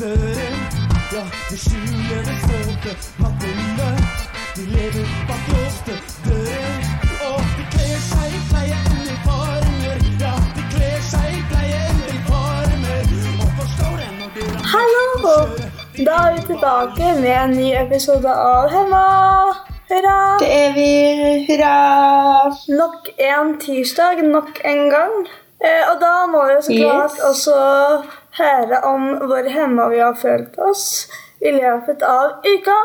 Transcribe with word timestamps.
døren. 0.00 0.56
Ja, 1.14 1.24
de 1.50 1.56
skjuler 1.64 2.20
det 2.28 2.36
stolte. 2.44 2.92
Mattene, 3.22 3.90
de 4.56 4.62
lever 4.74 5.06
bak 5.28 5.44
låste 5.52 5.94
dører. 6.26 6.76
Og 7.28 7.40
de 7.56 7.64
kler 7.74 8.00
seg 8.10 8.34
i 8.38 8.40
pleieuniformer. 8.50 9.98
Ja, 10.24 10.34
de 10.56 10.64
kler 10.74 10.98
seg 11.12 11.28
i 11.38 11.42
pleieuniformer. 11.52 13.14
Og 13.44 13.50
forstår 13.60 13.94
det 14.02 14.10
når 14.18 14.28
de 14.36 14.44
Hallo! 14.74 15.06
Da 16.06 16.16
er 16.26 16.34
vi 16.36 16.42
tilbake 16.50 17.14
med 17.22 17.32
en 17.44 17.56
ny 17.56 17.70
episode 17.86 18.32
av 18.50 18.68
Hemma. 18.74 19.06
Hurra! 19.88 20.18
Det 20.42 20.50
er 20.52 20.72
vi. 20.76 20.90
Hurra! 21.48 21.74
Nok 22.82 23.08
en 23.30 23.56
tirsdag, 23.62 24.22
nok 24.36 24.60
en 24.64 24.84
gang. 24.92 25.16
Eh, 25.64 25.82
og 25.90 25.96
da 26.02 26.12
må 26.28 26.42
vi 26.50 26.56
så 26.66 26.74
klart 26.82 27.14
Yes. 27.16 27.22
også 27.30 27.54
høre 28.38 28.80
om 28.88 29.08
hvor 29.28 29.48
hemma 29.50 29.88
vi 29.92 30.02
har 30.02 30.16
følt 30.20 30.58
oss 30.58 31.06
i 31.40 31.52
løpet 31.56 32.04
av 32.06 32.44
uka. 32.46 32.76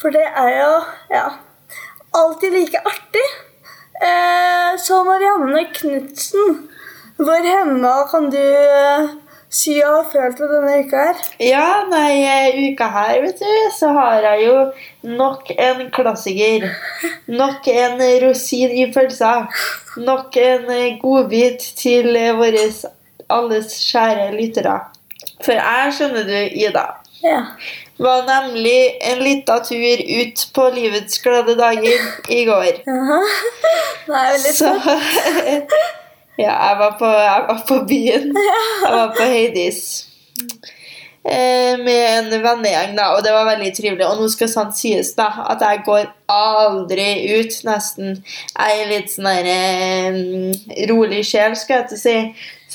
For 0.00 0.12
det 0.12 0.24
er 0.28 0.50
jo 0.60 0.72
ja, 1.10 1.26
alltid 2.16 2.52
like 2.52 2.80
artig. 2.84 3.28
Eh, 3.96 4.72
så 4.78 5.04
Marianne 5.04 5.64
Knutsen, 5.72 6.58
hvor 7.16 7.48
hemma 7.48 7.94
kan 8.10 8.28
du 8.32 8.42
eh, 8.42 9.06
si 9.48 9.78
å 9.80 9.94
har 9.94 10.10
følt 10.12 10.40
deg 10.42 10.52
denne 10.52 10.74
uka 10.84 11.04
her? 11.06 11.22
Ja, 11.40 11.68
nei, 11.88 12.10
eh, 12.28 12.58
uka 12.68 12.90
her, 12.92 13.14
vet 13.24 13.40
du, 13.40 13.54
så 13.72 13.94
har 13.96 14.26
jeg 14.26 14.50
jo 14.50 14.58
nok 15.16 15.48
en 15.56 15.86
klassiker. 15.96 16.68
Nok 17.40 17.70
en 17.72 18.04
rosin 18.26 18.76
i 18.84 18.90
pølsa. 18.92 19.46
Nok 19.96 20.36
en 20.42 20.68
godbit 21.00 21.64
til 21.80 22.12
våre 22.36 22.68
alles 23.32 23.72
kjære 23.88 24.28
lyttere. 24.36 24.76
For 25.44 25.52
jeg, 25.52 25.92
skjønner 25.98 26.24
du, 26.28 26.36
Ida, 26.64 26.86
Ja. 27.24 27.40
var 27.98 28.22
nemlig 28.28 28.94
en 29.00 29.18
liten 29.24 29.62
tur 29.64 30.02
ut 30.20 30.42
på 30.54 30.66
livets 30.74 31.18
glade 31.24 31.56
dager 31.58 32.08
i 32.30 32.44
går. 32.44 32.82
Ja, 32.86 33.20
Det 34.06 34.14
er 34.14 34.32
veldig 34.32 34.54
Så 34.54 34.74
søtt. 34.84 35.72
Ja, 36.38 36.52
jeg 36.68 36.76
var 36.78 36.96
på, 36.98 37.06
jeg 37.08 37.44
var 37.48 37.62
på 37.68 37.78
byen. 37.88 38.34
Jeg 38.84 38.92
var 38.92 39.14
på 39.16 39.24
Heidis. 39.24 39.78
Eh, 41.24 41.78
med 41.80 42.02
en 42.18 42.42
vennegjeng, 42.44 42.92
da, 42.98 43.06
og 43.16 43.22
det 43.24 43.32
var 43.32 43.48
veldig 43.48 43.70
trivelig. 43.74 44.04
Og 44.06 44.20
nå 44.20 44.28
skal 44.30 44.50
sant 44.52 44.76
sies 44.78 45.14
da, 45.16 45.30
at 45.50 45.64
jeg 45.64 45.80
går 45.88 46.04
aldri 46.30 47.08
ut, 47.40 47.56
nesten. 47.66 48.20
Jeg 48.52 48.82
er 48.82 48.90
litt 48.92 49.10
sånn 49.10 49.26
der, 49.32 49.48
eh, 49.54 50.86
rolig 50.92 51.24
sjel, 51.26 51.56
skal 51.58 51.80
jeg 51.80 51.88
til 51.88 51.98
å 51.98 52.02
si. 52.04 52.16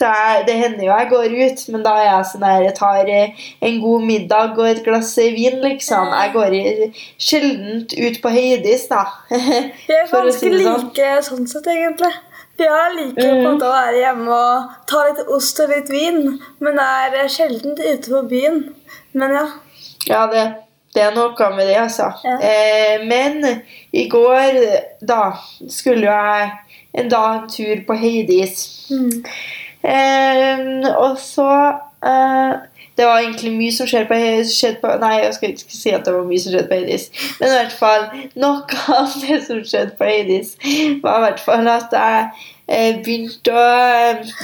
Så 0.02 0.08
jeg, 0.10 0.46
det 0.48 0.54
hender 0.58 0.82
jo 0.82 0.94
jeg 0.96 1.10
går 1.12 1.34
ut, 1.38 1.60
men 1.70 1.84
da 1.86 1.92
er 2.00 2.08
jeg 2.08 2.30
sånn 2.32 2.42
der, 2.42 2.64
jeg 2.66 2.74
tar 2.80 3.10
eh, 3.14 3.44
en 3.68 3.76
god 3.84 4.06
middag 4.08 4.56
og 4.58 4.66
et 4.66 4.80
glass 4.82 5.12
vin, 5.22 5.60
liksom. 5.62 6.10
Jeg 6.10 6.32
går 6.34 6.56
sjelden 7.22 7.84
ut 7.86 8.18
på 8.24 8.32
høydis, 8.34 8.88
da. 8.90 9.04
Vi 9.30 9.94
er 9.94 10.10
ganske 10.10 10.34
si 10.40 10.50
sånn. 10.50 10.88
like 10.88 11.12
sånn 11.28 11.46
sett, 11.52 11.70
egentlig. 11.70 12.10
Vi 12.58 12.72
har 12.72 12.98
like 12.98 13.28
på 13.44 13.54
å 13.54 13.70
være 13.76 14.02
hjemme 14.02 14.40
og 14.40 14.74
ta 14.90 15.04
litt 15.06 15.22
ost 15.38 15.62
og 15.62 15.70
litt 15.70 15.94
vin, 15.94 16.20
men 16.66 16.82
er 16.82 17.22
sjelden 17.30 17.78
ute 17.78 18.02
på 18.10 18.26
byen. 18.34 18.60
Men 19.14 19.38
ja. 19.38 19.46
Ja, 20.10 20.26
det, 20.34 20.48
det 20.98 21.06
er 21.12 21.14
noe 21.14 21.54
med 21.54 21.70
det, 21.70 21.78
altså. 21.86 22.10
Ja. 22.26 22.40
Eh, 22.42 23.06
men 23.06 23.46
i 23.94 24.10
går, 24.10 24.62
da, 25.06 25.36
skulle 25.70 26.10
jeg 26.10 26.52
en 26.98 27.10
dag 27.14 27.44
en 27.44 27.50
tur 27.54 27.86
på 27.86 28.02
høydis. 28.02 28.64
Mm. 28.90 29.22
Eh, 29.84 30.60
og 30.98 31.16
så 31.17 31.48
eh, 32.05 32.52
Det 32.98 33.05
var 33.08 33.17
egentlig 33.17 33.54
mye 33.55 33.73
som 33.73 33.88
skjedde 33.89 34.10
på, 34.11 34.17
skjedde 34.45 34.82
på 34.83 34.94
Nei, 35.02 35.14
jeg 35.23 35.33
skal 35.33 35.54
ikke 35.55 35.73
si 35.73 35.94
at 35.95 36.05
det 36.05 36.14
var 36.14 36.28
mye 36.28 36.42
som 36.44 36.54
skjedde 36.54 36.70
på 36.70 36.80
Hades. 36.82 37.05
Men 37.39 37.48
i 37.48 37.55
hvert 37.55 37.78
fall 37.80 38.08
noe 38.44 38.82
av 39.00 39.16
det 39.23 39.39
som 39.48 39.61
skjedde 39.66 39.95
på 39.98 40.10
Hades, 40.10 40.55
var 41.04 41.22
i 41.22 41.26
hvert 41.28 41.45
fall 41.45 41.72
at 41.72 41.95
jeg 41.98 42.28
eh, 42.67 43.00
begynte 43.02 43.55
å 43.55 43.66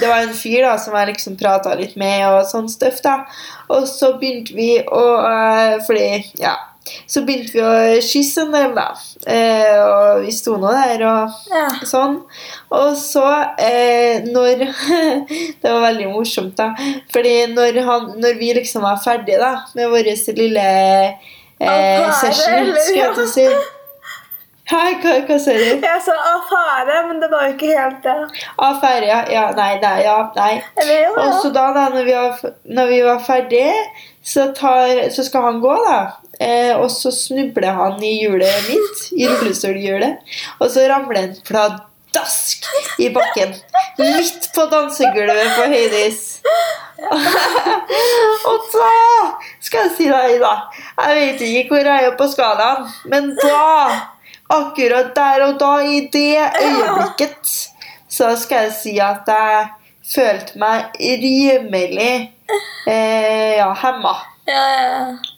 Det 0.00 0.08
var 0.08 0.24
en 0.24 0.34
fyr 0.34 0.64
da 0.66 0.74
som 0.80 0.96
jeg 0.98 1.12
liksom 1.12 1.38
prata 1.40 1.76
litt 1.78 1.94
med, 2.00 2.24
og 2.32 2.48
sånn 2.50 2.70
støff, 2.72 3.02
da. 3.04 3.20
Og 3.68 3.86
så 3.90 4.14
begynte 4.18 4.56
vi 4.58 4.72
å 4.82 5.04
eh, 5.28 5.78
Fordi, 5.86 6.10
ja 6.40 6.56
Så 7.06 7.22
begynte 7.26 7.54
vi 7.54 7.62
å 7.64 8.02
kysse 8.04 8.44
en 8.44 8.52
del, 8.54 8.74
da. 8.76 8.88
Eh, 9.26 9.78
og 9.82 10.24
vi 10.24 10.34
sto 10.34 10.56
nå 10.60 10.72
der 10.74 11.04
og 11.08 11.38
Ja. 11.52 11.64
sånn. 11.88 12.20
Og 12.70 12.92
så, 12.96 13.24
eh, 13.58 14.20
når 14.26 14.66
Det 15.62 15.72
var 15.72 15.80
veldig 15.88 16.12
morsomt, 16.12 16.56
da. 16.58 16.72
Fordi 17.12 17.34
når, 17.54 17.80
han, 17.84 18.12
når 18.20 18.38
vi 18.38 18.52
liksom 18.60 18.82
var 18.82 19.00
ferdige 19.04 19.40
da, 19.40 19.54
med 19.74 19.90
vår 19.90 20.12
lille 20.36 20.68
eh, 21.60 22.12
session, 22.20 22.72
skal 22.76 23.02
jeg 23.02 23.14
til 23.14 23.24
å 23.24 23.32
si 23.32 23.48
Hei, 24.68 24.98
hva, 25.00 25.12
hva 25.24 25.36
sier 25.40 25.62
du? 25.62 25.86
Jeg 25.86 26.00
sa 26.04 26.14
affære, 26.34 26.98
men 27.08 27.22
det 27.22 27.30
var 27.32 27.46
jo 27.46 27.54
ikke 27.54 27.70
helt 27.72 28.02
det. 28.04 28.16
Affære, 28.60 29.06
ja. 29.08 29.22
ja. 29.32 29.46
Nei, 29.56 29.78
nei, 29.80 30.02
ja, 30.04 30.16
nei. 30.36 30.50
Eller 30.82 31.14
Og 31.14 31.38
så 31.40 31.48
da, 31.54 31.70
da 31.72 31.86
når, 31.94 32.04
vi 32.04 32.16
var, 32.18 32.42
når 32.76 32.90
vi 32.92 32.98
var 33.06 33.22
ferdige, 33.24 33.72
så, 34.20 34.50
tar, 34.58 35.06
så 35.14 35.24
skal 35.24 35.46
han 35.46 35.62
gå, 35.64 35.72
da. 35.86 35.96
Eh, 36.38 36.74
og 36.78 36.90
så 36.94 37.10
snubler 37.14 37.74
han 37.74 38.02
i 38.04 38.12
hjulet 38.22 38.68
mitt, 38.68 39.06
i 39.18 39.26
rullestolhjulet. 39.26 40.34
Og 40.60 40.70
så 40.70 40.86
ramler 40.90 41.24
han 41.24 41.34
pladask 41.46 42.68
i 43.02 43.08
bakken. 43.14 43.56
Midt 43.98 44.50
på 44.54 44.66
dansegulvet 44.70 45.56
på 45.56 45.66
høydis. 45.72 46.22
og 48.50 48.68
da 48.72 48.92
skal 49.62 49.84
jeg 49.84 49.92
si 49.94 50.06
deg, 50.10 50.40
da 50.42 50.50
Jeg 50.98 51.14
vet 51.14 51.42
ikke 51.46 51.76
hvor 51.76 51.86
jeg 51.86 52.06
er 52.08 52.16
på 52.18 52.26
skalaen, 52.32 52.88
men 53.06 53.30
da 53.38 54.08
Akkurat 54.48 55.12
der 55.14 55.44
og 55.44 55.58
da, 55.60 55.74
i 55.84 56.06
det 56.12 56.40
øyeblikket, 56.40 57.50
så 58.08 58.30
skal 58.40 58.68
jeg 58.68 58.72
si 58.78 58.94
at 59.04 59.28
jeg 59.28 59.66
følte 60.08 60.56
meg 60.56 60.96
rimelig 60.96 62.14
eh, 62.88 63.58
ja, 63.58 63.68
hemma. 63.82 64.14
Ja, 64.48 64.62
ja, 64.72 64.86
ja. 64.88 65.37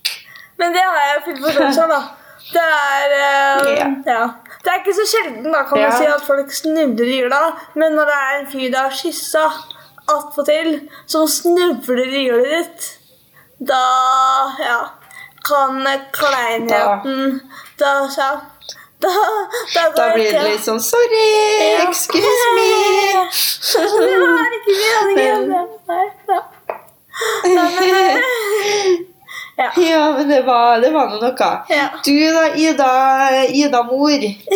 Men 0.61 0.73
det 0.77 0.83
har 0.85 1.01
jeg 1.09 1.23
full 1.27 1.41
forståelse 1.47 1.83
av, 1.87 1.89
da. 1.97 2.01
Det 2.51 2.63
er 2.67 3.13
uh, 3.17 3.73
Ja. 3.79 3.89
ja. 4.07 4.23
Det 4.65 4.71
er 4.73 4.79
ikke 4.83 4.95
så 4.97 5.05
sjelden 5.09 5.53
da, 5.55 5.63
kan 5.69 5.79
Ja. 5.81 5.89
man 5.89 5.99
si 5.99 6.07
at 6.13 6.25
folk 6.27 6.53
snubler 6.53 7.09
i 7.09 7.19
jula, 7.23 7.43
men 7.81 7.95
når 7.97 8.11
det 8.11 8.17
er 8.21 8.39
en 8.39 8.49
fyr 8.53 8.67
du 8.73 8.77
har 8.77 8.91
kyssa 9.03 9.45
attpåtil, 10.11 10.73
som 11.07 11.27
snubler 11.29 12.09
i 12.11 12.25
hjulet 12.27 12.51
ditt, 12.57 12.89
da 13.71 13.81
ja, 14.61 14.79
kan 15.47 15.81
kleinheten 16.17 17.41
Da, 17.81 17.93
da, 18.17 18.29
da, 19.01 19.11
Da 19.75 19.85
går 19.97 20.15
blir 20.15 20.33
det 20.33 20.43
litt 20.45 20.65
sånn 20.65 20.81
Sorry, 20.85 21.23
Ja. 21.73 21.87
excuse 21.89 22.49
me. 22.57 22.69
Det 23.71 24.19
var 24.21 24.57
ikke 24.57 24.75
meningen. 25.17 25.69
Nei, 25.89 26.07
da. 26.29 26.41
Nei, 27.55 27.69
men, 27.81 27.95
eh, 27.95 29.10
ja. 29.61 29.71
Ja, 29.91 30.05
men 30.17 30.29
det 30.31 30.41
var, 30.47 30.81
det 30.83 30.91
var 30.95 31.11
nå 31.13 31.19
noe. 31.23 31.51
Ja. 31.69 31.89
Du 32.05 32.15
da, 32.37 32.47
Ida, 32.57 32.91
Ida 33.63 33.83
mor. 33.89 34.11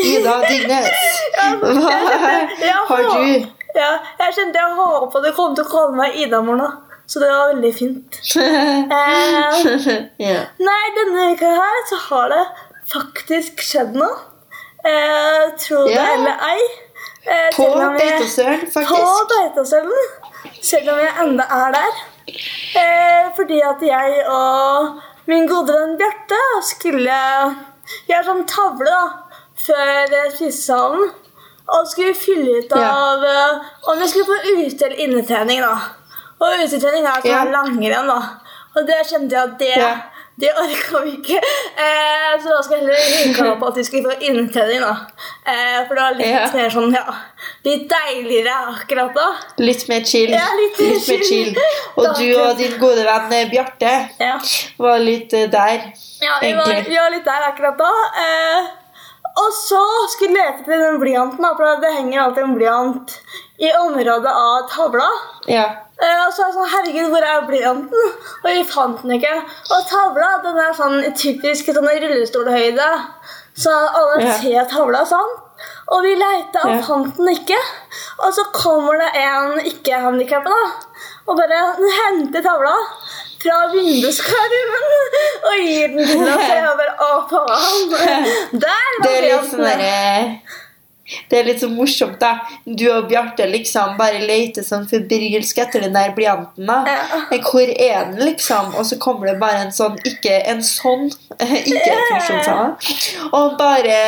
Ida 0.05 0.39
Dygnes. 0.49 1.05
Hva 1.61 1.99
Ja, 2.71 2.79
har 2.89 3.05
du? 3.11 3.47
Ja, 3.75 3.91
jeg 4.21 4.35
kjente 4.37 4.61
jeg 4.63 4.77
håpa 4.79 5.21
du 5.25 5.33
kom 5.35 5.55
til 5.59 5.65
å 5.67 5.71
kalle 5.71 5.97
meg 5.99 6.15
Ida-mor 6.25 6.57
nå. 6.61 6.69
Så 7.11 7.21
det 7.21 7.29
var 7.29 7.51
veldig 7.53 7.73
fint. 7.77 8.17
Eh, 8.41 8.85
ja. 10.25 10.39
nei, 10.63 10.85
denne 10.97 11.27
uka 11.35 11.51
her 11.53 11.83
så 11.91 11.99
har 12.07 12.31
det 12.33 12.45
faktisk 12.95 13.61
skjedd 13.67 13.99
noe. 13.99 14.15
Eh, 14.85 15.43
tro 15.61 15.83
det 15.85 15.93
Ja. 15.99 16.07
eller 16.15 16.47
ei. 16.49 16.62
Eh, 17.27 17.50
På 17.57 17.67
Beitostølen, 17.99 18.65
faktisk. 18.73 18.95
På. 18.95 19.29
Beitostølen. 19.35 20.09
Selv 20.62 20.95
om 20.95 20.99
jeg 21.05 21.12
enda 21.27 21.45
er 21.59 21.77
der. 21.77 22.00
Eh, 22.29 23.26
fordi 23.37 23.61
at 23.62 23.82
jeg 23.85 24.23
og 24.32 25.00
min 25.29 25.47
gode 25.49 25.75
venn 25.76 25.97
Bjarte 26.00 26.38
skulle 26.65 27.19
gjøre 28.09 28.25
sånn 28.29 28.47
tavle 28.49 28.88
da, 28.88 29.03
før 29.67 30.15
eh, 30.21 30.31
spisesalen. 30.32 31.11
Og 31.75 31.87
skulle 31.88 32.12
fylle 32.17 32.59
ut 32.61 32.73
av 32.76 33.23
ja. 33.25 33.44
om 33.88 34.00
vi 34.00 34.09
skulle 34.09 34.26
få 34.29 34.56
ute- 34.61 34.85
eller 34.85 34.99
innetrening. 35.00 35.62
da. 35.65 35.79
Og 36.41 36.59
utetrening 36.61 37.06
er 37.09 37.23
sånn 37.25 37.31
Ja. 37.31 37.44
langrenn. 37.44 38.06
da. 38.06 38.19
Og 38.76 38.87
det 38.87 38.99
kjente 39.09 39.32
jeg 39.32 39.43
at 39.43 39.59
det, 39.59 39.76
Ja. 39.79 39.94
Det 40.37 40.51
orka 40.59 41.01
vi 41.05 41.11
ikke. 41.19 41.39
Eh, 41.39 42.31
så 42.43 42.49
da 42.51 42.63
skal 42.63 42.77
jeg 42.79 42.85
heller 42.85 43.05
ringe 43.15 43.51
opp 43.53 43.63
at 43.69 43.77
vi 43.79 43.85
skal 43.87 44.03
få 44.07 44.15
innetrening. 44.29 44.81
da. 44.83 44.95
Eh, 45.47 45.81
for 45.87 45.95
det 45.95 46.03
var 46.03 46.15
litt 46.19 46.27
Ja. 46.27 46.47
mer 46.55 46.71
sånn, 46.75 46.95
ja, 46.95 47.15
litt 47.65 47.89
deiligere 47.91 48.55
akkurat 48.75 49.15
da. 49.15 49.27
Litt 49.59 49.89
mer 49.89 50.05
chill. 50.05 50.31
Ja, 50.35 50.49
litt 50.59 50.81
mer 50.81 50.99
mer 51.09 51.25
chill. 51.29 51.55
Og 51.97 52.05
Og 52.07 52.17
du 52.19 52.29
og 52.41 52.57
din 52.59 52.79
gode 52.79 53.05
venn 53.07 53.33
eh, 53.33 53.49
Bjarte 53.53 53.93
Ja, 54.21 54.39
var 54.79 54.99
litt 54.99 55.33
eh, 55.35 55.47
der. 55.47 55.93
ja 56.23 56.39
vi, 56.41 56.53
var, 56.55 56.67
vi 56.89 56.97
var 56.99 57.11
litt 57.15 57.25
der 57.25 57.47
akkurat 57.53 57.79
da. 57.79 57.93
Eh, 58.25 58.67
og 59.37 59.51
så 59.53 59.81
skulle 60.13 60.35
jeg 60.35 60.51
lete 60.53 60.61
etter 60.63 60.79
den 60.79 61.01
blyanten, 61.01 61.43
da, 61.43 61.55
for 61.57 61.81
det 61.83 61.95
henger 61.95 62.21
alltid 62.23 62.45
en 62.45 62.55
blyant 62.55 63.17
i 63.59 63.71
området 63.81 64.31
av 64.31 64.69
tavla. 64.71 65.09
Ja. 65.49 65.65
Eh, 66.02 66.26
og 66.26 66.32
så 66.35 66.43
er 66.43 66.49
jeg 66.49 66.55
sånn, 66.56 66.70
herregud, 66.73 67.11
hvor 67.12 67.23
er 67.23 67.44
blyanten? 67.46 68.08
Og 68.43 68.49
vi 68.50 68.64
fant 68.67 69.02
den 69.05 69.14
ikke. 69.19 69.35
Og 69.70 69.85
tavla 69.91 70.31
den 70.43 70.58
er 70.58 70.73
sånn 70.75 70.96
typisk 71.14 71.70
sånn 71.70 71.87
rullestolhøyde, 71.87 72.88
så 73.55 73.70
alle 74.00 74.25
Ja. 74.25 74.32
ser 74.41 74.64
tavla 74.73 75.05
sånn. 75.06 75.31
Og 75.94 76.02
vi 76.02 76.14
leita 76.19 76.64
og 76.64 76.75
Ja. 76.75 76.82
fant 76.82 77.17
den 77.17 77.29
ikke. 77.29 77.58
Og 78.25 78.32
så 78.35 78.43
kommer 78.52 78.99
det 78.99 79.11
en 79.23 79.61
ikke-handikappa 79.70 80.56
og 81.29 81.37
bare 81.37 81.61
henter 82.00 82.43
tavla 82.43 82.75
fra 83.44 83.69
vinduskarmen 83.73 84.85
og 85.47 85.56
gir 85.61 85.88
den 85.94 86.06
til 86.06 86.23
oss. 86.23 86.35
Og 86.35 86.55
jeg 86.58 86.76
bare 86.81 86.97
Å, 87.05 87.29
faen! 87.31 87.90
Der 88.64 88.69
var 88.99 89.06
blyanten! 89.06 89.61
derre 89.62 90.40
det 91.31 91.39
er 91.39 91.45
litt 91.49 91.61
så 91.61 91.69
morsomt, 91.69 92.19
da. 92.21 92.35
Du 92.65 92.85
og 92.93 93.09
Bjarte 93.11 93.47
liksom 93.51 93.97
bare 93.99 94.23
leter 94.25 94.65
sånn 94.65 94.87
febrilsk 94.89 95.59
etter 95.65 95.85
den 95.85 95.93
der 95.97 96.15
blyanten. 96.17 96.67
da. 96.67 96.79
Ja. 96.89 97.41
Hvor 97.45 97.69
er 97.69 98.05
den, 98.11 98.19
liksom? 98.25 98.73
Og 98.79 98.87
så 98.89 98.97
kommer 99.03 99.29
det 99.33 99.39
bare 99.41 99.65
en 99.67 99.73
sånn 99.75 99.99
Ikke 100.09 100.39
en 100.51 100.62
sånn, 100.65 101.11
ikke 101.41 101.97
funksjonshemma. 102.09 103.29
Og 103.37 103.56
bare 103.59 103.99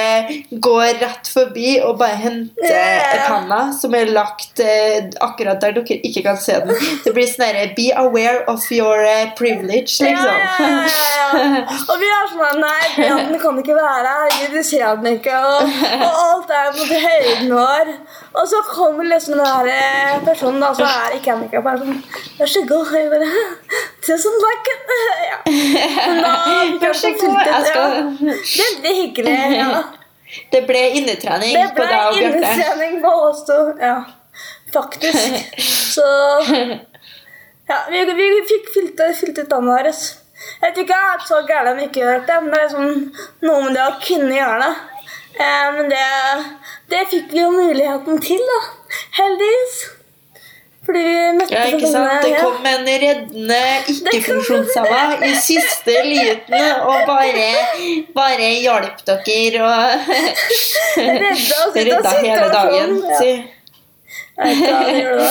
går 0.53 1.01
rett 1.03 1.29
forbi 1.33 1.77
og 1.85 1.99
bare 2.01 2.17
henter 2.23 2.73
Ja. 2.73 3.27
penna, 3.29 3.61
som 3.77 3.95
er 3.95 4.07
lagt 4.13 4.61
eh, 4.61 5.11
akkurat 5.21 5.61
der 5.61 5.73
dere 5.77 5.99
ikke 6.07 6.23
kan 6.27 6.37
se 6.41 6.57
den. 6.65 6.75
Det 7.05 7.13
blir 7.17 7.27
sånn 7.29 7.47
herre 7.49 7.69
Be 7.77 7.91
aware 7.97 8.45
of 8.49 8.65
your 8.73 9.03
eh, 9.05 9.31
privilege, 9.39 9.99
liksom. 10.01 10.41
ja. 10.61 11.67
Og 11.91 11.97
vi 12.01 12.09
er 12.13 12.29
sånn 12.33 12.61
Nei, 12.63 12.83
blyanten 12.97 13.39
kan 13.43 13.59
ikke 13.61 13.75
være 13.77 14.13
her. 14.17 14.51
Du 14.53 14.61
ser 14.65 14.97
den 15.03 15.19
ikke. 15.19 15.35
Og, 15.37 15.73
og 15.97 16.21
alt 16.23 16.53
er 16.55 16.71
på 16.77 16.86
til 16.89 17.03
høyden 17.03 17.53
vår. 17.55 17.91
Og 18.37 18.49
så 18.51 18.61
kommer 18.69 19.09
liksom 19.09 19.37
den 19.39 19.47
her 19.47 19.69
eh, 19.73 20.17
personen 20.27 20.63
da, 20.63 20.73
så 20.77 20.87
er 20.89 21.17
ikke 21.19 21.35
handikappa. 21.35 21.77
Sånn, 21.83 22.01
Vær 22.39 22.53
så 22.53 22.63
god. 22.69 22.91
Jeg 22.97 23.13
bare 23.13 23.31
Tusen 24.07 24.41
takk. 24.45 24.73
Ja. 25.27 25.39
Men 25.47 26.21
da 26.23 26.33
Vær 26.83 26.89
jeg 26.89 26.99
så 27.01 27.13
god. 27.21 27.39
Jeg 27.41 27.55
ja. 27.55 27.63
skal 27.71 27.91
Veldig 28.25 28.97
hyggelig. 29.03 29.39
Ja. 29.57 29.71
Det 30.53 30.61
ble 30.67 30.81
innetrening 30.99 31.55
Det 31.55 31.69
på 31.77 31.85
deg 31.87 32.09
og 32.11 32.17
Bjarte. 32.19 32.39
innetrening 32.43 32.97
på 33.05 33.13
oss 33.29 33.45
to. 33.47 33.59
Ja, 33.81 34.01
faktisk. 34.75 35.55
Så 35.95 36.07
Ja, 37.67 37.79
vi, 37.91 38.03
vi 38.19 38.27
fikk 38.47 38.69
fylt, 38.75 39.01
fylt 39.21 39.39
ut 39.39 39.51
dagen 39.51 39.71
vår. 39.71 39.89
Jeg 40.63 40.75
tror 40.75 40.83
ikke 40.85 40.99
jeg 40.99 41.15
er 41.15 41.25
så 41.27 41.39
gæren 41.49 41.71
om 41.73 41.81
ikke 41.83 42.03
gjør 42.03 42.21
det, 42.29 42.37
men 42.43 42.53
det 42.53 42.59
er 42.59 42.67
liksom 42.67 42.91
noe 43.49 43.63
med 43.65 43.75
det 43.77 43.87
å 43.87 43.97
kunne 44.03 44.37
gjøre 44.37 44.59
det. 44.63 44.75
Eh, 45.37 45.67
men 45.77 45.91
det, 45.93 46.05
det 46.91 47.03
fikk 47.11 47.33
vi 47.33 47.41
jo 47.43 47.51
muligheten 47.51 48.21
til, 48.23 48.43
da. 48.51 48.59
Heldigvis. 49.19 49.77
Fordi 50.87 51.01
vi 51.03 51.15
møtte 51.35 51.55
Ja, 51.55 51.65
ikke 51.75 51.89
sant? 51.91 52.23
Det 52.23 52.37
kom 52.39 52.67
en 52.71 52.87
reddende 52.87 53.59
ikke-funksjonshemma 53.91 55.17
i 55.27 55.33
siste 55.43 55.97
liten 56.07 56.67
og 56.87 57.01
bare, 57.09 57.49
bare 58.15 58.51
hjalp 58.63 59.03
dere 59.09 59.65
og 59.67 60.13
Redda 61.75 62.13
hele 62.23 62.49
dagen. 62.55 62.95
ja. 63.11 63.19
Da. 64.37 65.31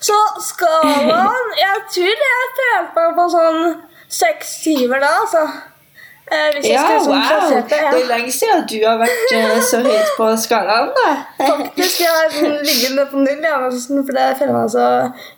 Så 0.00 0.16
skalaen 0.42 1.50
Jeg 1.60 1.80
tror 1.94 2.22
jeg 2.26 2.50
følte 2.58 2.96
meg 2.96 3.16
på 3.20 3.26
sånn 3.36 3.62
seks 4.18 4.52
syver 4.64 5.02
da, 5.02 5.12
altså. 5.22 5.46
Eh, 6.26 6.46
hvis 6.56 6.64
jeg 6.66 6.72
Ja, 6.74 6.82
skal 6.82 7.04
sånn 7.04 7.12
wow! 7.12 7.26
plassert 7.30 7.68
det. 7.70 7.76
Det 7.94 7.98
er 8.02 8.08
lenge 8.10 8.32
siden 8.34 8.64
du 8.66 8.74
har 8.82 8.96
vært 8.98 9.34
eh, 9.36 9.60
så 9.62 9.78
høyt 9.84 10.08
på 10.18 10.30
skalaen, 10.42 10.88
da. 10.96 11.12
Faktisk, 11.38 12.00
jeg 12.02 12.10
har 12.10 12.32
sånn 12.34 12.56
liggende 12.66 13.04
på 13.12 13.20
null, 13.22 13.44
ja, 13.46 13.60
for 13.62 14.18
jeg 14.18 14.34
føler 14.40 14.52
meg 14.56 14.64
altså 14.64 14.86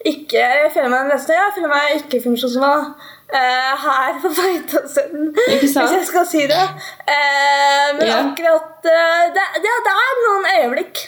ikke 0.08 0.46
Jeg 0.62 0.70
føler 0.73 0.88
meg 0.94 1.11
nesten 1.12 1.37
Jeg 1.37 1.52
føler 1.58 1.73
meg 1.75 1.93
ikke 1.99 2.23
funksjonshemma 2.25 2.73
uh, 3.37 3.85
her 3.85 4.17
på 4.23 4.32
Beitostølen, 4.38 5.29
hvis 5.61 5.76
jeg 5.76 6.06
skal 6.08 6.26
si 6.32 6.46
det. 6.49 6.64
Uh, 7.05 7.88
men 7.99 8.06
Ja. 8.08 8.19
akkurat 8.25 8.88
eh, 8.88 9.29
det, 9.37 9.46
det, 9.61 9.76
det 9.85 9.94
er 10.06 10.19
noen 10.25 10.49
øyeblikk. 10.56 11.05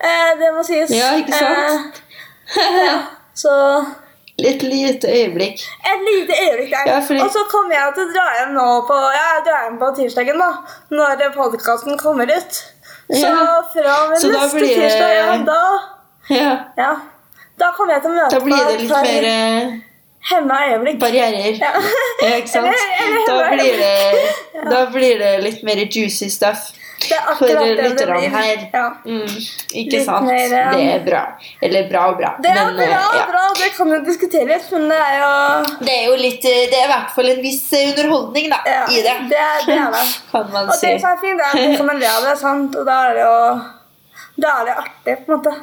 Eh, 0.00 0.30
det 0.40 0.50
må 0.56 0.62
sies. 0.66 0.90
Ja, 0.90 1.12
ikke 1.20 1.38
sant? 1.38 2.02
Eh, 2.56 2.78
ja, 2.88 2.98
så 3.34 3.54
Litt 4.44 4.62
lite 4.62 5.08
øyeblikk. 5.08 5.60
Et 5.90 6.00
lite 6.08 6.34
øyeblikk 6.44 6.70
der. 6.74 6.84
Ja, 6.92 6.98
fordi- 7.06 7.22
Og 7.24 7.30
så 7.30 7.42
kommer 7.52 7.74
jeg 7.74 7.94
til 7.94 8.04
å 8.04 8.12
dra 8.14 8.26
hjem 8.38 8.52
nå 8.54 8.66
på 8.88 8.96
ja, 9.14 9.28
hjem 9.46 9.78
på 9.78 9.88
tirsdagen, 9.96 10.38
da. 10.38 10.50
Når 10.90 11.32
podkasten 11.34 11.98
kommer 11.98 12.24
ut. 12.36 12.52
Så 13.10 13.26
Ja. 13.26 13.62
fra 13.74 14.16
Så 14.16 14.28
neste 14.30 14.56
blir 14.58 14.74
tirsdag, 14.80 15.14
ja, 15.16 15.36
da, 15.44 15.62
Ja. 16.30 16.50
ja, 16.78 16.96
da 17.58 17.72
kommer 17.76 17.92
jeg 17.94 18.02
til 18.02 18.10
å 18.10 18.14
møte 18.14 18.30
Da 18.30 18.40
blir 18.40 18.66
det 18.68 18.80
litt 18.80 18.90
for 18.90 19.02
mer 19.02 19.24
eh, 19.24 19.72
hemma 20.30 20.54
øyeblikk. 20.68 20.98
barrierer. 21.00 21.58
Ja. 21.58 21.72
Ikke 22.36 22.48
sant? 22.48 22.66
Eller- 22.66 22.94
eller 23.02 23.26
Da 23.26 23.50
blir 23.50 23.76
det, 23.76 24.34
da 24.70 24.86
blir 24.86 25.18
det 25.18 25.42
litt 25.42 25.62
mer 25.64 25.76
juicy 25.86 26.28
stuff. 26.30 26.70
Det 27.00 27.16
er 27.16 27.22
For 27.38 27.48
akkurat 27.48 27.62
det 27.64 27.76
det 27.76 27.84
lytterne 27.90 28.28
her. 28.34 28.64
Ja. 28.74 28.82
Mm, 29.06 29.36
ikke 29.80 29.96
Litt 29.96 30.04
sant? 30.06 30.26
mer, 30.28 30.52
ja. 30.52 30.64
Det 30.74 30.82
er 30.94 31.04
bra. 31.06 31.20
Eller 31.64 31.86
bra 31.88 32.02
og 32.10 32.18
bra. 32.20 32.30
Det 32.44 32.50
er 32.50 32.58
Men, 32.58 32.80
eh, 32.84 32.90
bra, 32.92 33.00
ja. 33.16 33.24
bra, 33.30 33.44
det 33.56 33.70
kan 33.76 33.92
jo 33.94 34.00
diskuteres, 34.04 34.68
men 34.74 34.84
det 34.92 34.98
er 35.06 35.16
jo 35.22 35.30
Det 35.80 35.94
er 35.94 36.04
jo 36.10 36.18
litt 36.20 36.44
eh, 36.50 36.60
Det 36.70 36.78
er 36.82 36.84
i 36.84 36.92
hvert 36.92 37.14
fall 37.16 37.30
en 37.32 37.40
viss 37.46 37.62
eh, 37.72 37.88
underholdning 37.92 38.50
da, 38.52 38.60
ja, 38.68 38.84
i 38.92 39.00
det. 39.06 39.16
Det 39.32 39.46
det. 39.66 39.78
Er 39.78 39.96
det. 39.96 40.04
Kan 40.32 40.52
man 40.52 40.68
Og 40.68 40.74
si. 40.76 40.86
det 40.86 41.00
som 41.00 41.10
er 41.16 41.22
fint, 41.24 41.40
er 41.40 41.56
at 41.56 41.78
man 41.80 41.88
kan 41.88 42.04
le 42.04 42.12
av 42.12 42.28
det, 42.28 42.36
sant? 42.44 42.76
og 42.76 42.86
da 42.92 42.98
er 43.08 43.18
det 43.18 43.24
jo 43.24 43.40
Da 44.44 44.54
er 44.60 44.70
det 44.70 44.76
artig, 44.84 45.16
på 45.24 45.32
en 45.32 45.38
måte. 45.38 45.56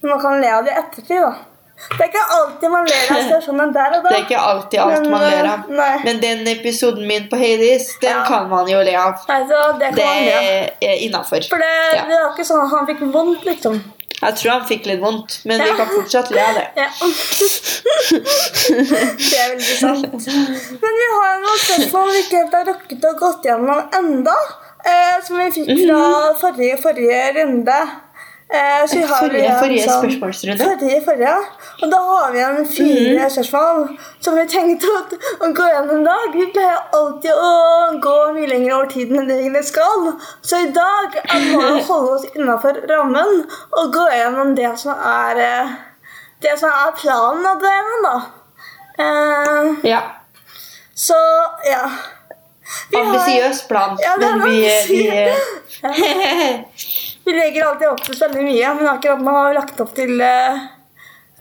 Men 0.00 0.10
man 0.14 0.20
kan 0.22 0.40
le 0.40 0.54
av 0.54 0.64
det 0.66 0.72
i 0.72 0.78
ettertid, 0.84 1.20
da. 1.26 1.34
Det 1.76 2.00
er 2.00 2.08
ikke 2.08 2.22
alltid 2.38 2.70
man 2.72 2.86
ler 2.88 3.10
av 3.12 3.18
situasjonen 3.22 3.72
der 3.74 3.96
og 3.98 4.02
da. 4.04 4.08
Det 4.08 4.16
er 4.18 4.22
ikke 4.24 4.38
alltid 4.50 4.78
alt 4.80 5.02
Men, 5.02 5.10
man 5.12 5.22
eh, 5.22 5.30
ler 5.34 5.48
av. 5.52 5.66
nei. 5.68 5.98
Men 6.04 6.20
den 6.22 6.46
episoden 6.48 7.06
min 7.06 7.28
på 7.28 7.36
Hades, 7.36 7.90
den 8.00 8.10
Ja. 8.16 8.24
kan 8.26 8.48
man 8.48 8.66
jo 8.68 8.78
le 8.82 8.94
av. 8.96 9.14
Altså, 9.28 9.60
det 9.78 9.92
kan 9.92 9.94
Det 10.00 10.88
er 10.88 10.96
innafor. 11.06 11.40
For 11.48 11.58
det, 11.58 11.74
Ja. 11.94 12.02
det 12.08 12.16
var 12.22 12.32
ikke 12.32 12.44
sånn 12.48 12.64
at 12.64 12.70
han 12.70 12.86
fikk 12.86 13.00
vondt, 13.12 13.44
liksom. 13.44 13.82
Jeg 14.22 14.34
tror 14.36 14.50
han 14.52 14.64
fikk 14.66 14.86
litt 14.86 15.00
vondt, 15.00 15.40
men 15.44 15.60
vi 15.60 15.70
kan 15.76 15.86
fortsatt 15.92 16.30
le 16.32 16.40
av 16.40 16.54
det. 16.54 16.68
Ja. 16.76 16.88
det 18.16 19.36
er 19.36 19.50
veldig 19.52 19.76
sant. 19.80 20.26
Men 20.80 20.96
vi 21.00 21.08
har 21.12 21.34
noen 21.42 21.60
spørsmål 21.64 22.12
vi 22.14 22.22
ikke 22.24 22.40
helt 22.40 22.56
har 22.56 22.64
rukket 22.70 23.04
å 23.04 23.12
gått 23.20 23.44
gjennom 23.48 23.82
enda, 24.00 24.34
eh, 24.86 25.16
som 25.26 25.36
vi 25.40 25.50
fikk 25.58 25.68
fra 25.86 26.00
Mhm. 26.00 26.40
forrige, 26.40 26.76
forrige 26.82 27.20
runde. 27.38 27.78
Eh, 28.48 28.86
så 28.86 28.98
har 29.06 29.16
Forrige- 29.26 29.58
forrige 29.58 29.86
sånn- 29.88 30.02
spørsmålsrunde? 30.04 30.64
Forrige, 30.64 31.00
forrige. 31.04 31.30
Og 31.82 31.90
da 31.90 31.98
har 31.98 32.30
vi 32.32 32.38
igjen 32.38 32.66
fire 32.66 33.24
mm. 33.24 33.30
spørsmål 33.34 33.80
som 34.22 34.36
vi 34.38 34.44
tenkte 34.52 34.86
å, 34.86 35.00
å 35.42 35.48
gå 35.58 35.66
gjennom 35.72 36.00
i 36.00 36.04
dag. 36.06 36.28
Vi 36.36 36.46
pleier 36.54 36.78
alltid 36.94 37.32
å 37.34 37.50
gå 38.04 38.14
mye 38.36 38.46
lenger 38.52 38.76
over 38.76 38.86
tiden 38.92 39.18
enn 39.18 39.26
det 39.28 39.40
egentlig 39.40 39.64
skal. 39.66 40.06
Så 40.46 40.60
i 40.62 40.70
dag 40.70 41.18
er 41.24 41.48
målet 41.50 41.80
å 41.80 41.86
holde 41.90 42.12
oss 42.20 42.28
innenfor 42.36 42.78
rammen 42.92 43.42
og 43.80 43.92
gå 43.98 44.06
gjennom 44.14 44.54
det 44.54 44.70
som 44.78 44.94
er, 44.94 45.42
eh, 45.42 45.74
det 46.46 46.54
som 46.62 46.70
er 46.70 46.94
planen 47.02 47.60
gå 47.64 47.72
gjennom, 47.74 48.02
da. 48.06 48.16
Eh, 48.98 49.90
Ja. 49.90 50.00
så 50.94 51.18
ja. 51.66 51.82
Ambisiøs 52.94 53.60
plan, 53.68 53.98
Ja, 54.02 54.16
det 54.18 54.26
er 54.26 54.36
men 54.36 54.50
vi, 54.50 54.70
vi 54.88 55.04
Vi 57.26 57.32
legger 57.34 57.66
alltid 57.66 57.88
opp 57.90 58.02
til 58.06 58.18
veldig 58.20 58.42
mye, 58.46 58.74
men 58.78 58.88
akkurat 58.92 59.22
nå 59.26 59.32
har 59.34 59.48
vi 59.50 59.56
lagt 59.58 59.80
opp 59.82 59.94
til, 59.96 60.20
eh, 60.22 60.60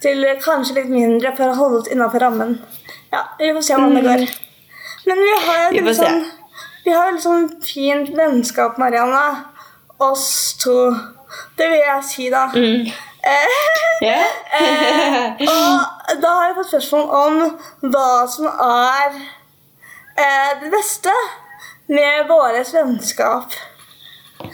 til 0.02 0.24
kanskje 0.42 0.80
litt 0.80 0.90
mindre 0.90 1.32
for 1.38 1.52
å 1.52 1.58
holde 1.60 1.82
oss 1.84 1.92
innenfor 1.94 2.24
rammen. 2.26 2.56
Ja, 3.14 3.22
Vi 3.40 3.52
får 3.54 3.62
se 3.68 3.74
hvordan 3.78 3.96
det 3.96 4.04
går. 4.04 4.24
Men 5.06 5.22
vi 5.22 5.34
har 5.46 5.60
jo 5.72 5.84
litt 5.86 5.98
sånn, 6.00 6.24
vi 6.86 6.92
har 6.92 7.14
et 7.14 7.22
sånn 7.22 7.46
fint 7.62 8.10
vennskap, 8.18 8.78
Marianne. 8.82 9.46
Oss 10.00 10.56
to. 10.60 10.92
Det 11.58 11.68
vil 11.70 11.80
jeg 11.86 12.04
si, 12.04 12.30
da. 12.30 12.48
mm. 12.54 12.92
Eh, 13.26 14.06
Ja. 14.06 14.18
eh, 14.54 15.32
og 15.42 16.20
da 16.22 16.30
har 16.30 16.44
jeg 16.52 16.56
fått 16.60 16.68
spørsmål 16.70 17.06
om 17.10 17.38
hva 17.90 18.28
som 18.30 18.46
er 18.46 19.16
eh, 20.18 20.52
det 20.62 20.70
beste 20.70 21.10
med 21.90 22.28
vårt 22.30 22.70
vennskap. 22.76 23.56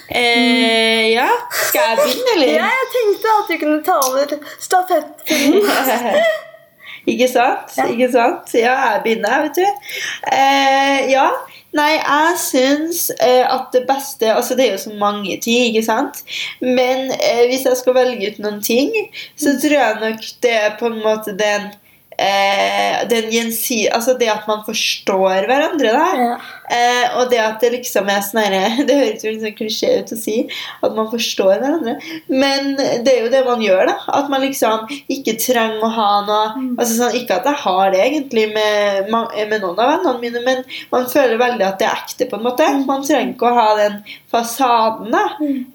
Eh, 0.09 1.11
ja. 1.13 1.27
Skal 1.67 1.81
jeg 1.89 1.97
begynne, 2.01 2.35
eller? 2.35 2.53
Ja, 2.59 2.69
jeg 2.77 2.89
tenkte 2.95 3.35
at 3.39 3.51
du 3.51 3.57
kunne 3.63 3.81
ta 3.85 3.97
over 4.07 4.37
stafettpinnen. 4.59 6.21
Ikke 7.11 7.27
sant? 7.31 7.71
Ja. 7.77 7.87
Ikke 7.89 8.11
sant? 8.13 8.53
Ja, 8.53 8.75
jeg 8.91 9.01
begynner, 9.05 9.47
vet 9.47 9.57
du. 9.57 9.89
Eh, 10.29 11.09
ja. 11.11 11.25
Nei, 11.71 11.91
jeg 11.95 12.39
syns 12.41 13.05
eh, 13.15 13.45
at 13.47 13.69
det 13.71 13.85
beste 13.87 14.27
Altså, 14.27 14.57
det 14.59 14.65
er 14.65 14.73
jo 14.75 14.81
så 14.83 14.95
mange 14.99 15.37
ting, 15.41 15.71
ikke 15.71 15.85
sant? 15.87 16.19
Men 16.59 17.13
eh, 17.15 17.45
hvis 17.47 17.63
jeg 17.65 17.79
skal 17.79 17.95
velge 17.95 18.33
ut 18.33 18.41
noen 18.43 18.59
ting, 18.65 18.91
så 19.39 19.55
tror 19.61 19.77
jeg 19.77 20.01
nok 20.01 20.27
det 20.43 20.57
er 20.57 20.75
på 20.79 20.91
en 20.91 20.99
måte 20.99 21.33
den 21.39 21.71
eh, 22.19 23.07
den 23.09 23.31
gjensidige 23.31 23.93
Altså 23.95 24.17
det 24.19 24.29
at 24.33 24.49
man 24.51 24.65
forstår 24.67 25.47
hverandre, 25.47 25.95
da. 25.95 26.09
Ja. 26.19 26.35
Eh, 26.71 27.17
og 27.19 27.31
det 27.31 27.39
at 27.43 27.59
det 27.63 27.73
liksom 27.73 28.07
er 28.11 28.21
sånn 28.23 28.41
herre 28.45 28.83
Det 28.87 28.95
høres 28.95 29.25
jo 29.25 29.33
litt 29.33 29.43
sånn 29.43 29.57
klisjé 29.57 29.89
ut 29.99 30.13
å 30.15 30.17
si 30.19 30.37
at 30.81 30.95
man 30.95 31.09
forstår 31.11 31.59
hverandre, 31.59 31.95
men 32.31 32.75
det 32.77 33.11
er 33.11 33.25
jo 33.25 33.31
det 33.33 33.41
man 33.45 33.61
gjør, 33.63 33.83
da. 33.89 33.95
At 34.21 34.29
man 34.31 34.43
liksom 34.43 34.87
ikke 35.11 35.35
trenger 35.41 35.83
å 35.85 35.91
ha 35.91 36.09
noe 36.27 36.41
altså 36.79 36.93
sånn, 36.95 37.17
Ikke 37.19 37.39
at 37.39 37.49
jeg 37.49 37.61
har 37.63 37.91
det 37.93 38.01
egentlig 38.05 38.47
med, 38.55 39.11
med 39.11 39.57
noen 39.59 39.75
av 39.75 39.91
vennene 39.91 40.15
mine, 40.21 40.43
men 40.45 40.63
man 40.93 41.07
føler 41.11 41.39
veldig 41.41 41.67
at 41.67 41.79
det 41.81 41.87
er 41.89 42.01
ekte, 42.01 42.27
på 42.31 42.39
en 42.39 42.45
måte. 42.45 42.67
Man 42.87 43.05
trenger 43.05 43.33
ikke 43.35 43.51
å 43.51 43.57
ha 43.57 43.67
den 43.79 43.99
fasaden, 44.31 45.11
da. 45.13 45.23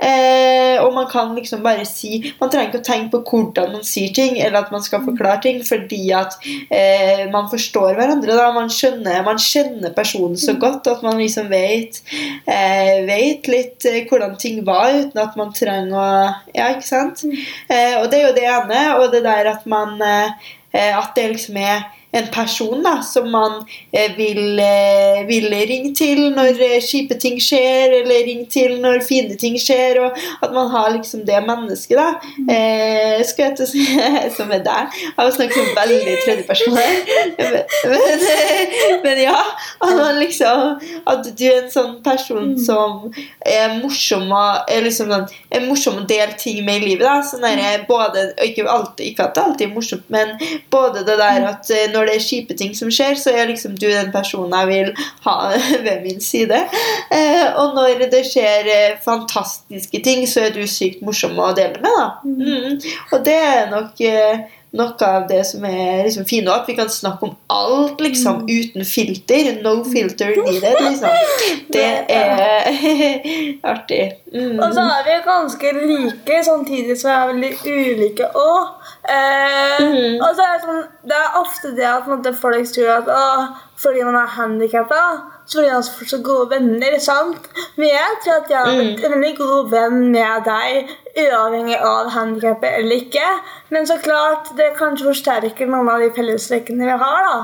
Eh, 0.06 0.76
og 0.82 0.94
man 0.96 1.08
kan 1.10 1.34
liksom 1.36 1.62
bare 1.64 1.84
si 1.88 2.18
Man 2.40 2.50
trenger 2.52 2.70
ikke 2.70 2.80
å 2.80 2.86
tenke 2.86 3.10
på 3.16 3.22
hvordan 3.30 3.76
man 3.76 3.84
sier 3.86 4.12
ting, 4.16 4.38
eller 4.40 4.64
at 4.64 4.72
man 4.74 4.84
skal 4.84 5.04
forklare 5.04 5.42
ting, 5.44 5.60
fordi 5.66 6.02
at 6.16 6.36
eh, 6.70 7.26
man 7.32 7.50
forstår 7.52 7.98
hverandre. 7.98 8.36
da, 8.38 8.48
Man 8.56 8.72
skjønner, 8.72 9.22
man 9.26 9.40
kjenner 9.42 9.94
personen 9.96 10.38
så 10.40 10.56
godt 10.60 10.85
at 10.92 11.02
man 11.04 11.18
liksom 11.20 11.48
vet, 11.50 12.00
eh, 12.46 13.02
vet 13.08 13.48
litt 13.50 13.86
eh, 13.88 14.02
hvordan 14.08 14.36
ting 14.40 14.62
var, 14.66 14.92
uten 14.94 15.22
at 15.22 15.36
man 15.38 15.52
trenger 15.56 15.96
å 15.96 16.08
Ja, 16.56 16.70
ikke 16.72 16.86
sant? 16.86 17.24
Eh, 17.68 17.96
og 18.00 18.10
det 18.12 18.20
er 18.20 18.26
jo 18.28 18.36
det 18.36 18.46
ene, 18.50 18.82
og 19.00 19.10
det 19.14 19.24
der 19.26 19.52
at 19.52 19.66
man 19.66 19.96
eh, 20.02 20.50
eh, 20.72 20.92
At 20.96 21.14
det 21.16 21.30
liksom 21.34 21.58
er 21.60 21.86
en 22.12 22.28
person 22.32 22.82
da, 22.82 23.02
som 23.02 23.30
man 23.30 23.58
eh, 23.92 24.12
vil, 24.16 24.58
eh, 24.58 25.24
vil 25.28 25.48
ringe 25.68 25.92
til 25.96 26.22
når 26.36 26.60
eh, 26.62 26.78
kjipe 26.84 27.18
ting 27.20 27.38
skjer, 27.42 27.92
eller 28.00 28.24
ringe 28.28 28.46
til 28.52 28.76
når 28.82 29.02
fine 29.06 29.36
ting 29.40 29.58
skjer, 29.60 30.00
og 30.04 30.16
at 30.44 30.54
man 30.54 30.70
har 30.72 30.92
liksom 30.94 31.26
det 31.28 31.40
mennesket, 31.46 31.98
da. 31.98 32.08
Eh, 32.46 33.24
skal 33.26 33.50
jeg 33.50 33.56
til 33.58 33.66
å 33.66 34.30
som 34.38 34.52
er 34.54 34.62
deg. 34.64 34.96
Jeg 35.02 35.14
har 35.18 35.32
snakket 35.34 35.62
om 35.62 35.72
veldig 35.76 36.16
tredjeperson 36.24 36.78
her. 36.78 36.96
Men, 37.36 37.58
men, 37.90 38.24
men 39.04 39.22
ja, 39.26 39.36
at 39.82 39.92
man 39.96 40.18
liksom 40.20 40.80
At 41.08 41.26
du 41.36 41.42
er 41.46 41.62
en 41.62 41.70
sånn 41.72 41.96
person 42.04 42.52
som 42.60 43.10
er 43.46 43.76
morsom 43.80 44.30
og 44.34 44.70
er 44.72 44.84
liksom 44.84 45.10
sånn, 45.12 45.26
er 45.52 45.64
morsom 45.66 46.00
å 46.00 46.06
dele 46.08 46.36
ting 46.38 46.62
med 46.66 46.82
i 46.82 46.90
livet. 46.90 47.04
da, 47.06 47.18
sånn 47.26 47.44
der, 47.44 47.84
både, 47.88 48.28
ikke, 48.44 48.66
alltid, 48.70 49.12
ikke 49.12 49.28
at 49.28 49.36
det 49.36 49.44
alltid 49.44 49.68
er 49.68 49.74
morsomt, 49.74 50.08
men 50.12 50.34
både 50.72 51.04
det 51.06 51.18
der 51.20 51.48
at 51.50 51.70
eh, 51.74 51.86
når 52.06 52.12
det 52.12 52.20
er 52.20 52.26
kjipe 52.26 52.56
ting 52.58 52.74
som 52.78 52.90
skjer, 52.92 53.16
så 53.18 53.32
er 53.34 53.48
liksom 53.50 53.74
du 53.78 53.86
den 53.88 54.12
personen 54.14 54.54
jeg 54.54 54.68
vil 54.70 55.06
ha 55.26 55.36
ved 55.86 56.04
min 56.04 56.20
side. 56.22 56.60
Eh, 57.10 57.46
og 57.58 57.74
når 57.76 58.06
det 58.12 58.22
skjer 58.30 58.70
eh, 58.70 58.98
fantastiske 59.02 60.02
ting, 60.04 60.26
så 60.30 60.46
er 60.46 60.54
du 60.54 60.62
sykt 60.70 61.02
morsom 61.06 61.38
å 61.38 61.52
dele 61.56 61.82
med. 61.82 61.90
da. 61.90 62.06
Mm. 62.22 62.78
Og 63.10 63.26
det 63.26 63.36
er 63.36 63.72
nok 63.72 64.04
eh, 64.06 64.46
noe 64.76 65.06
av 65.06 65.26
det 65.28 65.42
som 65.48 65.64
er 65.64 66.04
liksom 66.06 66.26
fint, 66.28 66.48
at 66.50 66.66
vi 66.68 66.74
kan 66.76 66.88
snakke 66.90 67.28
om 67.28 67.34
alt 67.52 68.00
liksom 68.02 68.44
uten 68.48 68.84
filter. 68.84 69.52
No 69.64 69.84
filter 69.84 70.34
needed, 70.36 70.76
liksom. 70.80 71.08
Det 71.72 71.86
er 72.12 72.66
artig. 73.72 74.02
Mm. 74.32 74.58
Og 74.58 74.74
så 74.74 74.84
er 74.96 75.06
vi 75.06 75.16
ganske 75.26 75.72
like, 75.78 76.42
samtidig 76.44 76.98
som 77.00 77.10
vi 77.10 77.14
er 77.16 77.30
veldig 77.32 77.52
ulike 77.64 78.28
òg. 78.34 78.74
Eh, 79.06 79.86
mm. 79.86 80.18
Og 80.20 80.28
så 80.34 80.42
er 80.42 80.56
det 80.56 80.64
sånn 80.64 80.80
Det 81.06 81.14
er 81.14 81.36
ofte 81.38 81.68
det 81.76 81.86
at 81.86 82.08
måte, 82.10 82.32
folk 82.34 82.72
tror 82.74 82.92
at 82.96 83.10
å, 83.12 83.26
fordi 83.78 84.02
man 84.02 84.18
er 84.18 84.32
handikappa, 84.34 85.02
så 85.46 85.60
blir 85.62 85.82
så 85.86 86.06
så 86.10 86.18
gode 86.22 86.50
venner. 86.50 86.98
sant? 87.00 87.48
Men 87.76 87.88
jeg 87.88 88.16
tror 88.24 88.36
at 88.42 88.50
jeg 88.50 88.58
har 88.58 88.72
Mm. 88.72 89.04
en 89.04 89.12
veldig 89.12 89.36
god 89.38 89.70
venn 89.70 90.10
med 90.12 90.44
deg, 90.44 90.88
uavhengig 91.16 91.78
av 91.80 92.10
handikappet 92.10 92.78
eller 92.78 92.96
ikke. 92.96 93.28
Men 93.70 93.86
så 93.86 93.98
klart, 94.02 94.50
det 94.56 94.72
kanskje 94.78 95.06
forsterker 95.06 95.66
noen 95.70 95.88
av 95.88 96.00
de 96.00 96.10
fellestrekkene 96.10 96.84
vi 96.84 96.98
har, 97.04 97.22
da. 97.30 97.38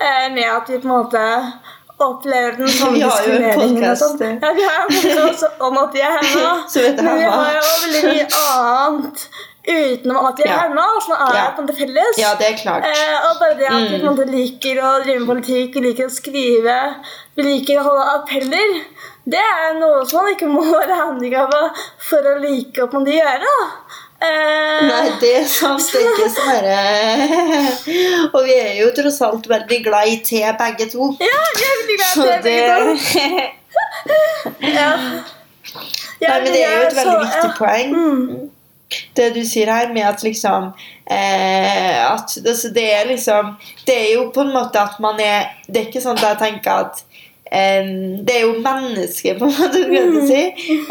Eh, 0.00 0.28
med 0.34 0.44
at 0.56 0.68
vi 0.68 0.78
på 0.78 0.88
en 0.88 0.96
måte 1.02 1.52
opplever 2.00 2.56
den 2.56 2.68
samme 2.68 2.94
Vi 2.98 3.00
jo 3.02 3.08
diskrimineringen 3.10 3.96
sånn. 3.98 4.20
Ja, 4.42 4.52
vi 4.54 4.62
har 4.62 4.80
en 4.86 4.94
podcast 4.94 5.60
om 5.60 5.78
at 5.82 5.92
vi 5.94 6.00
er 6.00 6.14
henne, 6.14 6.52
Så 6.70 6.80
vet 6.84 7.02
Men 7.02 7.16
vi 7.18 7.24
har 7.24 7.52
jo 7.56 7.62
veldig 7.84 8.02
mye 8.12 8.26
annet 8.54 9.28
utenom 9.68 10.26
at 10.28 10.38
vi 10.40 10.44
er 10.48 10.54
her 10.62 10.70
nå, 10.74 10.86
som 11.04 11.12
er 11.16 11.34
Ja. 11.36 11.44
på 11.56 11.60
en 11.62 11.66
måte 11.68 11.76
felles. 11.78 12.18
Ja, 12.18 12.30
det 12.40 12.46
er 12.52 12.56
klart. 12.62 12.84
Eh, 12.88 13.16
og 13.28 13.38
bare 13.40 13.54
det 13.58 13.66
at 13.66 13.90
vi 13.90 13.98
Mm. 13.98 14.32
liker 14.32 14.80
å 14.82 14.92
drive 15.04 15.20
med 15.20 15.28
politikk, 15.34 15.74
vi 15.74 15.80
liker 15.88 16.06
å 16.06 16.10
skrive, 16.14 16.76
vi 17.36 17.42
liker 17.42 17.78
å 17.80 17.84
holde 17.88 18.04
appeller, 18.16 18.80
det 19.28 19.38
er 19.44 19.74
noe 19.78 20.04
som 20.08 20.22
man 20.24 20.32
ikke 20.34 20.48
må 20.48 20.62
være 20.80 20.94
handikappa 21.02 21.62
for 22.08 22.18
å 22.32 22.40
like 22.40 22.78
å 22.82 22.88
på 22.90 22.96
en 23.00 23.04
gjør, 23.06 23.40
gjøre. 23.44 23.56
Eh, 24.20 24.80
Nei, 24.88 25.10
det 25.20 25.28
er 25.42 25.44
sant. 25.46 25.78
Det 25.92 26.00
er 26.02 26.08
ikke 26.10 26.30
sånn 26.36 26.48
herre 26.50 28.30
Og 28.34 28.40
vi 28.48 28.54
er 28.58 28.72
jo 28.80 28.88
tross 28.96 29.20
alt 29.22 29.46
veldig 29.46 29.78
glad 29.84 30.08
i 30.08 30.16
te, 30.26 30.40
begge 30.58 30.88
to. 30.90 31.12
Ja, 31.20 31.38
vi 31.54 31.62
er 31.68 31.76
veldig 31.78 31.98
glad 32.02 32.26
i 32.26 32.42
det. 32.42 32.42
det 32.42 32.58
begge 32.72 32.96
to. 32.98 33.54
Ja. 34.60 34.90
Nei, 36.20 36.38
men 36.42 36.52
det 36.52 36.62
er 36.64 36.72
jo 36.80 36.86
et 36.88 36.96
veldig 36.96 37.18
viktig 37.22 37.50
poeng. 37.58 37.92
Mm. 37.94 38.50
Det 39.16 39.34
du 39.34 39.42
sier 39.44 39.68
her 39.68 39.90
med 39.92 40.06
at 40.08 40.22
liksom 40.24 40.70
eh, 41.10 42.12
At 42.12 42.38
altså, 42.46 42.70
det 42.74 42.86
er 42.94 43.10
liksom 43.10 43.50
Det 43.86 43.96
er 43.96 44.14
jo 44.14 44.30
på 44.34 44.40
en 44.46 44.54
måte 44.54 44.80
at 44.80 44.96
man 45.00 45.20
er 45.20 45.50
Det 45.66 45.82
er 45.82 45.90
ikke 45.90 46.00
sånn 46.04 46.16
at 46.16 46.24
jeg 46.24 46.38
tenker 46.44 46.84
at 46.86 47.02
eh, 47.52 47.90
det 48.24 48.34
er 48.36 48.42
jo 48.46 48.54
mennesket, 48.64 49.38
på 49.40 49.46
en 49.48 49.54
måte. 49.56 49.82
Skal 49.84 50.10
du 50.12 50.18
si. 50.28 50.40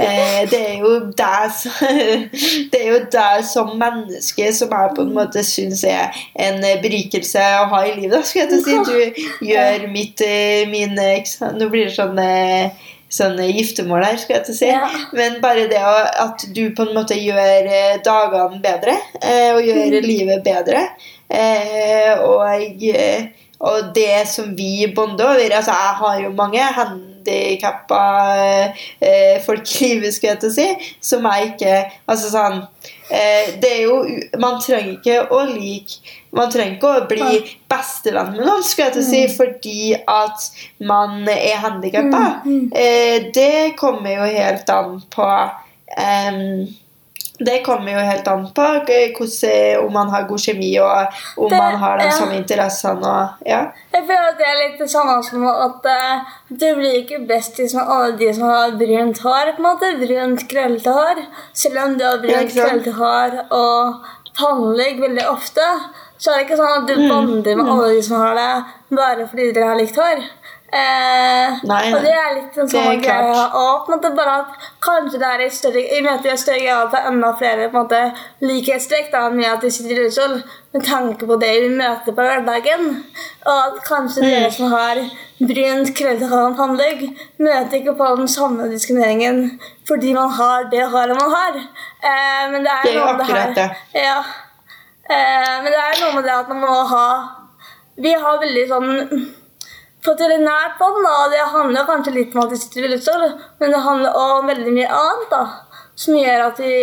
Eh, 0.02 0.40
det 0.50 0.62
er 0.72 0.80
jo 0.82 0.94
deg 1.18 1.52
som- 1.54 2.30
Det 2.72 2.80
er 2.82 2.88
jo 2.96 3.00
deg 3.14 3.46
som 3.46 3.74
menneske 3.78 4.48
som 4.58 4.74
jeg 4.74 4.94
på 4.98 5.06
en 5.06 5.14
måte 5.18 5.44
syns 5.46 5.84
er 5.86 6.18
en 6.48 6.58
berikelse 6.82 7.44
å 7.62 7.68
ha 7.74 7.84
i 7.86 7.94
livet. 8.00 8.16
Da, 8.18 8.24
skal 8.26 8.46
jeg 8.46 8.50
til 8.50 8.60
å 8.60 8.66
si. 8.66 9.22
Du 9.42 9.46
gjør 9.52 9.88
mitt 9.94 10.22
eh, 10.26 10.66
min? 10.70 10.98
Nå 10.98 11.70
blir 11.74 11.90
det 11.92 11.96
sånn 11.98 12.18
eh, 12.26 12.88
Sånn 13.08 13.38
giftermål 13.40 14.04
her, 14.04 14.18
skal 14.20 14.36
jeg 14.36 14.46
til 14.48 14.54
å 14.54 14.58
si. 14.58 14.68
Ja. 14.68 14.88
Men 15.16 15.38
bare 15.44 15.68
det 15.72 15.80
at 15.80 16.44
du 16.52 16.66
på 16.76 16.84
en 16.84 16.96
måte 16.98 17.16
gjør 17.16 17.70
eh, 17.72 18.00
dagene 18.04 18.60
bedre, 18.64 18.98
eh, 19.22 19.54
og 19.56 19.64
gjør 19.64 20.02
livet 20.04 20.44
bedre. 20.44 20.82
Eh, 21.32 22.20
og, 22.20 22.84
og 23.68 23.94
det 23.96 24.28
som 24.32 24.52
vi 24.56 24.88
bonder 24.96 25.34
over 25.34 25.56
Altså, 25.58 25.72
jeg 25.76 25.96
har 26.02 26.20
jo 26.22 26.30
mange 26.36 26.68
handikappa 26.78 28.04
folk 29.44 29.74
i 29.82 29.90
livet, 29.90 30.16
skal 30.16 30.30
jeg 30.34 30.40
til 30.44 30.52
å 30.52 30.56
si, 30.56 30.68
som 31.04 31.28
jeg 31.28 31.50
ikke 31.50 31.74
Altså 32.08 32.32
sånn 32.32 32.62
Det 33.10 33.74
er 33.74 33.82
jo 33.90 33.98
Man 34.40 34.62
trenger 34.64 34.94
ikke 34.94 35.20
å 35.36 35.42
like 35.50 36.16
Man 36.38 36.52
trenger 36.54 36.78
ikke 36.78 36.94
å 36.94 37.06
bli 37.10 37.42
bestevenn 37.72 38.34
med 38.36 38.46
noen, 38.46 38.64
skulle 38.64 38.88
jeg 38.90 38.98
til 38.98 39.04
å 39.04 39.10
si, 39.12 39.22
fordi 39.36 39.78
at 39.98 40.50
man 40.94 41.22
er 41.34 41.62
handikappa. 41.66 42.24
Eh, 42.72 43.30
det 43.36 43.76
kommer 43.80 44.20
jo 44.20 44.34
helt 44.38 44.70
an 44.70 45.00
på 45.14 45.30
um, 45.98 46.68
det 47.40 47.60
kommer 47.66 47.94
jo 47.94 48.02
helt 48.02 48.28
an 48.32 48.48
på 48.56 48.64
eh, 48.90 49.12
hvordan, 49.14 49.84
om 49.86 49.92
man 49.94 50.10
har 50.10 50.24
god 50.30 50.42
kjemi 50.42 50.72
og 50.82 51.18
om 51.38 51.50
Det- 51.52 51.58
man 51.62 51.76
har 51.76 51.98
de 52.00 52.06
ja. 52.06 52.12
samme 52.12 52.36
interessene. 52.40 53.12
Ja. 53.46 53.60
Jeg 53.94 54.08
føler 54.08 54.30
at 54.32 54.38
det 54.40 54.48
er 54.48 54.58
litt 54.64 54.80
det 54.80 54.90
samme 54.90 55.24
som 55.24 55.46
at 55.48 55.86
uh, 55.86 56.26
du 56.50 56.66
blir 56.80 57.04
ikke 57.04 57.28
bestis 57.30 57.76
med 57.78 57.86
alle 57.86 58.18
de 58.18 58.34
som 58.34 58.50
har 58.50 58.72
brunt 58.72 59.22
hår. 59.22 59.54
på 59.54 59.62
en 59.62 59.70
måte, 59.70 59.94
Brunt, 60.02 60.48
krøllete 60.50 60.94
hår. 60.98 61.24
Selv 61.54 61.78
om 61.86 61.98
du 61.98 62.04
har 62.06 62.18
brunt, 62.18 62.54
krøllete 62.54 62.94
hår 62.98 63.38
og 63.52 64.02
pannelugg 64.38 65.00
veldig 65.02 65.30
ofte, 65.30 65.70
så 66.18 66.32
er 66.32 66.38
det 66.40 66.46
ikke 66.48 66.60
sånn 66.60 66.76
at 66.82 66.88
du 66.90 66.96
bander 67.10 67.56
med 67.60 67.72
alle 67.74 67.90
de 67.96 68.04
som 68.04 68.22
har 68.22 68.36
det, 68.36 68.52
bare 68.98 69.28
fordi 69.30 69.52
dere 69.54 69.72
har 69.72 69.80
likt 69.80 70.00
hår. 70.02 70.24
Eh, 70.68 71.60
Nei, 71.64 71.94
og 71.96 72.02
det 72.04 72.12
er 72.12 72.34
litt 72.36 72.56
Det 72.58 72.76
en 72.76 73.94
måte 73.94 74.10
bare 74.18 74.34
at 74.42 74.66
kanskje 74.84 75.20
det 75.22 75.28
er 75.30 75.44
i 75.46 75.48
større 75.56 75.84
i 75.96 76.02
møte 76.04 76.28
i 76.28 76.36
større 76.36 76.60
grad 76.60 76.92
at 76.98 77.06
enda 77.08 77.30
flere 77.40 77.70
på 77.72 77.78
en 77.80 77.86
måte 77.86 78.02
likhetstrekk 78.44 79.14
med 79.32 79.48
at 79.48 79.62
de 79.64 79.72
sitter 79.72 79.94
i 79.94 80.00
rullestol, 80.02 80.42
med 80.74 80.84
tanke 80.84 81.30
på 81.30 81.38
det 81.40 81.54
vi 81.64 81.70
møter 81.72 82.12
på 82.12 82.26
hverdagen. 82.28 82.84
Og 83.46 83.62
at 83.64 83.78
kanskje 83.88 84.22
Mm. 84.26 84.30
dere 84.30 84.52
som 84.52 84.72
har 84.74 85.00
brunt, 85.40 85.94
krøllete 85.96 86.28
hår 86.34 86.50
og 86.50 86.58
pannelugg, 86.58 87.16
møter 87.40 87.78
ikke 87.80 87.96
på 87.96 88.16
den 88.18 88.28
samme 88.28 88.68
diskrimineringen 88.70 89.60
fordi 89.88 90.14
man 90.14 90.30
har 90.30 90.68
det 90.70 90.84
håret 90.84 91.16
man 91.16 91.32
har. 91.32 91.56
Eh, 92.04 92.52
men 92.52 92.64
det 92.64 92.72
er, 92.72 92.84
Det 92.84 92.96
er 92.96 93.00
noe 93.00 93.14
akkurat 93.14 93.56
det 93.56 93.64
her 93.64 94.04
Ja. 94.04 94.24
Eh, 95.08 95.56
men 95.64 95.72
det 95.72 95.82
er 95.82 96.00
noe 96.02 96.16
med 96.18 96.26
det 96.28 96.36
at 96.36 96.50
man 96.52 96.60
må 96.66 96.74
ha 96.90 97.08
Vi 97.96 98.12
har 98.12 98.42
veldig 98.42 98.64
sånn 98.68 98.90
på 100.04 100.14
et 100.14 100.22
veldig 100.22 100.44
nært 100.44 100.76
bånd, 100.80 101.04
og 101.04 101.32
det 101.34 101.46
handler 101.52 101.88
kanskje 101.88 102.14
litt 102.16 102.36
om 102.36 102.44
at 102.46 102.52
vi 102.54 102.60
sitter 102.62 102.80
i 102.80 102.84
rullestol, 102.86 103.24
men 103.60 103.74
det 103.74 103.82
handler 103.84 104.16
også 104.16 104.36
om 104.38 104.52
veldig 104.52 104.74
mye 104.76 105.00
annet, 105.00 105.34
da, 105.34 105.88
som 106.00 106.16
gjør 106.16 106.44
at 106.46 106.62
vi 106.64 106.76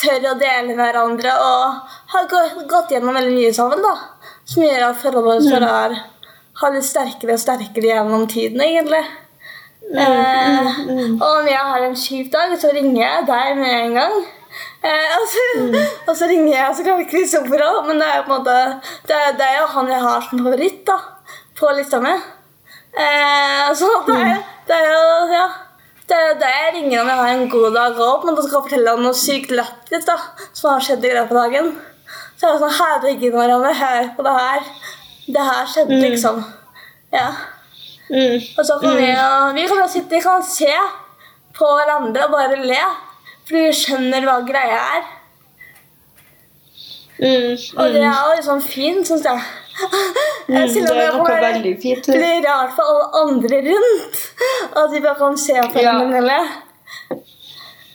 tør 0.00 0.30
å 0.32 0.38
dele 0.40 0.64
med 0.72 0.80
hverandre 0.80 1.34
og 1.44 1.92
har 2.14 2.26
gått 2.72 2.94
gjennom 2.94 3.14
veldig 3.14 3.36
mye 3.36 3.52
sammen, 3.54 3.84
da, 3.84 3.92
som 4.50 4.64
gjør 4.64 4.86
at 4.88 4.98
forholdet 5.02 5.50
vårt 5.52 5.62
mm. 5.62 5.68
har, 5.68 5.98
har 6.62 6.74
blitt 6.74 6.88
sterkere 6.88 7.36
og 7.36 7.44
sterkere 7.44 7.92
gjennom 7.92 8.26
tiden, 8.32 8.64
egentlig. 8.66 9.04
Eh, 9.94 10.70
og 11.20 11.28
om 11.28 11.46
jeg 11.46 11.66
har 11.70 11.86
en 11.86 11.98
kjip 11.98 12.32
dag, 12.32 12.56
så 12.58 12.72
ringer 12.74 13.02
jeg 13.02 13.28
deg 13.30 13.60
med 13.60 13.74
en 13.78 13.98
gang. 14.00 14.16
Eh, 14.84 15.12
og, 15.16 15.26
så, 15.32 15.44
og 16.10 16.16
så 16.18 16.26
ringer 16.28 16.52
jeg 16.58 16.76
så 16.76 16.84
klart 16.86 17.08
Kristoffer 17.10 17.62
òg, 17.64 17.82
men 17.88 18.00
det 18.02 18.08
er 18.10 18.18
jo 18.20 18.24
på 18.28 18.34
en 18.34 18.42
måte 18.42 18.56
det 19.08 19.16
er, 19.16 19.36
det 19.38 19.46
er 19.48 19.60
jo 19.62 19.68
han 19.78 19.88
jeg 19.94 20.02
har 20.04 20.24
som 20.28 20.42
favoritt 20.44 20.82
da, 20.90 20.96
på 21.58 21.70
lista 21.78 22.00
mi. 22.04 22.12
Eh, 22.94 23.70
så 23.78 23.88
det 24.08 24.18
er, 24.20 24.42
det 24.68 24.76
er 24.80 24.90
jo 24.92 25.06
ja, 25.32 25.46
det 26.10 26.18
er 26.20 26.34
det 26.42 26.50
jeg 26.52 26.74
ringer 26.76 27.00
om 27.00 27.08
jeg 27.14 27.20
har 27.22 27.32
en 27.38 27.48
god 27.54 27.70
dag 27.78 28.02
òg, 28.10 28.26
men 28.28 28.36
da 28.36 28.44
skal 28.44 28.58
jeg 28.58 28.66
fortelle 28.68 28.92
om 28.98 29.02
noe 29.06 29.16
sykt 29.16 29.54
lættis 29.56 30.04
som 30.52 30.70
har 30.74 30.84
skjedd 30.84 31.06
i 31.08 31.14
løpet 31.16 31.32
av 31.32 31.46
dagen. 31.46 31.72
Så 32.36 32.48
er 32.50 32.52
det 32.58 32.60
sånn 32.66 32.76
Herregud, 32.76 33.34
Marianne, 33.38 33.72
hør 33.78 34.08
på 34.18 34.24
det 34.26 34.34
her. 34.36 34.68
Det 35.24 35.44
her 35.48 35.68
skjedde, 35.70 35.96
liksom. 36.02 36.42
Ja. 37.14 37.28
Mm. 38.10 38.36
Og 38.58 38.66
så 38.68 38.76
kan 38.82 38.98
vi, 38.98 39.06
jo- 39.08 39.52
vi 39.56 39.64
kan 39.70 39.80
jo 39.80 39.86
sitte 39.88 40.12
vi 40.18 40.20
kan 40.20 40.42
se 40.44 40.68
på 41.56 41.68
hverandre 41.78 42.26
og 42.26 42.34
bare 42.34 42.58
le. 42.60 42.82
Fordi 43.48 43.62
du 43.68 43.72
skjønner 43.76 44.24
hva 44.28 44.38
greia 44.48 44.78
er. 44.98 45.02
Mm. 47.14 47.52
Og 47.78 47.92
det 47.94 48.00
er 48.02 48.16
jo 48.26 48.32
liksom 48.38 48.60
fint, 48.64 49.06
syns 49.06 49.24
jeg. 49.28 49.40
Mm, 50.48 50.54
Jeg 50.54 50.70
synes 50.70 50.90
det 50.90 51.02
er 51.04 51.12
noe 51.18 51.36
veldig 51.42 51.74
fint. 51.82 52.06
Det 52.06 52.16
blir 52.20 52.42
rart 52.46 52.72
for 52.76 52.84
alle 52.90 53.06
andre 53.22 53.56
rundt. 53.68 54.14
At 54.76 54.86
de 54.92 55.00
bare 55.04 55.18
kan 55.18 55.36
se 55.38 55.54
på 55.72 55.82
Ja. 55.82 55.92
hverandre. 55.98 56.38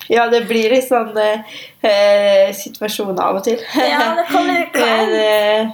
Ja, 0.10 0.24
det 0.32 0.48
blir 0.50 0.70
litt 0.74 0.88
sånn 0.90 1.14
eh, 1.22 2.50
situasjon 2.58 3.20
av 3.22 3.36
og 3.38 3.44
til. 3.46 3.60
Ja, 3.78 4.16
det 4.18 4.26
kan 4.32 4.44
bli 4.48 4.64
kleint. 4.74 5.14
eh, 5.14 5.68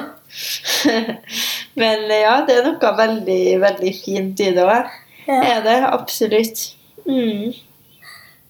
Men 1.74 2.10
eh, 2.10 2.20
ja, 2.24 2.34
det 2.46 2.56
er 2.58 2.66
noe 2.70 2.92
veldig, 2.98 3.42
veldig 3.62 3.92
fint 4.04 4.40
i 4.40 4.50
det 4.56 4.64
òg. 4.64 4.88
Ja. 5.26 5.40
Er 5.54 5.62
det 5.64 5.78
absolutt. 5.88 6.62
Mm. 7.06 7.52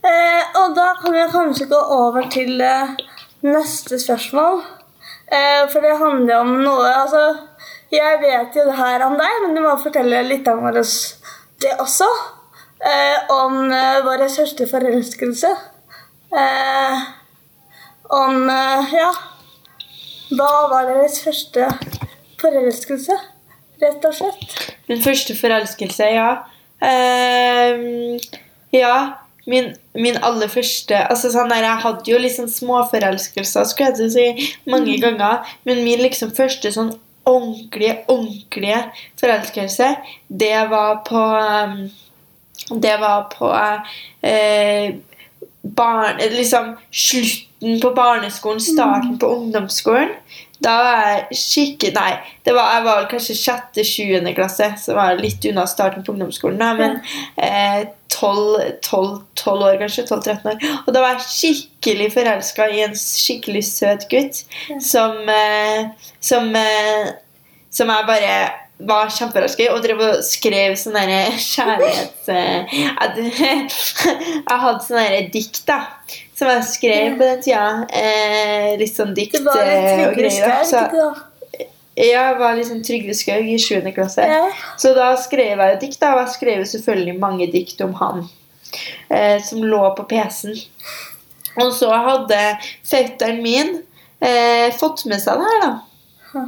Eh, 0.01 0.61
og 0.63 0.75
da 0.77 0.95
kan 1.01 1.13
vi 1.13 1.25
kanskje 1.33 1.69
gå 1.71 1.81
over 1.97 2.29
til 2.33 2.61
eh, 2.65 2.95
neste 3.45 3.99
spørsmål. 4.01 4.63
Eh, 5.31 5.65
for 5.73 5.85
det 5.85 5.99
handler 6.01 6.41
om 6.41 6.57
noe 6.65 6.89
Altså, 6.89 7.23
jeg 7.93 8.21
vet 8.23 8.57
jo 8.57 8.65
det 8.67 8.77
her 8.79 9.05
om 9.07 9.17
deg, 9.19 9.39
men 9.45 9.55
du 9.55 9.63
må 9.65 9.77
fortelle 9.83 10.23
litt 10.27 10.49
om 10.51 10.65
oss 10.71 10.97
det 11.61 11.75
også. 11.83 12.09
Eh, 12.81 13.33
om 13.35 13.67
eh, 13.69 13.99
vår 14.07 14.25
første 14.37 14.69
forelskelse. 14.71 15.51
Eh, 16.31 17.03
om 18.23 18.47
Ja. 18.95 19.11
Hva 20.31 20.69
var 20.71 20.87
deres 20.87 21.17
første 21.25 21.67
forelskelse, 22.39 23.17
rett 23.83 24.05
og 24.07 24.13
slett? 24.15 24.53
Min 24.87 25.01
første 25.03 25.35
forelskelse, 25.35 26.07
ja. 26.15 26.29
Ehm, 26.81 28.19
ja, 28.73 28.95
min, 29.47 29.75
min 29.93 30.17
aller 30.23 30.49
første 30.49 30.97
altså 31.11 31.31
sånn 31.33 31.51
der, 31.53 31.65
Jeg 31.67 31.83
hadde 31.85 32.13
jo 32.13 32.19
liksom 32.21 32.49
småforelskelser 32.49 33.69
skulle 33.69 33.93
jeg 33.99 34.13
si, 34.15 34.51
mange 34.71 34.97
ganger. 35.03 35.47
Men 35.69 35.85
min 35.85 36.03
liksom 36.05 36.33
første 36.37 36.73
sånn 36.73 36.95
ordentlige, 37.29 38.01
ordentlige 38.09 38.85
forelskelse, 39.21 39.95
det 40.29 40.57
var 40.71 41.03
på 41.09 41.25
ehm, 41.41 41.79
Det 42.71 42.97
var 43.01 43.23
på 43.33 43.49
eh, 44.23 44.93
barn, 45.63 46.19
liksom 46.37 46.75
slutten 46.93 47.81
på 47.81 47.91
barneskolen, 47.97 48.61
starten 48.61 49.19
på 49.19 49.31
ungdomsskolen. 49.37 50.13
Da 50.61 50.75
var 50.85 50.99
jeg 51.09 51.39
skikkelig 51.41 51.95
Nei, 51.97 52.11
det 52.45 52.53
var, 52.57 52.75
jeg 52.75 52.85
var 52.85 53.07
kanskje 53.11 53.37
sjette-sjuende 53.39 54.35
klasse, 54.37 54.69
så 54.81 54.97
var 54.97 55.15
jeg 55.15 55.23
litt 55.25 55.49
unna 55.49 55.65
starten 55.71 56.05
på 56.05 56.13
ungdomsskolen. 56.13 56.61
Da, 56.61 56.75
men 56.77 56.99
eh, 57.41 57.89
12, 58.13 58.81
12, 58.85 59.15
12 59.41 59.67
år, 59.71 59.79
kanskje. 59.81 60.05
12-13 60.11 60.51
år. 60.53 60.65
Og 60.85 60.93
da 60.95 61.05
var 61.05 61.17
jeg 61.17 61.29
skikkelig 61.29 62.11
forelska 62.17 62.69
i 62.75 62.83
en 62.85 62.97
skikkelig 62.99 63.65
søt 63.71 64.09
gutt 64.13 64.43
som, 64.85 65.17
eh, 65.33 66.11
som, 66.21 66.51
eh, 66.57 67.15
som 67.73 67.95
jeg 67.95 68.11
bare 68.11 68.35
var 68.89 69.11
kjempeforelska 69.13 69.67
og 69.75 69.83
drev 69.85 70.03
og 70.05 70.21
skrev 70.25 70.75
sånn 70.81 70.97
derre 70.97 71.23
kjærlighets... 71.37 72.29
eh, 72.33 72.75
jeg, 72.77 74.45
hadde 74.49 74.85
sånn 74.87 75.01
derre 75.01 75.25
dikt, 75.33 75.63
da. 75.69 75.81
Som 76.39 76.49
jeg 76.55 76.69
skrev 76.69 77.19
på 77.19 77.27
den 77.27 77.43
tida. 77.45 77.65
Eh, 77.93 78.71
litt 78.81 78.95
sånn 78.97 79.13
dikt 79.17 79.37
Det 79.37 79.45
var 79.45 79.61
litt 79.67 79.91
eh, 79.91 80.07
og 80.07 80.17
greier. 80.17 80.63
Så- 80.69 80.87
da? 80.95 81.11
jeg 82.01 82.37
var 82.39 82.57
liksom 82.57 82.81
Trygve 82.87 83.15
Skaug 83.15 83.49
i 83.51 83.59
7. 83.61 83.91
klasse. 83.93 84.25
Ja. 84.25 84.49
Så 84.81 84.95
da 84.97 85.11
skrev 85.21 85.61
jeg 85.61 85.81
dikt, 85.83 86.01
da, 86.01 86.15
og 86.15 86.25
jeg 86.25 86.35
skrev 86.37 86.65
selvfølgelig 86.73 87.19
mange 87.21 87.51
dikt 87.53 87.83
om 87.85 87.95
han. 88.01 88.25
Eh, 89.11 89.37
som 89.45 89.63
lå 89.67 89.83
på 89.99 90.07
PC-en. 90.09 90.57
Og 91.61 91.73
så 91.75 91.91
hadde 91.91 92.39
fetteren 92.87 93.43
min 93.43 93.81
eh, 94.23 94.71
fått 94.79 95.05
med 95.11 95.21
seg 95.23 95.41
det 95.41 95.51
her, 95.51 95.65
da. 95.67 96.45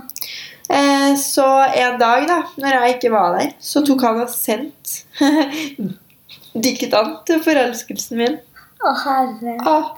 Eh, 0.72 1.16
så 1.20 1.46
en 1.76 1.98
dag, 2.00 2.24
da, 2.28 2.38
når 2.56 2.76
jeg 2.78 2.94
ikke 2.96 3.12
var 3.12 3.36
der, 3.36 3.50
så 3.60 3.82
tok 3.84 4.04
han 4.06 4.22
og 4.22 4.30
sendt 4.32 5.02
diktene 6.64 7.18
til 7.28 7.42
forelskelsen 7.44 8.22
min. 8.22 8.38
Å, 8.82 8.94
herre. 9.04 9.56
Ah. 9.68 9.90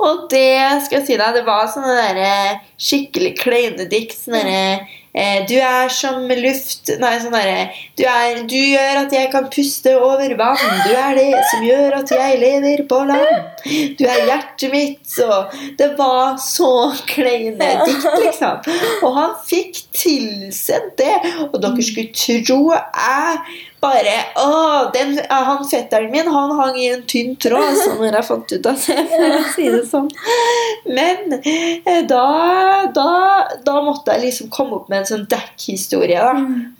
Og 0.00 0.24
det 0.32 0.56
skal 0.86 1.02
jeg 1.02 1.06
si 1.06 1.18
deg, 1.20 1.36
det 1.36 1.44
var 1.44 1.68
sånne 1.68 1.94
der, 1.98 2.20
eh, 2.24 2.62
skikkelig 2.80 3.34
kleine 3.42 3.84
dikt. 3.90 4.16
Sånne 4.24 4.40
der, 4.48 4.86
Du 5.14 5.54
er 5.54 5.92
som 5.94 6.24
luft 6.26 6.90
Nei, 6.98 7.12
sånn 7.22 7.34
derre 7.36 7.68
du, 7.94 8.02
du 8.50 8.56
gjør 8.58 9.04
at 9.04 9.12
jeg 9.14 9.28
kan 9.30 9.44
puste 9.52 9.92
over 9.94 10.32
vann. 10.38 10.64
Du 10.82 10.90
er 10.90 11.14
det 11.14 11.28
som 11.52 11.62
gjør 11.62 12.00
at 12.00 12.10
jeg 12.10 12.40
lever 12.40 12.82
på 12.90 12.98
land. 13.06 13.62
Du 13.94 14.02
er 14.08 14.24
hjertet 14.26 14.72
mitt. 14.72 15.14
Og 15.22 15.54
det 15.78 15.92
var 15.98 16.34
så 16.42 16.90
kleine 17.06 17.70
dikt, 17.86 18.08
liksom. 18.24 18.66
Og 19.06 19.14
han 19.20 19.36
fikk 19.46 19.84
tilsendt 19.94 20.98
det. 20.98 21.14
Og 21.52 21.60
dere 21.62 21.86
skulle 21.86 22.42
tro 22.42 22.60
jeg 22.74 23.38
bare 23.84 24.14
Å, 24.40 24.48
den, 24.94 25.14
han 25.28 25.64
fetteren 25.68 26.10
min 26.12 26.28
han 26.30 26.54
hang 26.58 26.78
i 26.80 26.88
en 26.94 27.04
tynn 27.10 27.34
tråd, 27.40 27.64
altså, 27.70 27.94
når 28.00 28.18
jeg 28.18 28.28
fant 28.28 28.54
ut 28.54 28.68
av 28.70 28.86
det. 28.86 29.04
For 29.12 29.36
å 29.38 29.42
si 29.54 29.66
det 29.74 29.82
sånn. 29.90 30.08
Men 30.88 31.36
eh, 31.40 32.00
da, 32.08 32.24
da, 32.96 33.08
da 33.66 33.76
måtte 33.84 34.16
jeg 34.16 34.26
liksom 34.26 34.50
komme 34.54 34.80
opp 34.80 34.88
med 34.92 35.02
en 35.02 35.10
sånn 35.12 35.28
dekkhistorie 35.30 36.24
da, 36.24 36.32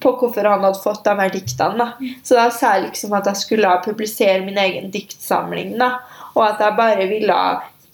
på 0.03 0.15
hvorfor 0.21 0.49
han 0.51 0.65
hadde 0.67 0.83
fått 0.83 1.05
de 1.07 1.17
her 1.21 1.35
diktene. 1.35 1.85
Da. 1.85 2.15
Så 2.27 2.39
da 2.39 2.49
sa 2.55 2.77
jeg 2.77 2.89
liksom 2.89 3.15
at 3.17 3.31
jeg 3.31 3.43
skulle 3.45 3.77
publisere 3.85 4.43
min 4.47 4.59
egen 4.61 4.91
diktsamling, 4.95 5.77
da, 5.81 5.97
og 6.35 6.49
at 6.49 6.65
jeg 6.65 6.79
bare 6.79 7.07
ville 7.11 7.39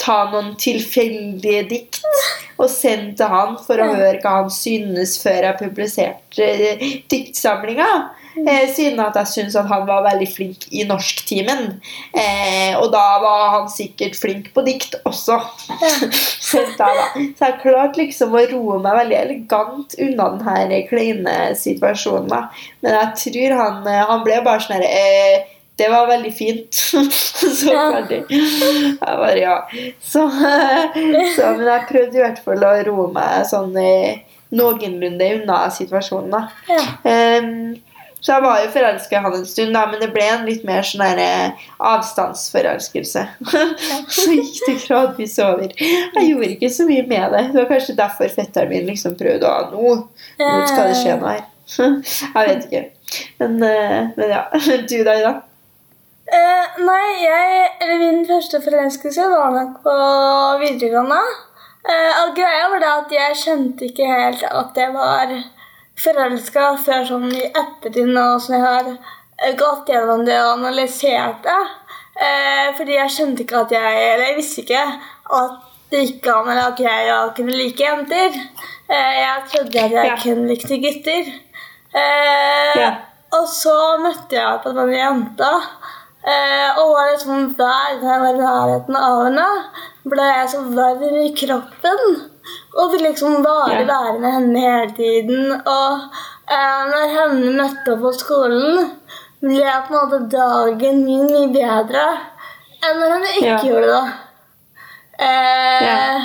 ta 0.01 0.23
noen 0.31 0.55
tilfeldige 0.61 1.65
dikt 1.69 2.01
og 2.61 2.71
sende 2.73 3.19
til 3.19 3.29
han 3.33 3.59
for 3.61 3.81
å 3.81 3.91
høre 3.93 4.21
hva 4.23 4.39
han 4.39 4.51
synes 4.53 5.19
før 5.21 5.49
jeg 5.49 5.61
publiserte 5.61 6.47
eh, 6.47 6.87
diktsamlinga. 7.13 7.91
Eh, 8.47 8.67
siden 8.73 9.01
at 9.03 9.17
jeg 9.21 9.31
syns 9.31 9.57
at 9.59 9.69
han 9.71 9.87
var 9.89 10.05
veldig 10.07 10.29
flink 10.31 10.67
i 10.73 10.85
norsktimen. 10.89 11.81
Eh, 12.15 12.73
og 12.79 12.89
da 12.95 13.05
var 13.23 13.47
han 13.57 13.71
sikkert 13.73 14.19
flink 14.21 14.51
på 14.55 14.65
dikt 14.67 14.97
også. 15.05 15.39
så, 16.49 16.65
jeg 16.65 16.75
da. 16.79 16.91
Så 17.15 17.51
jeg 17.51 17.61
klarte 17.63 18.03
liksom 18.03 18.35
å 18.35 18.45
roe 18.53 18.81
meg 18.83 18.99
veldig 19.03 19.19
elegant 19.21 19.97
unna 20.01 20.29
den 20.35 20.45
her 20.49 20.77
kleine 20.91 21.39
situasjonen. 21.59 22.31
da. 22.31 22.43
Men 22.85 22.99
jeg 22.99 23.17
tror 23.25 23.57
han, 23.63 23.81
eh, 23.87 24.05
han 24.13 24.27
ble 24.27 24.43
bare 24.47 24.65
sånn 24.65 24.79
her 24.79 24.87
eh, 24.91 25.57
det 25.81 25.89
var 25.89 26.11
veldig 26.11 26.33
fint. 26.37 26.75
så 27.61 27.73
ferdig. 27.73 28.25
Jeg 28.29 28.97
bare, 29.01 29.37
ja. 29.41 29.55
Så, 30.01 30.27
så, 31.37 31.53
men 31.57 31.65
jeg 31.65 31.87
prøvde 31.89 32.19
i 32.19 32.25
hvert 32.27 32.43
fall 32.45 32.67
å 32.69 32.75
roe 32.91 33.07
meg 33.15 33.47
sånn 33.49 33.79
eh, 33.81 34.21
noenlunde 34.53 35.31
unna 35.39 35.63
situasjonen. 35.73 36.35
da. 36.35 36.43
Ja. 36.69 36.83
Ehm, 37.09 37.79
så 38.21 38.35
jeg 38.35 38.45
var 38.45 38.61
jo 38.61 38.71
forelska 38.75 39.17
i 39.17 39.23
han 39.25 39.37
en 39.37 39.47
stund, 39.49 39.73
da, 39.75 39.87
men 39.91 40.03
det 40.03 40.11
ble 40.15 40.25
en 40.29 40.47
litt 40.49 40.65
mer 40.69 40.85
sånn 40.87 41.05
der, 41.05 41.21
eh, 41.25 41.69
avstandsforelskelse. 41.91 43.27
så 44.17 44.27
gikk 44.35 44.59
det 44.67 44.77
gradvis 44.85 45.39
over. 45.45 45.73
Jeg 45.81 46.27
gjorde 46.29 46.51
ikke 46.55 46.73
så 46.75 46.89
mye 46.89 47.07
med 47.09 47.37
det. 47.37 47.45
Det 47.53 47.63
var 47.63 47.71
kanskje 47.73 47.99
derfor 48.01 48.33
fetteren 48.35 48.73
min 48.73 48.89
liksom 48.91 49.17
prøvde 49.21 49.49
å 49.49 49.55
ha 49.57 49.69
noe. 49.73 50.03
nå 50.41 50.59
skal 50.69 50.91
det 50.91 50.99
skje 51.01 51.17
noe 51.21 51.37
her. 51.39 51.47
jeg 51.79 52.51
vet 52.51 52.67
ikke. 52.69 52.83
Men, 53.41 53.63
eh, 53.63 54.11
men 54.17 54.35
ja. 54.35 54.43
Du 54.91 54.99
da, 55.07 55.17
Ida? 55.17 55.37
Eh, 56.31 56.83
nei, 56.87 57.07
jeg, 57.25 57.71
eller 57.83 58.03
min 58.05 58.27
første 58.29 58.61
forelskelse 58.63 59.31
var 59.33 59.55
nok 59.55 59.81
på 59.87 59.95
videregående. 60.61 61.23
Eh, 61.81 62.21
greia 62.37 62.69
var 62.71 62.83
det 62.83 62.93
at 62.93 63.17
jeg 63.17 63.41
skjønte 63.41 63.89
ikke 63.89 64.07
helt 64.07 64.45
at 64.47 64.77
jeg 64.79 64.93
var 64.95 65.33
forelska 66.03 66.67
før 66.85 67.05
sånn 67.09 67.29
i 67.37 67.45
ettertid 67.49 68.09
nå 68.15 68.27
som 68.41 68.55
jeg 68.57 68.65
har 68.65 68.89
eh, 68.93 69.55
gått 69.61 69.89
gjennom 69.93 70.25
det 70.27 70.39
og 70.43 70.55
analysert 70.59 71.43
det. 71.47 71.59
Eh, 72.21 72.71
fordi 72.77 72.97
jeg 72.99 73.13
skjønte 73.15 73.45
ikke 73.45 73.61
at 73.65 73.71
jeg 73.73 74.01
Eller 74.13 74.25
jeg 74.29 74.37
visste 74.37 74.65
ikke 74.65 74.81
at 75.41 75.61
det 75.91 76.01
gikk 76.05 76.27
an 76.31 76.49
eller 76.53 76.67
at 76.71 76.81
jeg 76.83 77.15
kunne 77.37 77.55
like 77.57 77.83
jenter. 77.83 78.35
Eh, 78.91 79.13
jeg 79.21 79.47
trodde 79.53 79.85
at 79.85 79.95
jeg 79.97 80.07
Ja. 80.11 80.17
kun 80.23 80.47
likte 80.49 80.77
gutter. 80.83 81.31
Eh, 81.95 82.75
Ja. 82.81 82.91
Og 83.33 83.47
så 83.47 83.77
møtte 84.03 84.35
jeg 84.37 84.61
på 84.63 84.73
denne 84.75 84.97
jenta. 84.99 85.51
Eh, 86.27 86.79
og 86.79 86.93
var 86.95 87.13
liksom 87.13 87.55
hver 87.57 88.01
gang 88.03 88.11
jeg 88.11 88.21
var 88.21 88.35
i 88.35 88.41
nærheten 88.45 88.97
av 88.97 89.21
henne, 89.25 89.47
ble 90.05 90.27
jeg 90.27 90.49
så 90.53 90.61
varm 90.75 91.17
i 91.23 91.31
kroppen. 91.33 92.03
Og 92.79 92.93
vil 92.93 93.03
liksom 93.09 93.43
bare 93.45 93.85
være 93.89 94.19
med 94.23 94.33
henne 94.37 94.61
hele 94.65 94.93
tiden. 94.97 95.53
Og 95.59 95.93
eh, 96.51 96.83
når 96.91 97.15
henne 97.17 97.55
møtte 97.59 97.95
opp 97.97 98.05
på 98.07 98.13
skolen, 98.19 98.91
ble 99.41 99.73
på 99.89 99.95
en 99.97 100.03
måte 100.05 100.21
dagen 100.37 101.05
min 101.07 101.27
mye 101.31 101.49
bedre 101.55 102.05
enn 102.85 102.99
når 103.01 103.15
henne 103.15 103.33
ikke 103.37 103.47
Ja. 103.49 103.63
gjorde 103.65 103.95
det. 103.95 104.13
Eh, 105.19 105.87
Ja. 105.87 106.21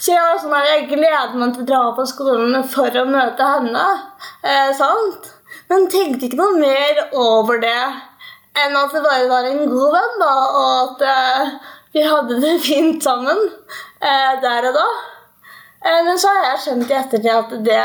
Så 0.00 0.12
jeg, 0.14 0.38
sånn 0.40 0.54
jeg 0.64 0.86
gleder 0.88 1.34
meg 1.36 1.50
til 1.54 1.62
å 1.64 1.66
dra 1.68 1.80
på 1.96 2.06
skolen 2.08 2.62
for 2.64 2.88
å 2.96 3.04
møte 3.08 3.48
henne. 3.54 3.82
Eh, 4.42 4.70
sant? 4.76 5.28
Men 5.68 5.88
tenkte 5.92 6.26
ikke 6.26 6.38
noe 6.40 6.56
mer 6.58 7.02
over 7.12 7.60
det 7.60 7.82
enn 8.60 8.76
at 8.76 8.92
det 8.92 9.02
bare 9.04 9.28
var 9.30 9.44
en 9.46 9.60
god 9.70 9.92
venn, 9.94 10.16
da, 10.18 10.30
og 10.60 10.70
at 10.82 11.02
eh, 11.06 11.52
vi 11.94 12.02
hadde 12.02 12.40
det 12.42 12.54
fint 12.68 13.02
sammen 13.04 13.38
eh, 14.02 14.32
der 14.42 14.70
og 14.70 14.74
da. 14.80 14.86
Eh, 15.84 16.00
men 16.04 16.18
så 16.20 16.32
har 16.34 16.48
jeg 16.50 16.62
skjønt 16.64 16.90
i 16.90 16.96
ettertid 16.98 17.32
at 17.32 17.52
det, 17.64 17.82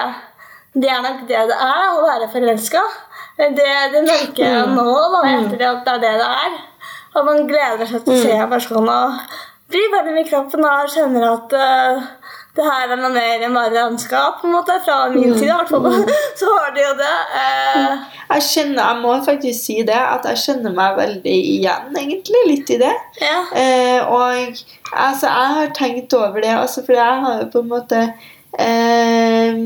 det 0.76 0.92
er 0.92 1.04
nok 1.06 1.26
det 1.30 1.44
det 1.52 1.60
er, 1.68 1.86
å 1.94 2.04
være 2.04 2.32
forelska. 2.34 2.84
Det, 3.36 3.50
det 3.94 4.02
merker 4.08 4.44
jeg 4.44 4.70
nå, 4.72 4.88
da, 5.14 5.24
i 5.24 5.36
ettertid 5.40 5.68
at 5.70 5.84
det 5.88 5.96
er 5.96 6.04
det 6.04 6.14
det 6.22 6.30
er. 6.46 6.62
At 7.16 7.24
man 7.24 7.46
gleder 7.48 7.88
seg 7.88 8.04
til 8.04 8.16
å 8.16 8.24
se 8.24 8.48
personen 8.52 8.92
og 8.92 9.36
blir 9.72 9.92
veldig 9.94 10.14
med 10.18 10.28
kroppen 10.30 10.68
og 10.68 10.92
kjenner 10.92 11.30
at 11.30 11.56
eh, 11.58 12.04
det 12.56 12.64
her 12.64 12.92
er 12.94 13.00
noe 13.02 13.10
mer 13.12 13.42
enn 13.44 13.56
bare 13.58 13.74
landskap. 13.76 14.38
på 14.42 14.48
en 14.48 14.54
måte, 14.56 14.78
Fra 14.86 15.10
min 15.12 15.34
side 15.36 15.50
i 15.50 15.58
hvert 15.58 15.70
fall. 15.70 16.06
Så 16.40 16.52
har 16.54 16.70
de 16.76 16.84
jo 16.86 16.94
det. 17.02 17.16
Eh, 17.42 18.06
Jeg 18.30 18.42
kjenner, 18.50 18.80
jeg 18.84 19.02
må 19.02 19.16
faktisk 19.26 19.60
si 19.68 19.76
det, 19.88 19.98
at 20.00 20.24
jeg 20.32 20.40
kjenner 20.44 20.74
meg 20.78 20.96
veldig 20.98 21.36
igjen, 21.56 21.92
egentlig, 22.00 22.44
litt 22.52 22.72
i 22.74 22.80
det. 22.82 22.94
ja. 23.22 23.42
Eh, 23.54 24.00
og 24.08 24.56
altså, 24.94 25.28
jeg 25.28 25.52
har 25.60 25.74
tenkt 25.78 26.14
over 26.18 26.40
det, 26.42 26.54
altså, 26.56 26.86
for 26.86 26.96
jeg 26.98 27.22
har 27.28 27.42
jo 27.44 27.50
på 27.54 27.62
en 27.66 27.70
måte 27.76 28.02
eh, 28.58 29.60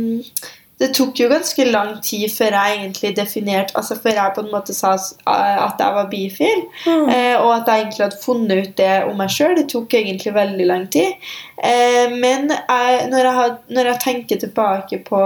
Det 0.80 0.94
tok 0.96 1.20
jo 1.20 1.28
ganske 1.28 1.66
lang 1.72 1.90
tid 2.06 2.30
før 2.32 2.56
jeg 2.56 2.78
egentlig 2.78 3.10
definerte 3.18 3.76
Altså 3.76 3.98
før 4.00 4.16
jeg 4.16 4.32
på 4.36 4.42
en 4.46 4.52
måte 4.54 4.74
sa 4.74 4.94
at 4.96 5.82
jeg 5.84 5.96
var 5.98 6.08
bifil, 6.12 6.62
Mm. 6.86 7.10
eh, 7.10 7.36
og 7.42 7.50
at 7.56 7.68
jeg 7.68 7.82
egentlig 7.84 8.06
hadde 8.06 8.22
funnet 8.24 8.62
ut 8.68 8.78
det 8.78 8.94
om 9.10 9.18
meg 9.20 9.30
sjøl. 9.30 9.56
Det 9.58 9.68
tok 9.74 9.94
egentlig 9.94 10.34
veldig 10.34 10.68
lang 10.70 10.86
tid. 10.92 11.18
Eh, 11.64 12.08
men 12.16 12.50
jeg, 12.54 13.10
når, 13.12 13.20
jeg 13.28 13.36
had, 13.42 13.58
når 13.70 13.92
jeg 13.92 14.00
tenker 14.06 14.40
tilbake 14.46 15.04
på 15.10 15.26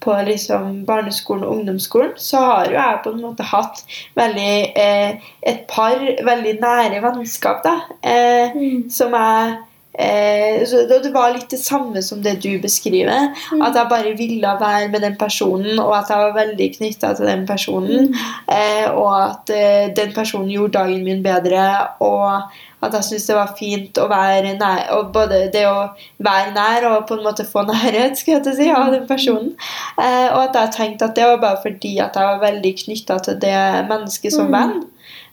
på 0.00 0.14
liksom 0.24 0.86
barneskolen 0.88 1.42
og 1.44 1.58
ungdomsskolen, 1.58 2.14
så 2.16 2.38
har 2.40 2.70
jo 2.70 2.72
jeg 2.72 3.00
på 3.04 3.10
en 3.12 3.18
måte 3.20 3.44
hatt 3.44 3.82
veldig, 4.16 4.72
eh, 4.74 5.18
et 5.42 5.66
par 5.68 5.98
veldig 6.24 6.54
nære 6.62 7.02
vennskap 7.04 7.60
da, 7.66 7.74
eh, 8.02 8.48
som 8.88 9.12
jeg 9.12 9.58
eh, 10.00 10.62
så 10.68 10.84
det, 10.88 11.12
var 11.14 11.34
litt 11.34 11.50
det 11.52 11.60
samme 11.60 12.02
som 12.02 12.22
det 12.24 12.38
du 12.44 12.50
beskriver. 12.62 13.30
At 13.60 13.76
jeg 13.76 13.90
bare 13.90 14.16
ville 14.18 14.54
være 14.60 14.88
med 14.92 15.04
den 15.04 15.18
personen, 15.20 15.78
og 15.78 15.92
at 15.98 16.10
jeg 16.10 16.24
var 16.24 16.38
veldig 16.38 16.70
knytta 16.78 17.12
til 17.18 17.30
den 17.30 17.46
personen. 17.48 18.10
Eh, 18.48 18.88
og 18.90 19.12
at 19.18 19.54
eh, 19.54 19.92
den 19.96 20.14
personen 20.16 20.50
gjorde 20.50 20.78
dagen 20.78 21.04
min 21.04 21.22
bedre, 21.22 21.64
og 22.00 22.50
at 22.80 22.94
jeg 22.96 23.04
syntes 23.04 23.26
det 23.28 23.36
var 23.36 23.50
fint 23.58 23.98
å 24.00 24.06
være 24.08 24.54
nær 24.56 24.86
og 24.96 25.10
Både 25.12 25.42
det 25.52 25.66
å 25.68 25.90
være 26.24 26.54
nær 26.54 26.86
og 26.90 27.02
på 27.08 27.18
en 27.18 27.26
måte 27.26 27.44
få 27.48 27.64
nærhet 27.68 28.16
skal 28.18 28.38
jeg 28.38 28.46
til 28.46 28.54
å 28.54 28.58
si, 28.60 28.70
av 28.72 28.94
den 28.94 29.04
personen. 29.10 29.52
Eh, 30.00 30.28
og 30.30 30.46
at 30.46 30.56
jeg 30.62 30.74
tenkte 30.78 31.10
at 31.10 31.18
det 31.18 31.28
var 31.28 31.42
bare 31.44 31.60
fordi 31.64 31.98
at 32.00 32.16
jeg 32.16 32.32
var 32.32 32.40
veldig 32.46 32.72
knytta 32.84 33.20
til 33.26 33.38
det 33.42 33.60
mennesket 33.90 34.36
som 34.36 34.50
venn. 34.54 34.80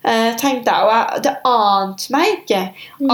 Eh, 0.04 0.36
tenkte 0.40 0.74
jeg, 0.74 0.84
og 0.84 0.94
jeg, 0.94 1.24
Det 1.26 1.34
ante 1.48 2.14
meg 2.14 2.36
ikke 2.38 2.62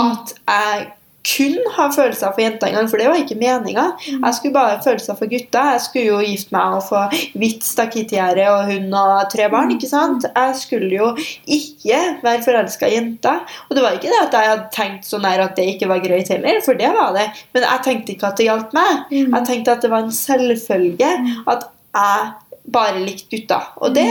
at 0.04 0.36
jeg 0.40 0.92
kun 1.24 1.56
ha 1.78 1.88
følelser 1.96 2.34
for 2.36 2.44
jenter 2.44 2.68
engang, 2.68 2.90
for 2.92 3.00
det 3.00 3.08
var 3.08 3.20
ikke 3.22 3.38
meninga. 3.40 3.86
Jeg 4.12 4.36
skulle 4.36 4.56
bare 4.56 4.76
ha 4.76 4.82
følelser 4.84 5.16
for 5.20 5.32
gutta. 5.32 5.64
Jeg 5.74 5.84
skulle 5.86 6.06
jo 6.10 6.20
gifte 6.20 6.56
meg 6.56 6.78
og 6.78 6.84
få 6.90 7.04
hvitt 7.40 7.64
stakittgjerde 7.64 8.48
og 8.52 8.68
hund 8.72 8.98
og 9.00 9.30
tre 9.32 9.48
barn. 9.54 9.72
ikke 9.72 9.88
sant? 9.88 10.28
Jeg 10.28 10.58
skulle 10.60 10.92
jo 10.92 11.14
ikke 11.48 12.02
være 12.26 12.44
forelska 12.44 12.92
i 12.92 12.98
jenter. 12.98 13.40
Og 13.70 13.76
det 13.78 13.86
var 13.86 13.96
ikke 13.98 14.12
det 14.12 14.22
at 14.26 14.36
jeg 14.40 14.52
hadde 14.52 14.70
tenkt 14.76 15.08
sånn 15.08 15.28
her 15.28 15.46
at 15.46 15.56
det 15.60 15.70
ikke 15.74 15.92
var 15.92 16.04
greit 16.04 16.32
heller, 16.34 16.60
for 16.66 16.80
det 16.80 16.92
var 16.96 17.16
det. 17.16 17.30
Men 17.56 17.68
jeg 17.70 17.86
tenkte 17.88 18.16
ikke 18.18 18.32
at 18.34 18.42
det 18.42 18.50
gjaldt 18.50 18.76
meg. 18.76 19.06
Jeg 19.14 19.48
tenkte 19.48 19.78
at 19.78 19.86
det 19.86 19.94
var 19.94 20.04
en 20.04 20.18
selvfølge 20.18 21.14
at 21.48 21.70
jeg 21.94 22.32
bare 22.74 23.04
likt 23.04 23.30
gutter. 23.32 23.72
Og 23.82 23.94
det 23.96 24.08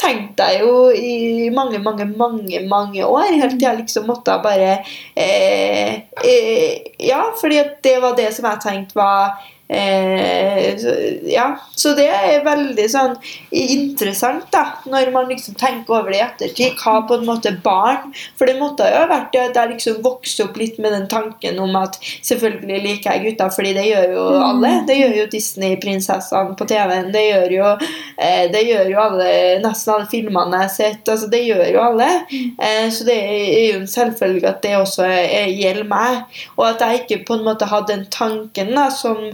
tenkte 0.00 0.48
jeg 0.50 0.64
jo 0.64 0.90
i 0.90 1.48
mange, 1.54 1.80
mange, 1.82 2.06
mange 2.18 2.62
mange 2.68 3.04
år. 3.06 3.32
Helt 3.32 3.56
til 3.56 3.66
jeg 3.66 3.80
liksom 3.82 4.08
måtte 4.10 4.38
bare 4.44 4.78
eh, 5.14 6.02
eh, 6.24 6.92
Ja, 7.02 7.22
fordi 7.40 7.60
at 7.62 7.78
det 7.84 7.98
var 8.02 8.16
det 8.18 8.32
som 8.34 8.48
jeg 8.50 8.62
tenkte 8.64 8.98
var 8.98 9.36
Eh, 9.68 10.78
så, 10.78 10.94
ja, 11.22 11.58
så 11.74 11.90
det 11.98 12.06
er 12.06 12.44
veldig 12.46 12.84
sånn 12.86 13.16
interessant 13.50 14.46
da 14.54 14.62
når 14.86 15.10
man 15.10 15.26
liksom 15.26 15.56
tenker 15.58 15.96
over 15.96 16.14
det 16.14 16.20
i 16.20 16.24
ettertid. 16.26 16.76
Hva 16.78 17.00
på 17.08 17.18
en 17.18 17.26
måte 17.26 17.50
barn 17.64 18.12
For 18.38 18.46
det 18.46 18.60
måtte 18.60 18.86
jo 18.86 19.00
ha 19.00 19.08
vært 19.10 19.32
det 19.34 19.42
at 19.48 19.58
jeg 19.58 19.72
liksom 19.72 19.98
vokste 20.04 20.46
opp 20.46 20.60
litt 20.60 20.78
med 20.82 20.94
den 20.94 21.08
tanken 21.10 21.58
om 21.62 21.74
at 21.80 21.98
selvfølgelig 22.02 22.78
liker 22.84 23.16
jeg 23.16 23.24
gutter, 23.24 23.50
fordi 23.56 23.74
det 23.76 23.88
gjør 23.88 24.14
jo 24.14 24.26
alle. 24.46 24.72
Det 24.86 24.98
gjør 25.00 25.18
jo 25.20 25.26
Disney-prinsessene 25.34 26.54
på 26.58 26.68
TV-en. 26.70 27.10
Det 27.14 27.24
eh, 27.26 28.46
Det 28.52 28.62
gjør 28.68 28.92
jo 28.92 29.02
alle 29.02 29.28
nesten 29.64 29.94
alle 29.96 30.10
filmene 30.10 30.62
jeg 30.62 30.68
har 30.68 30.74
sett. 30.76 31.02
Altså, 31.08 31.30
det 31.32 31.42
gjør 31.42 31.66
jo 31.74 31.82
alle. 31.82 32.10
Eh, 32.30 32.86
så 32.94 33.08
det 33.08 33.18
er 33.18 33.60
jo 33.72 33.82
en 33.82 33.90
selvfølge 33.90 34.48
at 34.50 34.62
det 34.62 34.76
også 34.78 35.06
er, 35.10 35.50
gjelder 35.50 35.90
meg. 35.90 36.40
Og 36.56 36.68
at 36.70 36.86
jeg 36.86 37.02
ikke 37.02 37.24
på 37.26 37.40
en 37.40 37.46
måte 37.50 37.68
hadde 37.70 37.94
den 37.96 38.06
tanken 38.12 38.74
da 38.76 38.88
som 38.94 39.32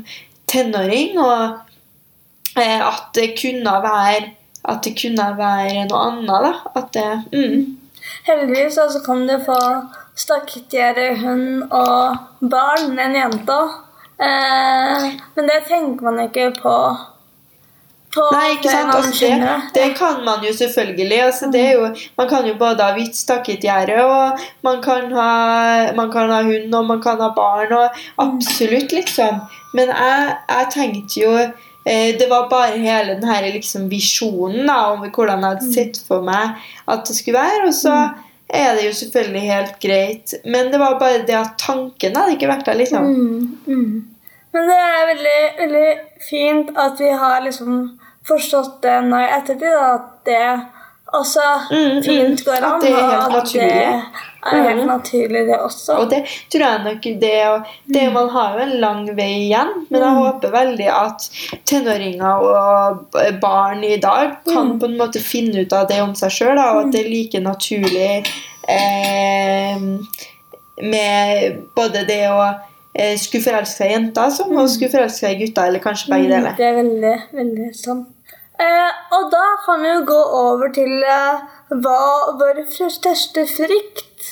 tenåring, 0.52 1.18
og 1.18 2.60
eh, 2.60 2.78
at 2.80 3.10
det 3.16 3.32
kunne 3.40 3.80
være 3.84 4.30
at 4.62 4.84
det 4.84 4.94
kunne 4.98 5.28
være 5.38 5.86
noe 5.90 6.02
annet. 6.08 6.44
da. 6.44 6.52
At 6.78 6.92
det, 6.94 7.06
mm. 7.32 7.78
Heldigvis 8.28 8.78
altså, 8.78 9.02
kan 9.06 9.26
du 9.26 9.36
få 9.44 9.58
stakittgjerde 10.18 11.08
hund 11.22 11.64
og 11.70 12.48
barn 12.52 12.98
enn 13.00 13.16
jenta. 13.18 13.58
Eh, 14.22 15.08
men 15.36 15.50
det 15.50 15.62
tenker 15.68 16.06
man 16.06 16.22
ikke 16.28 16.52
på. 16.60 16.76
På 18.14 18.24
Nei, 18.34 18.52
ikke 18.56 18.68
sant? 18.68 18.90
man 18.90 18.96
Altså, 18.98 19.28
det, 19.28 19.58
det 19.76 19.88
kan 19.96 20.20
man 20.24 20.44
jo 20.44 20.52
selvfølgelig. 20.56 21.18
Altså, 21.24 21.48
det 21.52 21.64
jo, 21.72 21.88
man 22.18 22.28
kan 22.28 22.46
jo 22.48 22.54
både 22.60 22.84
ha 22.84 22.96
hvitt 22.96 23.16
stakittgjerde, 23.16 23.98
og 24.04 24.42
man 24.66 24.82
kan, 24.84 25.08
ha, 25.16 25.28
man 25.96 26.12
kan 26.12 26.32
ha 26.32 26.42
hund, 26.46 26.74
og 26.74 26.86
man 26.90 27.02
kan 27.02 27.20
ha 27.24 27.30
barn, 27.36 27.72
og 27.72 28.02
absolutt, 28.22 28.92
liksom. 28.92 29.40
Men 29.72 29.94
jeg, 29.94 30.34
jeg 30.50 30.66
tenkte 30.74 31.20
jo 31.22 31.30
eh, 31.40 32.10
Det 32.18 32.26
var 32.28 32.50
bare 32.50 32.76
hele 32.76 33.16
den 33.16 33.24
her 33.24 33.46
liksom, 33.54 33.88
visjonen 33.90 34.68
da, 34.68 34.92
om 34.92 35.06
hvordan 35.06 35.40
jeg 35.40 35.48
hadde 35.48 35.72
sett 35.72 36.02
for 36.06 36.24
meg 36.26 36.60
at 36.84 37.08
det 37.08 37.16
skulle 37.16 37.40
være. 37.40 37.70
Og 37.70 37.74
så 37.80 37.96
er 38.52 38.76
det 38.76 38.86
jo 38.86 38.92
selvfølgelig 39.00 39.48
helt 39.48 39.80
greit. 39.80 40.36
Men 40.44 40.68
det 40.72 40.80
var 40.80 41.00
bare 41.00 41.24
det 41.26 41.38
at 41.38 41.56
tanken 41.58 42.16
hadde 42.16 42.36
ikke 42.36 42.52
vært 42.52 42.68
der, 42.68 42.80
liksom. 42.82 43.08
Mm, 43.08 43.58
mm. 43.66 44.08
Men 44.52 44.68
det 44.68 44.78
er 44.84 45.06
veldig, 45.08 45.40
veldig 45.58 45.90
fint 46.28 46.72
at 46.76 47.00
vi 47.00 47.08
har 47.08 47.40
liksom 47.46 47.76
forstått 48.28 48.80
det 48.82 49.00
nå 49.08 49.18
i 49.24 49.30
ettertid, 49.38 49.74
at 49.74 50.10
det 50.28 50.44
også 51.12 51.42
Mm, 51.70 51.96
mm. 51.96 52.02
fint 52.02 52.44
går 52.46 52.54
At 52.56 52.62
an. 52.64 52.80
det 52.80 52.90
er 52.90 52.96
helt 52.96 53.12
og 53.12 53.24
at 53.24 53.32
naturlig. 53.32 53.68
det 53.68 54.52
er 54.52 54.62
helt 54.68 54.80
Mm. 54.80 54.86
naturlig, 54.88 55.42
det 55.46 55.58
også. 55.60 55.92
Og 56.00 56.06
det 56.10 56.20
tror 56.50 56.62
jeg 56.64 56.84
nok 56.84 57.02
det, 57.20 57.64
det 57.94 58.12
Man 58.12 58.28
har 58.30 58.54
jo 58.54 58.62
en 58.64 58.80
lang 58.80 59.02
vei 59.16 59.28
igjen, 59.50 59.68
men 59.90 60.00
jeg 60.00 60.14
håper 60.16 60.50
veldig 60.54 60.88
at 60.88 61.28
tenåringer 61.68 62.46
og 62.48 63.04
barn 63.42 63.84
i 63.84 63.96
dag 64.00 64.38
kan 64.48 64.78
på 64.80 64.86
en 64.88 64.96
måte 64.98 65.20
finne 65.20 65.60
ut 65.66 65.72
av 65.72 65.86
det 65.88 66.00
om 66.02 66.14
seg 66.14 66.30
sjøl, 66.30 66.58
og 66.58 66.86
at 66.86 66.92
det 66.92 67.04
er 67.04 67.10
like 67.12 67.40
naturlig 67.44 68.24
eh, 68.68 69.76
med 70.82 71.62
både 71.76 72.04
det 72.08 72.22
å 72.32 72.40
eh, 72.94 73.16
skulle 73.20 73.44
forelske 73.44 73.76
seg 73.82 73.90
i 73.90 73.94
jenter 73.98 74.30
som 74.34 74.56
å 74.56 74.66
skulle 74.70 74.90
forelske 74.92 75.26
seg 75.26 75.36
i 75.36 75.44
gutter, 75.46 75.68
eller 75.68 75.84
kanskje 75.84 76.10
begge 76.14 76.32
deler. 76.32 76.56
Det 76.56 76.66
er 76.70 76.78
veldig, 76.80 77.14
veldig 77.36 77.70
sant. 77.76 78.08
Eh, 78.62 78.90
og 79.16 79.30
da 79.32 79.44
kan 79.64 79.82
vi 79.82 79.90
jo 79.90 80.04
gå 80.12 80.20
over 80.38 80.72
til 80.76 81.02
eh, 81.02 81.42
hva 81.82 82.02
vår 82.38 82.62
største 82.70 83.46
frykt 83.50 84.28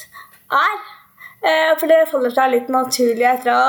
er. 0.55 0.79
Eh, 1.41 1.73
for 1.81 1.91
det 1.91 2.07
faller 2.11 2.35
seg 2.37 2.55
litt 2.55 2.71
naturlig 2.73 3.27
etter 3.27 3.53
å 3.55 3.65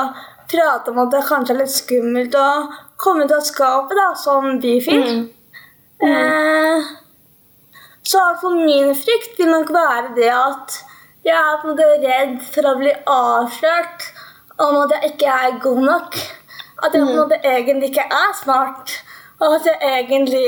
prate 0.52 0.92
om 0.92 1.00
at 1.02 1.14
det 1.14 1.22
kanskje 1.28 1.54
er 1.54 1.62
litt 1.62 1.74
skummelt 1.74 2.34
å 2.36 2.48
komme 3.00 3.26
ut 3.26 3.34
av 3.34 3.44
skapet 3.46 3.98
da, 3.98 4.10
som 4.18 4.58
bifil. 4.62 5.24
Eh, 6.02 6.90
så 8.02 8.18
i 8.18 8.24
hvert 8.26 8.42
fall 8.42 8.58
min 8.58 8.92
frykt 8.98 9.38
vil 9.38 9.52
nok 9.52 9.70
være 9.74 10.14
det 10.16 10.32
at 10.34 10.80
jeg 11.22 11.38
er 11.38 11.60
på 11.62 11.68
en 11.68 11.72
måte 11.72 11.88
redd 12.02 12.38
for 12.50 12.66
å 12.66 12.74
bli 12.80 12.92
avslørt 13.06 14.08
om 14.62 14.80
at 14.80 14.94
jeg 14.96 15.12
ikke 15.12 15.36
er 15.46 15.60
god 15.62 15.82
nok. 15.86 16.18
At 16.82 16.96
jeg 16.96 17.04
på 17.04 17.12
en 17.12 17.20
måte 17.20 17.38
egentlig 17.46 17.92
ikke 17.92 18.08
er 18.10 18.32
smart. 18.40 18.96
Og 19.42 19.54
at 19.58 19.64
jeg 19.68 19.78
egentlig 20.02 20.42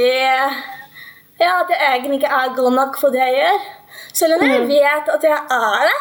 Ja, 1.40 1.52
at 1.62 1.70
jeg 1.72 1.80
egentlig 1.90 2.20
ikke 2.20 2.34
er 2.40 2.52
god 2.56 2.72
nok 2.72 2.98
for 3.00 3.14
det 3.14 3.22
jeg 3.24 3.34
gjør. 3.40 3.64
Selv 4.14 4.36
om 4.36 4.44
jeg 4.46 4.60
vet 4.68 5.08
at 5.16 5.24
jeg 5.26 5.38
er 5.56 5.80
det, 5.88 5.96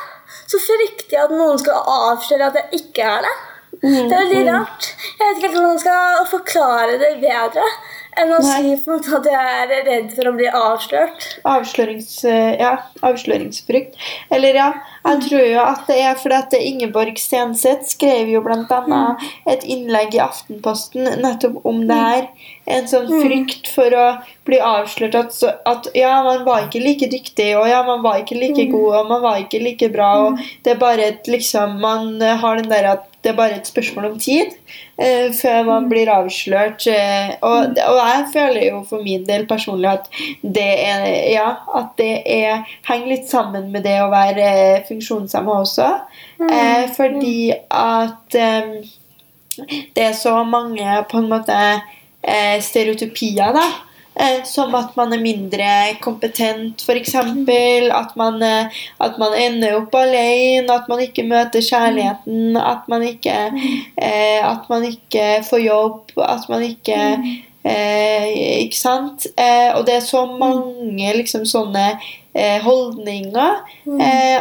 så 0.52 0.60
frykter 0.62 1.16
jeg 1.18 1.24
at 1.24 1.34
noen 1.34 1.58
skal 1.62 1.88
avsløre 1.96 2.52
at 2.52 2.60
jeg 2.60 2.80
ikke 2.80 3.08
er 3.16 3.26
det. 3.26 3.34
Mm, 3.82 3.96
Det 4.10 4.14
er 4.18 4.22
veldig 4.22 4.44
rart. 4.54 4.90
Jeg 5.20 5.28
vet 5.28 5.38
ikke 5.40 5.48
om 5.50 5.54
hvordan 5.56 5.70
man 5.72 5.82
skal 5.82 6.28
forklare 6.36 7.00
det 7.02 7.12
bedre 7.24 7.66
enn 8.20 8.34
å 8.36 8.40
si 8.44 8.74
på 8.84 8.92
en 8.92 8.98
måte 8.98 9.18
at 9.18 9.28
jeg 9.30 9.54
er 9.62 9.86
redd 9.88 10.10
for 10.16 10.30
å 10.30 10.34
bli 10.38 10.48
avslørt. 10.48 11.28
Avslørings, 11.50 12.12
eh, 12.30 12.56
ja, 12.62 12.74
avsløringsfrykt. 13.06 13.98
Eller 14.34 14.60
ja, 14.60 14.70
jeg 15.06 15.22
tror 15.28 15.46
jo 15.46 15.62
at 15.64 15.86
det 15.90 16.00
er 16.02 16.20
fordi 16.20 16.40
at 16.40 16.58
Ingeborg 16.60 17.20
Stenseth 17.22 17.94
skrev 17.94 18.32
jo 18.32 18.44
blant 18.46 18.72
annet 18.74 19.24
et 19.50 19.64
innlegg 19.64 20.18
i 20.18 20.24
Aftenposten 20.24 21.10
nettopp 21.24 21.64
om 21.70 21.86
det 21.90 22.00
her. 22.00 22.28
En 22.74 22.88
sånn 22.88 23.10
frykt 23.12 23.68
for 23.68 23.92
å 23.98 24.06
bli 24.48 24.60
avslørt 24.64 25.18
at, 25.20 25.40
at 25.68 25.90
ja, 25.98 26.14
man 26.24 26.46
var 26.48 26.68
ikke 26.68 26.84
like 26.84 27.10
dyktig, 27.12 27.50
og 27.60 27.68
ja, 27.68 27.82
man 27.88 28.04
var 28.06 28.22
ikke 28.22 28.40
like 28.40 28.70
god, 28.72 28.92
og 29.02 29.10
man 29.12 29.24
var 29.26 29.42
ikke 29.44 29.64
like 29.64 29.90
bra, 29.92 30.12
og 30.28 30.46
det 30.64 30.76
er 30.76 30.80
bare 30.80 31.10
et 31.12 31.28
liksom 31.28 31.80
Man 31.84 32.22
har 32.22 32.60
den 32.60 32.70
der 32.72 32.86
at 32.94 33.13
det 33.24 33.32
er 33.32 33.38
bare 33.38 33.56
et 33.56 33.68
spørsmål 33.70 34.06
om 34.12 34.16
tid 34.20 34.52
eh, 35.00 35.30
før 35.36 35.64
man 35.68 35.86
blir 35.92 36.12
avslørt. 36.12 36.88
Eh, 36.92 37.30
og, 37.42 37.78
og 37.80 38.00
jeg 38.00 38.26
føler 38.34 38.66
jo 38.68 38.82
for 38.90 39.06
min 39.06 39.24
del 39.28 39.46
personlig 39.48 39.90
at 39.94 40.10
det 40.44 40.68
er 40.84 41.06
Ja, 41.32 41.48
at 41.80 41.96
det 41.98 42.12
er, 42.30 42.68
henger 42.90 43.14
litt 43.14 43.30
sammen 43.32 43.72
med 43.72 43.88
det 43.88 43.96
å 44.04 44.12
være 44.12 44.50
eh, 44.50 44.84
funksjonshemma 44.90 45.56
også. 45.64 45.88
Eh, 46.44 46.84
fordi 46.98 47.54
at 47.72 48.36
eh, 48.36 48.76
det 49.96 50.10
er 50.10 50.16
så 50.18 50.42
mange 50.44 51.00
på 51.12 51.24
en 51.24 51.32
måte 51.32 51.58
eh, 51.64 52.60
stereotypier, 52.62 53.56
da. 53.56 53.66
Eh, 54.16 54.44
som 54.46 54.76
at 54.78 54.96
man 54.96 55.14
er 55.16 55.22
mindre 55.22 55.70
kompetent, 56.02 56.84
f.eks. 56.86 57.16
At, 57.18 57.48
eh, 57.50 58.82
at 59.02 59.18
man 59.18 59.38
ender 59.38 59.80
opp 59.80 59.96
alene, 59.98 60.70
at 60.70 60.90
man 60.92 61.02
ikke 61.02 61.26
møter 61.26 61.66
kjærligheten, 61.66 62.58
at 62.58 62.86
man 62.92 63.08
ikke, 63.08 63.38
eh, 63.98 64.42
at 64.46 64.70
man 64.70 64.86
ikke 64.86 65.42
får 65.50 65.66
jobb, 65.66 66.14
at 66.22 66.46
man 66.50 66.68
ikke 66.68 67.00
eh, 67.66 68.62
Ikke 68.64 68.78
sant? 68.78 69.26
Eh, 69.38 69.72
og 69.74 69.86
det 69.88 69.96
er 69.98 70.06
så 70.06 70.26
mange 70.28 71.14
liksom 71.18 71.46
sånne 71.48 71.94
eh, 72.36 72.60
holdninger 72.62 73.64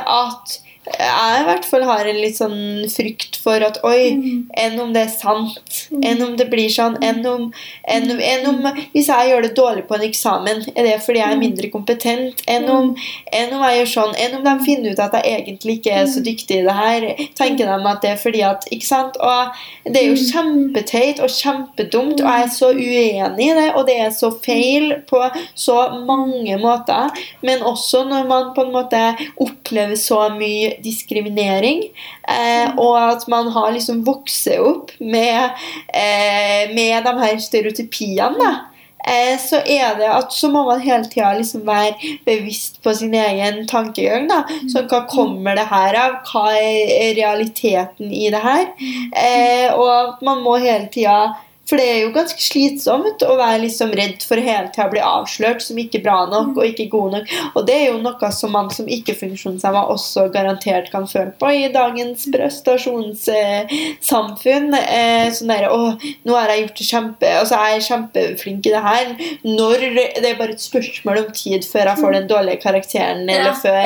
at 0.02 0.58
jeg 0.98 1.40
i 1.40 1.44
hvert 1.46 1.66
fall 1.66 1.84
har 1.88 2.08
en 2.08 2.18
litt 2.20 2.36
sånn 2.38 2.84
frykt 2.92 3.38
for 3.42 3.62
at 3.64 3.78
oi, 3.86 4.12
enn 4.58 4.78
om 4.82 4.92
det 4.94 5.06
er 5.06 5.12
sant? 5.12 5.78
Enn 5.92 6.22
om 6.24 6.34
det 6.38 6.48
blir 6.52 6.70
sånn? 6.72 6.98
Enn 7.04 7.22
om, 7.28 7.48
enn 7.88 8.10
om, 8.12 8.20
enn 8.20 8.48
om 8.50 8.60
Hvis 8.92 9.08
jeg 9.10 9.30
gjør 9.30 9.46
det 9.46 9.52
dårlig 9.56 9.86
på 9.88 9.96
en 9.96 10.06
eksamen, 10.06 10.62
er 10.74 10.88
det 10.88 10.98
fordi 11.04 11.22
jeg 11.22 11.34
er 11.36 11.40
mindre 11.40 11.70
kompetent? 11.72 12.42
Enn 12.50 12.68
om, 12.70 12.92
enn 13.32 13.54
om 13.56 13.64
jeg 13.66 13.80
gjør 13.80 13.92
sånn? 13.94 14.16
Enn 14.20 14.36
om 14.38 14.44
de 14.46 14.54
finner 14.66 14.94
ut 14.94 15.02
at 15.02 15.16
jeg 15.18 15.40
egentlig 15.40 15.78
ikke 15.80 15.96
er 16.02 16.10
så 16.10 16.22
dyktig 16.24 16.60
i 16.60 16.66
det 16.66 16.76
her? 16.76 17.08
Tenker 17.38 17.70
de 17.70 17.90
at 17.92 18.04
det 18.04 18.12
er 18.12 18.20
fordi 18.20 18.44
at 18.46 18.68
Ikke 18.72 18.88
sant? 18.88 19.18
Og 19.22 19.92
det 19.92 20.02
er 20.02 20.08
jo 20.10 20.18
kjempeteit 20.20 21.22
og 21.22 21.32
kjempedumt, 21.32 22.22
og 22.22 22.28
jeg 22.28 22.46
er 22.46 22.52
så 22.52 22.70
uenig 22.72 23.48
i 23.48 23.56
det, 23.58 23.68
og 23.78 23.86
det 23.88 23.98
er 24.04 24.12
så 24.14 24.30
feil 24.44 24.92
på 25.08 25.22
så 25.58 25.78
mange 26.06 26.56
måter. 26.60 27.10
Men 27.42 27.64
også 27.66 28.04
når 28.08 28.28
man 28.28 28.52
på 28.56 28.66
en 28.66 28.74
måte 28.74 29.02
opplever 29.42 29.98
så 29.98 30.24
mye 30.36 30.76
diskriminering, 30.84 31.84
eh, 32.28 32.74
og 32.76 32.96
at 32.98 33.28
man 33.30 33.50
har 33.54 33.72
liksom 33.74 34.02
vokst 34.06 34.50
opp 34.58 34.92
med, 35.00 35.56
eh, 35.94 36.68
med 36.74 37.04
de 37.06 37.16
her 37.22 37.38
stereotypiene. 37.38 38.52
Eh, 39.02 39.38
så 39.38 39.58
er 39.66 39.96
det 39.98 40.06
at 40.06 40.34
så 40.34 40.46
må 40.52 40.62
man 40.68 40.82
hele 40.82 41.08
tida 41.10 41.32
liksom 41.34 41.64
være 41.66 42.18
bevisst 42.26 42.78
på 42.84 42.94
sin 42.94 43.14
egen 43.18 43.64
tankegang. 43.66 44.28
da, 44.30 44.44
så 44.70 44.84
Hva 44.86 45.02
kommer 45.10 45.58
det 45.58 45.66
her 45.70 45.98
av? 45.98 46.20
Hva 46.28 46.52
er 46.54 47.16
realiteten 47.18 48.12
i 48.12 48.28
det 48.30 48.42
her? 48.42 48.68
Eh, 49.16 49.74
og 49.74 49.90
at 49.90 50.22
man 50.22 50.44
må 50.44 50.58
hele 50.62 50.86
tida 50.92 51.34
For 51.68 51.76
det 51.78 51.86
er 51.88 52.00
jo 52.02 52.12
ganske 52.14 52.40
slitsomt 52.42 53.22
å 53.22 53.36
være 53.38 53.60
liksom 53.62 53.92
redd 53.96 54.22
for 54.26 54.36
hele 54.42 54.68
tida 54.74 54.86
å 54.88 54.90
bli 54.92 55.00
avslørt 55.06 55.62
som 55.62 55.78
ikke 55.78 56.02
bra 56.04 56.26
nok 56.30 56.56
og 56.58 56.64
ikke 56.66 56.88
god 56.92 57.12
nok. 57.16 57.26
Og 57.54 57.66
det 57.68 57.76
er 57.76 57.86
jo 57.92 57.98
noe 58.02 58.30
som 58.34 58.50
man 58.54 58.70
som 58.74 58.86
ikke-funksjonshemma 58.90 59.82
også 59.94 60.20
garantert 60.34 60.86
kan 60.92 61.04
føle 61.10 61.32
på 61.38 61.46
i 61.54 61.72
dagens 61.72 62.20
prestasjonssamfunn. 62.34 64.68
Eh, 64.82 65.28
sånn 65.32 65.50
derre 65.52 65.68
Å, 65.72 65.74
nå 66.26 66.32
har 66.36 66.48
jeg 66.52 66.60
gjort 66.64 66.78
det 66.80 66.86
kjempe 66.88 67.26
Altså, 67.32 67.54
jeg 67.56 67.72
er 67.76 67.86
kjempeflink 67.86 68.62
i 68.66 68.74
det 68.74 68.82
her. 68.84 69.06
Når 69.46 69.76
det 69.94 70.28
er 70.28 70.40
bare 70.40 70.52
et 70.56 70.64
spørsmål 70.64 71.16
om 71.22 71.30
tid 71.36 71.62
før 71.68 71.84
jeg 71.92 72.00
får 72.02 72.12
den 72.18 72.30
dårlige 72.30 72.62
karakteren, 72.62 73.22
eller, 73.30 73.54
før, 73.62 73.82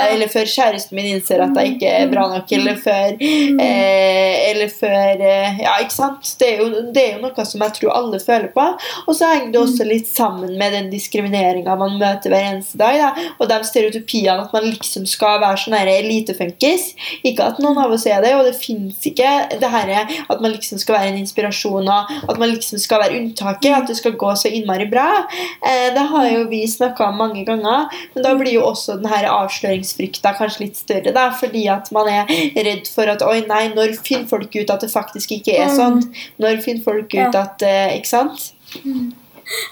eller 0.00 0.28
før 0.32 0.46
kjæresten 0.48 0.96
min 0.98 1.10
innser 1.12 1.38
at 1.44 1.54
jeg 1.60 1.66
ikke 1.76 1.90
er 2.00 2.06
bra 2.10 2.24
nok, 2.32 2.48
eller 2.56 2.76
før 2.80 3.10
eh, 3.20 4.34
Eller 4.48 4.68
før 4.72 5.14
eh, 5.20 5.60
Ja, 5.62 5.72
ikke 5.84 5.94
sant? 5.94 6.22
Det 6.40 6.46
er, 6.48 6.56
jo, 6.62 6.66
det 6.94 7.02
er 7.04 7.12
jo 7.16 7.17
noe 7.22 7.46
som 7.48 7.64
jeg 7.64 7.76
tror 7.78 7.94
alle 7.96 8.20
føler 8.22 8.50
på. 8.54 8.66
Og 9.06 9.16
så 9.16 9.32
henger 9.32 9.52
det 9.54 9.62
også 9.62 9.88
litt 9.88 10.10
sammen 10.10 10.56
med 10.60 10.74
den 10.76 10.90
diskrimineringa 10.92 11.76
man 11.78 11.98
møter 12.00 12.32
hver 12.32 12.50
eneste 12.52 12.80
dag. 12.80 12.98
Da. 12.98 13.28
Og 13.38 13.50
de 13.50 13.58
stereotypiene 13.66 14.46
at 14.46 14.54
man 14.54 14.68
liksom 14.68 15.06
skal 15.08 15.40
være 15.42 15.62
sånn 15.64 15.78
elitefunkis. 15.78 16.90
Ikke 17.26 17.48
at 17.52 17.60
noen 17.62 17.78
av 17.80 17.92
oss 17.94 18.06
er 18.08 18.22
det, 18.24 18.34
og 18.38 18.46
det 18.48 18.56
fins 18.58 19.06
ikke 19.08 19.30
det 19.58 19.72
her 19.72 19.88
at 19.88 20.40
man 20.42 20.52
liksom 20.52 20.80
skal 20.80 20.98
være 20.98 21.12
en 21.12 21.20
inspirasjon, 21.22 21.88
og 21.88 22.12
at 22.28 22.40
man 22.40 22.50
liksom 22.52 22.80
skal 22.82 23.02
være 23.02 23.18
unntaket, 23.18 23.72
at 23.74 23.88
det 23.90 23.96
skal 23.98 24.16
gå 24.20 24.32
så 24.38 24.50
innmari 24.52 24.88
bra. 24.90 25.06
Eh, 25.62 25.88
det 25.94 26.04
har 26.12 26.28
jo 26.28 26.44
vi 26.50 26.62
snakka 26.68 27.08
om 27.08 27.20
mange 27.22 27.44
ganger, 27.48 27.88
men 28.14 28.26
da 28.26 28.34
blir 28.38 28.58
jo 28.58 28.66
også 28.68 28.98
den 29.00 29.08
her 29.10 29.28
avsløringsfrykta 29.30 30.34
kanskje 30.38 30.66
litt 30.66 30.80
større, 30.80 31.14
da, 31.16 31.28
fordi 31.38 31.66
at 31.72 31.90
man 31.94 32.10
er 32.12 32.30
redd 32.56 32.88
for 32.92 33.10
at 33.10 33.24
oi, 33.26 33.40
nei, 33.48 33.64
når 33.74 33.96
finner 34.04 34.28
folk 34.30 34.54
ut 34.56 34.74
at 34.74 34.84
det 34.84 34.92
faktisk 34.92 35.34
ikke 35.38 35.56
er 35.58 35.72
sånn? 35.74 36.02
Når 36.42 36.62
finner 36.64 36.84
folk 36.84 37.07
ut 37.14 37.34
Ja. 37.34 37.42
at 37.42 37.62
eh, 37.62 37.96
Ikke 37.96 38.08
sant? 38.08 38.52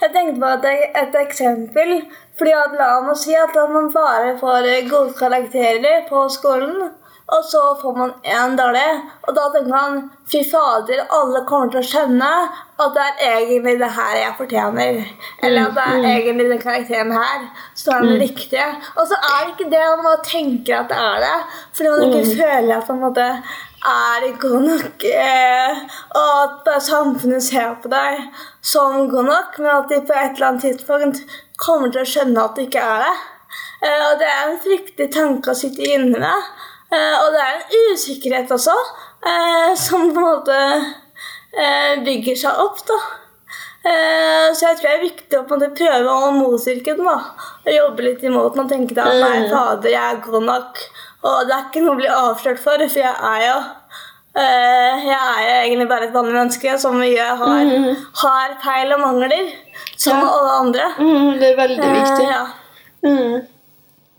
Jeg 0.01 0.09
tenkte 0.13 0.39
på 0.41 0.53
et, 0.57 0.89
et 1.03 1.19
eksempel. 1.27 2.01
Fordi 2.37 2.51
at 2.53 2.77
La 2.77 2.93
oss 3.11 3.23
si 3.25 3.33
at 3.33 3.55
man 3.73 3.91
bare 3.93 4.37
får 4.39 4.89
gode 4.89 5.13
karakterer 5.17 6.03
på 6.09 6.27
skolen, 6.29 6.89
og 7.27 7.41
så 7.43 7.61
får 7.81 7.95
man 7.97 8.11
én 8.23 8.53
dårlig. 8.55 9.01
Og 9.27 9.35
da 9.35 9.47
tenker 9.53 9.73
man 9.73 10.11
fy 10.31 10.43
fader, 10.51 11.01
alle 11.17 11.41
kommer 11.49 11.71
til 11.73 11.81
å 11.81 11.87
skjønne 11.89 12.29
at 12.77 12.93
det 12.95 13.07
er 13.25 13.39
egentlig 13.39 13.73
det 13.81 13.89
her 13.97 14.15
jeg 14.21 14.35
fortjener. 14.37 14.99
Eller 15.43 15.65
at 15.65 15.75
det 15.75 15.87
er 15.87 16.07
egentlig 16.13 16.49
den 16.53 16.61
karakteren 16.61 17.11
her 17.17 17.47
som 17.75 17.95
er 17.97 18.05
den 18.05 18.21
riktige. 18.21 18.67
Og 18.95 19.09
så 19.09 19.17
er 19.17 19.39
det 19.43 19.55
ikke 19.55 19.71
det, 19.73 19.83
man 20.05 20.23
tenker 20.23 20.77
at 20.83 20.89
det 20.93 21.01
er 21.09 21.25
det. 21.25 21.37
Fordi 21.73 21.89
man 21.89 22.13
ikke 22.13 22.37
føler 22.43 22.77
at 22.77 22.89
man 22.93 23.01
på 23.17 23.27
en 23.87 24.21
det 24.23 24.29
er 24.33 24.39
god 24.41 24.65
nok, 24.67 25.03
eh, 25.07 25.81
at 26.19 26.69
samfunnet 26.83 27.43
ser 27.43 27.75
på 27.81 27.91
deg 27.91 28.25
som 28.61 29.07
god 29.09 29.29
nok, 29.29 29.59
men 29.59 29.71
at 29.71 29.89
de 29.89 30.01
på 30.01 30.15
et 30.15 30.35
eller 30.35 30.47
annet 30.47 30.65
tidspunkt 30.65 31.21
kommer 31.57 31.91
til 31.91 32.03
å 32.03 32.09
skjønne 32.11 32.43
at 32.43 32.57
du 32.57 32.65
ikke 32.65 32.83
er 32.83 33.05
det. 33.05 33.13
Eh, 33.81 34.01
og 34.09 34.17
det 34.19 34.27
er 34.27 34.41
en 34.47 34.59
fryktelig 34.63 35.11
tanke 35.13 35.53
å 35.53 35.57
sitte 35.57 35.85
inne 35.87 36.19
med. 36.19 36.49
Eh, 36.91 37.15
og 37.21 37.31
det 37.35 37.43
er 37.45 37.55
en 37.55 37.93
usikkerhet 37.93 38.51
også, 38.51 38.75
eh, 39.23 39.71
som 39.79 40.09
på 40.11 40.19
en 40.19 40.27
måte 40.27 40.59
eh, 41.55 42.03
bygger 42.03 42.43
seg 42.43 42.61
opp, 42.65 42.83
da. 42.89 42.99
Eh, 43.87 44.47
så 44.51 44.71
jeg 44.71 44.77
tror 44.77 44.89
det 44.89 44.93
er 44.97 45.03
viktig 45.05 45.39
å 45.39 45.45
prøve 45.47 46.13
å 46.13 46.31
motvirke 46.35 46.95
den. 46.97 47.07
da. 47.07 47.19
Og 47.63 47.73
jobbe 47.75 48.07
litt 48.09 48.23
imot 48.23 48.55
den 48.55 48.65
og 48.65 48.71
tenke 48.71 48.97
at 48.99 49.19
nei, 49.21 49.47
fader, 49.51 49.91
jeg 49.93 50.03
er 50.03 50.23
god 50.25 50.47
nok. 50.49 50.87
Og 51.27 51.43
det 51.47 51.55
er 51.55 51.67
ikke 51.67 51.83
noe 51.83 51.95
å 51.95 51.99
bli 52.01 52.09
avslørt 52.11 52.61
for, 52.63 52.83
for 52.83 53.03
jeg 53.03 53.13
er 53.31 53.43
jo 53.47 53.57
jeg 54.37 55.17
er 55.17 55.43
jo 55.47 55.59
egentlig 55.65 55.87
bare 55.89 56.07
et 56.07 56.13
vanlig 56.13 56.33
menneske 56.37 56.77
som 56.79 56.99
gjør, 57.01 57.35
har, 57.41 57.75
har 58.21 58.55
feil 58.63 58.93
og 58.93 58.99
mangler, 59.01 59.51
som 59.97 60.17
Ja. 60.21 60.31
alle 60.37 60.51
andre. 60.61 60.89
Mm, 60.99 61.29
det 61.39 61.51
er 61.51 61.61
veldig 61.61 61.91
viktig. 61.93 62.25
Eh, 62.25 62.33
ja. 62.33 62.43
Mm. 63.03 63.47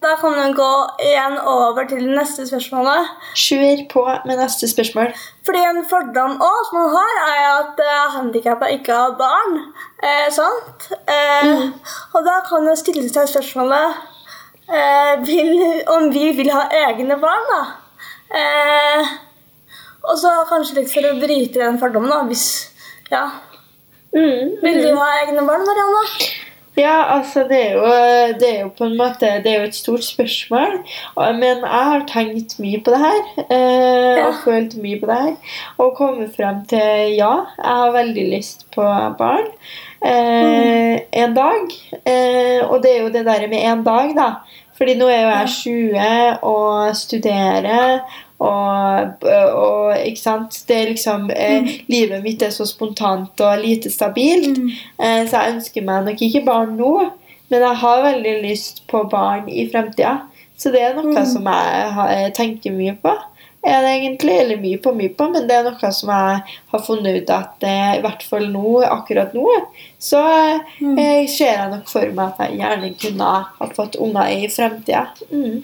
Da 0.02 0.12
kan 0.20 0.34
vi 0.34 0.52
gå 0.54 0.70
igjen 1.02 1.38
over 1.42 1.84
til 1.90 2.04
det 2.06 2.14
neste 2.14 2.44
spørsmålet. 2.46 3.08
Kjør 3.34 3.80
på 3.90 4.04
med 4.26 4.38
neste 4.38 4.68
spørsmål. 4.70 5.08
Fordi 5.46 5.58
en 5.66 5.80
fordom 5.90 6.36
også, 6.38 6.74
man 6.76 6.92
har, 6.92 7.16
er 7.32 7.46
at 7.56 7.80
uh, 7.82 8.12
handikappa 8.14 8.68
ikke 8.76 8.94
har 8.94 9.16
barn. 9.18 9.56
Eh, 10.02 10.28
sant? 10.30 10.86
Eh, 11.08 11.64
Og 12.14 12.22
da 12.24 12.36
kan 12.48 12.62
man 12.68 12.76
stille 12.78 13.08
seg 13.10 13.26
spørsmålet 13.26 13.96
eh, 14.70 15.14
vil, 15.26 15.82
om 15.96 16.10
vi 16.14 16.30
vil 16.38 16.50
ha 16.54 16.68
egne 16.86 17.18
barn, 17.18 17.50
da. 17.50 17.62
Eh, 18.38 19.16
og 20.08 20.18
så 20.20 20.32
kanskje 20.48 20.80
litt 20.80 20.92
for 20.92 21.06
å 21.08 21.16
bryte 21.20 21.60
den 21.60 21.78
fordommen, 21.80 22.10
da. 22.10 22.24
Hvis 22.28 22.48
Ja. 23.12 23.26
Mm. 24.14 24.56
Vil 24.62 24.82
du 24.82 24.94
ha 24.96 25.08
egne 25.22 25.44
barn, 25.44 25.66
Marianne? 25.68 26.04
Ja, 26.78 27.02
altså 27.16 27.42
det 27.48 27.58
er, 27.58 27.72
jo, 27.74 27.86
det 28.38 28.48
er 28.48 28.60
jo 28.60 28.68
på 28.78 28.86
en 28.86 28.96
måte 28.96 29.30
Det 29.42 29.50
er 29.50 29.62
jo 29.62 29.66
et 29.66 29.74
stort 29.74 30.04
spørsmål. 30.06 30.76
Men 31.40 31.64
jeg 31.64 31.88
har 31.90 32.04
tenkt 32.06 32.54
mye 32.62 32.78
på 32.84 32.94
det 32.94 33.00
her. 33.02 33.18
Eh. 33.50 34.20
Og 34.26 34.38
følt 34.44 34.76
mye 34.82 35.00
på 35.00 35.08
det 35.10 35.16
her. 35.24 35.56
Og 35.82 35.96
kommet 35.98 36.36
frem 36.36 36.62
til 36.70 37.16
ja, 37.18 37.32
jeg 37.58 37.80
har 37.80 37.96
veldig 37.96 38.28
lyst 38.36 38.68
på 38.74 38.86
barn. 39.18 39.50
Eh, 40.04 41.00
En 41.24 41.34
dag. 41.34 41.74
Eh, 42.06 42.62
og 42.68 42.82
det 42.82 42.94
er 42.94 43.02
jo 43.02 43.12
det 43.16 43.26
der 43.26 43.48
med 43.48 43.66
en 43.72 43.84
dag, 43.84 44.14
da. 44.16 44.30
Fordi 44.78 44.94
nå 44.94 45.08
er 45.10 45.22
jo 45.24 45.34
jeg 45.34 45.48
20 45.48 46.46
og 46.46 46.96
studerer 46.96 47.98
og, 48.40 49.24
og 49.58 49.94
ikke 49.98 50.20
sant? 50.22 50.58
Det 50.68 50.76
er 50.76 50.90
liksom 50.92 51.30
eh, 51.34 51.70
Livet 51.90 52.22
mitt 52.22 52.42
er 52.46 52.50
så 52.54 52.66
spontant 52.68 53.40
og 53.42 53.62
lite 53.64 53.90
stabilt. 53.90 54.58
Eh, 54.98 55.24
så 55.26 55.40
jeg 55.42 55.56
ønsker 55.56 55.82
meg 55.88 56.04
nok 56.06 56.22
ikke 56.28 56.44
barn 56.46 56.76
nå, 56.78 56.92
men 57.50 57.64
jeg 57.64 57.80
har 57.82 58.02
veldig 58.04 58.36
lyst 58.44 58.84
på 58.90 59.02
barn 59.10 59.48
i 59.48 59.66
fremtida. 59.72 60.20
Så 60.58 60.70
det 60.74 60.80
er 60.82 60.94
noe 60.98 61.24
som 61.26 61.44
jeg, 61.46 61.90
har- 61.94 62.10
jeg 62.12 62.34
tenker 62.34 62.72
mye 62.74 62.94
på. 63.02 63.12
Er 63.68 63.80
det 63.82 63.90
egentlig, 63.96 64.34
eller 64.38 64.56
mye 64.62 64.78
på 64.78 64.92
mye 64.94 65.10
på, 65.18 65.26
men 65.32 65.46
det 65.48 65.56
er 65.56 65.64
noe 65.66 65.88
som 65.92 66.08
jeg 66.14 66.42
har 66.70 66.82
funnet 66.86 67.22
ut 67.24 67.30
at 67.34 67.64
eh, 67.66 67.96
i 67.98 68.02
hvert 68.04 68.22
fall 68.22 68.46
nå, 68.52 68.82
akkurat 68.86 69.34
nå, 69.34 69.46
så 69.98 70.22
eh, 70.94 71.26
ser 71.26 71.56
jeg 71.56 71.70
nok 71.72 71.88
for 71.90 72.06
meg 72.14 72.36
at 72.38 72.44
jeg 72.46 72.60
gjerne 72.60 72.92
kunne 73.02 73.32
ha 73.58 73.68
fått 73.74 73.96
unger 73.98 74.30
i 74.30 74.46
fremtida. 74.48 75.08
Mm. 75.32 75.62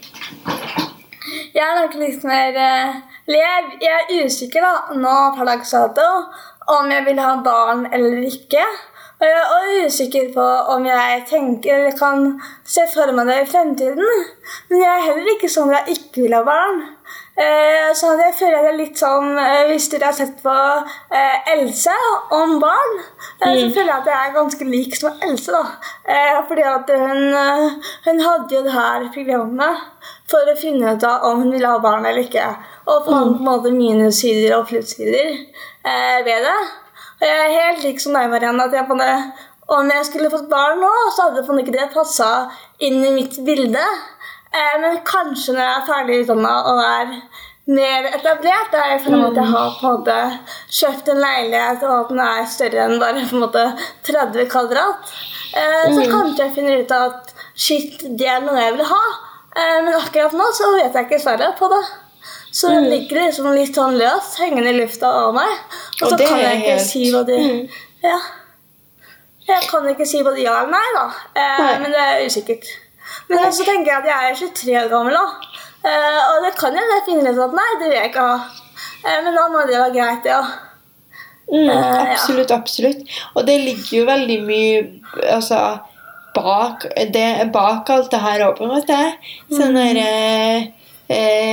Jeg 1.25 1.63
er 1.63 1.77
nok 1.79 1.95
litt 1.97 2.25
mer 2.27 2.57
eh, 2.61 2.97
eller 3.25 3.39
jeg, 3.81 3.93
er 3.93 4.25
usikker 4.25 4.65
da, 4.65 4.73
nå 4.99 5.13
per 5.37 5.47
dags 5.49 5.71
dato 5.73 6.09
om 6.75 6.91
jeg 6.91 7.05
vil 7.07 7.21
ha 7.21 7.31
barn 7.45 7.87
eller 7.93 8.19
ikke. 8.27 8.65
Og 9.15 9.23
jeg 9.23 9.35
er 9.39 9.53
også 9.55 9.85
usikker 9.87 10.31
på 10.35 10.45
om 10.75 10.85
jeg 10.85 11.23
tenker 11.29 11.85
kan 11.97 12.25
se 12.67 12.83
for 12.93 13.13
meg 13.15 13.29
det 13.31 13.37
i 13.41 13.47
fremtiden. 13.49 14.25
Men 14.69 14.83
jeg 14.83 14.91
er 14.91 15.05
heller 15.07 15.31
ikke 15.33 15.49
sånn 15.49 15.71
at 15.73 15.89
jeg 15.89 16.01
ikke 16.01 16.25
vil 16.25 16.35
ha 16.37 16.43
barn. 16.45 16.83
Eh, 17.35 17.89
så 17.99 18.13
jeg 18.15 18.31
føler 18.39 18.61
det 18.63 18.69
er 18.69 18.77
litt 18.79 18.99
sånn 19.01 19.33
eh, 19.35 19.65
Hvis 19.67 19.89
dere 19.91 20.07
har 20.07 20.15
sett 20.15 20.37
på 20.39 20.53
eh, 20.55 21.49
Else 21.51 21.95
om 22.31 22.53
barn, 22.61 22.93
eh, 23.41 23.57
så 23.57 23.65
føler 23.75 23.89
jeg 23.89 23.97
at 23.97 24.07
jeg 24.07 24.19
er 24.21 24.37
ganske 24.37 24.67
lik 24.69 24.95
som 24.95 25.17
Else. 25.19 25.51
da. 25.51 25.65
Fordi 26.47 26.63
at 26.69 26.93
hun, 26.95 27.35
hun 28.05 28.23
hadde 28.23 28.55
jo 28.55 28.61
det 28.63 28.77
her 28.77 29.09
programmet 29.11 29.83
for 30.31 30.47
å 30.47 30.55
finne 30.61 30.95
ut 30.95 31.03
av 31.03 31.27
om 31.27 31.43
hun 31.43 31.51
ville 31.51 31.73
ha 31.73 31.81
barn 31.83 32.07
eller 32.07 32.23
ikke. 32.23 32.47
Og 32.85 33.03
fant 33.09 33.35
på 33.35 33.43
en 33.43 33.49
måte 33.49 33.73
minussider 33.75 34.55
og 34.55 34.69
plussider 34.69 35.35
ved 36.23 36.47
det. 36.47 36.57
Og 37.19 37.27
jeg 37.27 37.43
er 37.43 37.55
helt 37.57 37.83
lik 37.83 37.99
som 37.99 38.15
deg, 38.15 38.31
Marianne. 38.31 38.63
at 38.63 38.73
jeg 38.73 38.87
på 38.87 38.95
det, 39.01 39.13
Om 39.75 39.89
jeg 39.89 40.05
skulle 40.05 40.29
fått 40.29 40.49
barn 40.49 40.79
nå, 40.79 40.93
så 41.11 41.27
hadde 41.27 41.41
det 41.41 41.63
ikke 41.63 41.73
det 41.73 41.93
passa 41.93 42.51
inn 42.79 43.01
i 43.03 43.11
mitt 43.15 43.39
bilde. 43.43 43.81
Eh, 44.55 44.75
men 44.81 44.97
kanskje 45.07 45.53
når 45.55 45.61
jeg 45.65 45.75
er 45.81 45.85
ferdig 45.89 46.19
utdanna 46.23 46.53
og 46.71 46.79
er 46.85 47.15
mer 47.67 48.05
etablert, 48.13 48.69
da 48.71 48.83
jeg 48.91 49.01
føler 49.03 49.25
at 49.31 49.39
jeg 49.41 49.51
har 49.51 49.71
på 49.79 49.87
en 49.89 49.95
måte 49.97 50.17
kjøpt 50.79 51.07
en 51.11 51.21
leilighet, 51.23 51.83
og 51.83 51.95
at 52.03 52.11
den 52.13 52.19
er 52.25 52.45
større 52.55 52.83
enn 52.85 52.99
bare 53.01 53.23
på 53.25 53.35
en 53.39 53.43
måte 53.47 53.63
30 54.05 54.45
kvadrat, 54.53 55.13
eh, 55.57 55.85
så 55.95 56.05
kanskje 56.11 56.45
jeg 56.45 56.55
finner 56.59 56.83
ut 56.83 56.91
at 56.99 57.33
shit, 57.55 58.05
det 58.19 58.27
er 58.29 58.39
noe 58.45 58.59
jeg 58.61 58.77
vil 58.77 58.85
ha. 58.91 59.03
Eh, 59.55 59.77
men 59.87 59.93
akkurat 59.97 60.33
nå 60.37 60.47
så 60.53 60.71
vet 60.77 60.93
jeg 60.93 61.07
ikke 61.09 61.21
svaret 61.25 61.57
på 61.59 61.69
det. 61.73 61.83
Så 62.55 62.69
det 62.71 62.85
ligger 62.87 63.25
liksom 63.25 63.49
litt 63.51 63.75
sånn 63.75 63.97
løst 63.99 64.37
hengende 64.39 64.71
i 64.71 64.77
lufta 64.79 65.09
av 65.25 65.33
meg. 65.35 65.51
Og 66.01 66.07
så 66.13 66.17
kan 66.21 66.37
jeg 66.39 66.61
ikke 66.61 66.69
helt- 66.71 66.87
si 66.87 67.11
hva 67.11 67.25
de 67.27 67.37
Mm. 67.41 67.69
Ja. 68.03 68.19
Jeg 69.47 69.67
kan 69.69 69.83
ikke 69.89 70.05
si 70.07 70.23
både 70.23 70.41
ja 70.41 70.53
eller 70.61 70.71
nei, 70.71 70.87
da. 70.95 71.05
Eh, 71.35 71.59
Nei. 71.63 71.79
Men 71.79 71.91
det 71.91 71.99
er 71.99 72.25
usikkert. 72.25 72.65
Men 73.29 73.53
så 73.53 73.65
tenker 73.65 73.91
jeg 73.91 74.03
at 74.03 74.09
jeg 74.09 74.31
er 74.31 74.37
23 74.41 74.77
år 74.83 74.91
gammel, 74.91 75.17
da. 75.17 75.55
Eh, 75.85 76.21
og 76.31 76.45
det 76.45 76.53
kan 76.57 76.77
jeg 76.77 77.01
finne 77.07 77.31
ut 77.31 77.41
at 77.45 77.57
nei, 77.57 77.71
det 77.79 77.89
vil 77.89 77.97
jeg 77.99 78.11
ikke 78.11 78.27
ha. 78.29 78.37
Eh, 79.05 79.19
men 79.25 79.35
da 79.37 79.47
må 79.53 79.65
det 79.69 79.79
være 79.79 79.95
greit, 79.97 80.29
ja. 80.29 80.43
Mm, 81.45 81.69
Eh, 81.69 82.11
absolutt, 82.11 82.51
absolutt. 82.51 83.03
Og 83.35 83.45
det 83.47 83.59
ligger 83.61 83.99
jo 83.99 84.05
veldig 84.07 84.37
mye 84.47 84.79
altså, 85.29 85.59
bak, 86.33 86.87
det, 87.13 87.27
bak 87.53 87.89
alt 87.93 88.09
det 88.11 88.21
her 88.23 88.47
åpenbart. 88.47 88.93
Sånn 89.53 89.77
mm. 89.77 90.71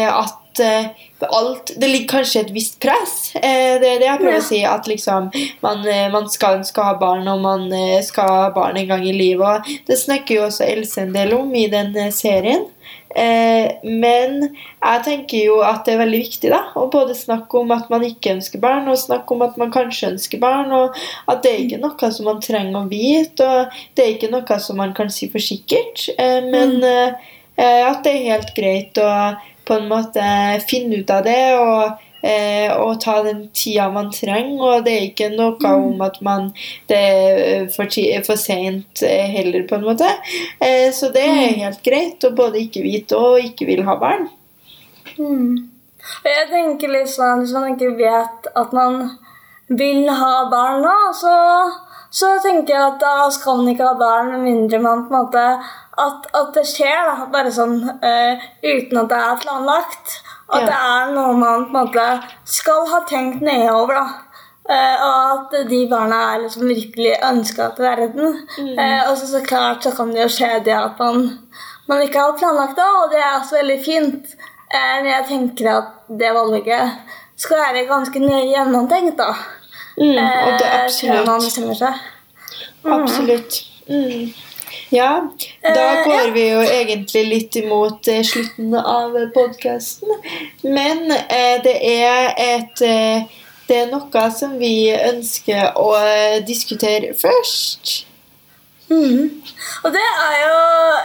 at 0.08 0.38
alt 0.60 1.72
Det 1.76 1.88
ligger 1.88 2.18
kanskje 2.18 2.40
et 2.40 2.50
visst 2.50 2.80
press. 2.80 3.34
Eh, 3.36 3.78
det 3.80 3.88
er 3.88 3.98
det 4.00 4.08
jeg 4.08 4.18
prøver 4.18 4.32
Ja. 4.32 4.40
å 4.40 4.48
si. 4.48 4.64
At 4.64 4.86
liksom 4.86 5.30
man, 5.62 5.86
eh, 5.86 6.08
man 6.10 6.28
skal 6.28 6.60
å 6.60 6.82
ha 6.82 6.94
barn, 6.98 7.28
og 7.28 7.40
man 7.40 7.72
eh, 7.72 8.02
skal 8.02 8.28
ha 8.28 8.50
barn 8.50 8.76
en 8.76 8.88
gang 8.88 9.06
i 9.06 9.12
livet. 9.12 9.40
Og 9.42 9.86
det 9.86 9.98
snakker 9.98 10.34
jo 10.34 10.46
også 10.46 10.68
Else 10.68 10.98
en 11.02 11.12
del 11.12 11.32
om 11.34 11.54
i 11.54 11.66
den 11.68 11.96
eh, 11.96 12.10
serien. 12.10 12.66
Eh, 13.14 13.68
men 13.84 14.38
jeg 14.82 15.02
tenker 15.04 15.44
jo 15.44 15.58
at 15.66 15.84
det 15.84 15.94
er 15.94 16.00
veldig 16.00 16.20
viktig 16.22 16.50
da, 16.52 16.62
å 16.78 16.86
både 16.92 17.14
snakke 17.16 17.60
om 17.60 17.74
at 17.74 17.90
man 17.92 18.04
ikke 18.06 18.32
ønsker 18.38 18.62
barn, 18.62 18.88
og 18.88 18.96
snakke 19.00 19.34
om 19.36 19.44
at 19.44 19.58
man 19.60 19.72
kanskje 19.74 20.14
ønsker 20.14 20.40
barn, 20.40 20.72
og 20.72 20.96
at 21.28 21.42
det 21.44 21.52
er 21.52 21.60
ikke 21.66 21.82
noe 21.82 22.10
som 22.14 22.30
man 22.30 22.40
trenger 22.40 22.80
å 22.80 22.88
vite, 22.88 23.44
og 23.44 23.76
det 23.96 24.04
er 24.04 24.14
ikke 24.14 24.32
noe 24.32 24.58
som 24.64 24.80
man 24.80 24.94
kan 24.96 25.12
si 25.12 25.28
for 25.32 25.44
sikkert, 25.44 26.06
eh, 26.16 26.40
men 26.48 26.78
eh, 26.88 27.12
eh, 27.58 27.82
at 27.90 28.00
det 28.06 28.14
er 28.14 28.30
helt 28.32 28.54
greit 28.56 29.02
å 29.02 29.10
på 29.68 29.76
en 29.78 29.90
måte 29.90 30.24
finne 30.68 31.02
ut 31.02 31.10
av 31.12 31.26
det, 31.26 31.42
og 31.58 32.00
Eh, 32.22 32.70
og 32.78 33.00
ta 33.02 33.16
den 33.26 33.48
tida 33.50 33.88
man 33.90 34.12
trenger. 34.14 34.62
Og 34.62 34.84
det 34.86 34.94
er 34.94 35.08
ikke 35.08 35.30
noe 35.34 35.72
om 35.74 36.02
at 36.06 36.20
man 36.22 36.50
det 36.90 37.00
er 37.00 37.66
for, 37.74 37.90
for 38.26 38.38
sent 38.38 39.02
eh, 39.06 39.26
heller, 39.32 39.66
på 39.66 39.78
en 39.78 39.88
måte. 39.88 40.08
Eh, 40.62 40.90
så 40.94 41.10
det 41.14 41.24
er 41.26 41.58
helt 41.64 41.82
greit 41.86 42.22
å 42.24 42.34
både 42.36 42.62
ikke 42.62 42.84
vite 42.86 43.18
og 43.18 43.42
ikke 43.42 43.66
vil 43.68 43.84
ha 43.88 43.98
barn. 43.98 44.28
Mm. 45.18 45.68
Jeg 46.26 46.46
tenker 46.50 46.90
litt 46.90 47.10
sånn, 47.10 47.42
Hvis 47.42 47.52
man 47.54 47.74
ikke 47.74 47.92
vet 47.98 48.46
at 48.58 48.72
man 48.74 49.02
vil 49.70 50.06
ha 50.10 50.34
barn 50.50 50.82
nå, 50.84 50.96
så, 51.18 51.34
så 52.12 52.34
tenker 52.44 52.74
jeg 52.74 52.82
at 52.84 52.98
da 53.00 53.28
skal 53.32 53.60
man 53.60 53.70
ikke 53.72 53.86
ha 53.88 53.94
barn 53.98 54.32
med 54.34 54.44
mindre 54.44 54.80
man 54.84 55.06
på 55.08 55.14
en 55.14 55.22
måte 55.22 55.44
At, 56.02 56.26
at 56.34 56.54
det 56.56 56.64
skjer, 56.68 57.04
da, 57.08 57.26
bare 57.32 57.50
sånn 57.52 57.74
uh, 57.84 58.44
uten 58.64 59.00
at 59.02 59.10
det 59.10 59.18
er 59.20 59.40
planlagt. 59.42 60.14
At 60.48 60.62
Ja. 60.62 60.66
det 60.66 60.78
er 60.78 61.10
noe 61.12 61.34
man 61.36 61.66
på 61.66 61.72
en 61.72 61.86
måte 61.86 62.06
skal 62.48 62.86
ha 62.88 63.00
tenkt 63.08 63.42
nøye 63.44 63.68
over. 63.72 64.00
da. 64.00 64.06
Eh, 64.72 65.04
og 65.04 65.14
at 65.34 65.68
de 65.68 65.80
barna 65.90 66.18
er 66.32 66.42
liksom 66.44 66.68
virkelig 66.70 67.16
ønska 67.28 67.68
til 67.76 67.84
verden. 67.84 68.36
Eh, 68.78 69.10
og 69.10 69.16
så, 69.18 69.26
så 69.26 69.40
klart 69.44 69.82
så 69.84 69.90
kan 69.96 70.12
det 70.14 70.22
jo 70.22 70.28
skje 70.32 70.50
det 70.64 70.76
at 70.78 71.00
man, 71.02 71.24
man 71.90 72.02
ikke 72.04 72.20
har 72.22 72.36
planlagt 72.38 72.76
det, 72.78 72.86
og 72.86 73.10
det 73.10 73.18
er 73.20 73.32
også 73.40 73.58
veldig 73.58 73.78
fint. 73.84 74.36
Men 74.72 75.10
jeg 75.10 75.26
tenker 75.28 75.66
at 75.76 75.88
det 76.08 76.30
valget 76.32 76.94
skal 77.36 77.58
være 77.66 77.84
ganske 77.90 78.22
nøye 78.22 78.46
gjennomtenkt. 78.54 79.18
da. 79.18 79.34
Mm, 79.96 80.16
og 80.16 80.52
det 80.58 80.70
absolutt. 80.72 81.12
før 81.12 81.26
man 81.26 81.34
absolutt. 81.34 81.44
bestemmer 81.44 81.74
seg. 81.74 81.94
Absolutt. 82.84 83.60
Mm. 83.88 84.32
Ja, 84.92 85.20
da 85.62 85.82
Eh, 85.92 86.04
går 86.04 86.30
vi 86.32 86.48
jo 86.48 86.60
egentlig 86.60 87.22
litt 87.28 87.56
imot 87.56 88.08
eh, 88.08 88.22
slutten 88.22 88.74
av 88.74 89.14
podkasten. 89.34 90.08
Men 90.62 91.10
eh, 91.10 91.62
det 91.64 91.76
er 91.80 92.34
et 92.36 92.82
eh, 92.84 93.38
Det 93.68 93.76
er 93.78 93.92
noe 93.92 94.22
som 94.36 94.58
vi 94.58 94.90
ønsker 94.92 95.78
å 95.80 95.94
eh, 95.96 96.42
diskutere 96.44 97.14
først. 97.16 97.92
Mm. 98.90 99.30
Og 99.84 99.92
det 99.94 100.02
er 100.02 100.34
jo 100.42 100.58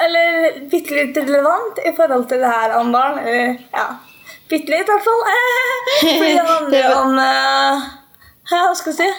eller 0.08 0.58
bitte 0.72 0.98
litt 0.98 1.20
relevant 1.22 1.80
i 1.86 1.94
forhold 1.96 2.26
til 2.28 2.42
det 2.44 2.50
her 2.52 2.76
om 2.80 2.92
barn. 2.92 3.22
Eller, 3.24 3.56
ja, 3.72 3.86
bitte 4.50 4.74
litt, 4.74 4.90
i 4.90 4.92
hvert 4.92 5.06
fall. 5.06 5.24
Fordi 6.02 6.34
det 6.34 6.50
handler 6.50 6.98
om 7.04 7.16
ja, 8.52 8.62
Hva 8.68 8.76
skal 8.76 8.94
du 8.94 8.98
si? 9.02 9.10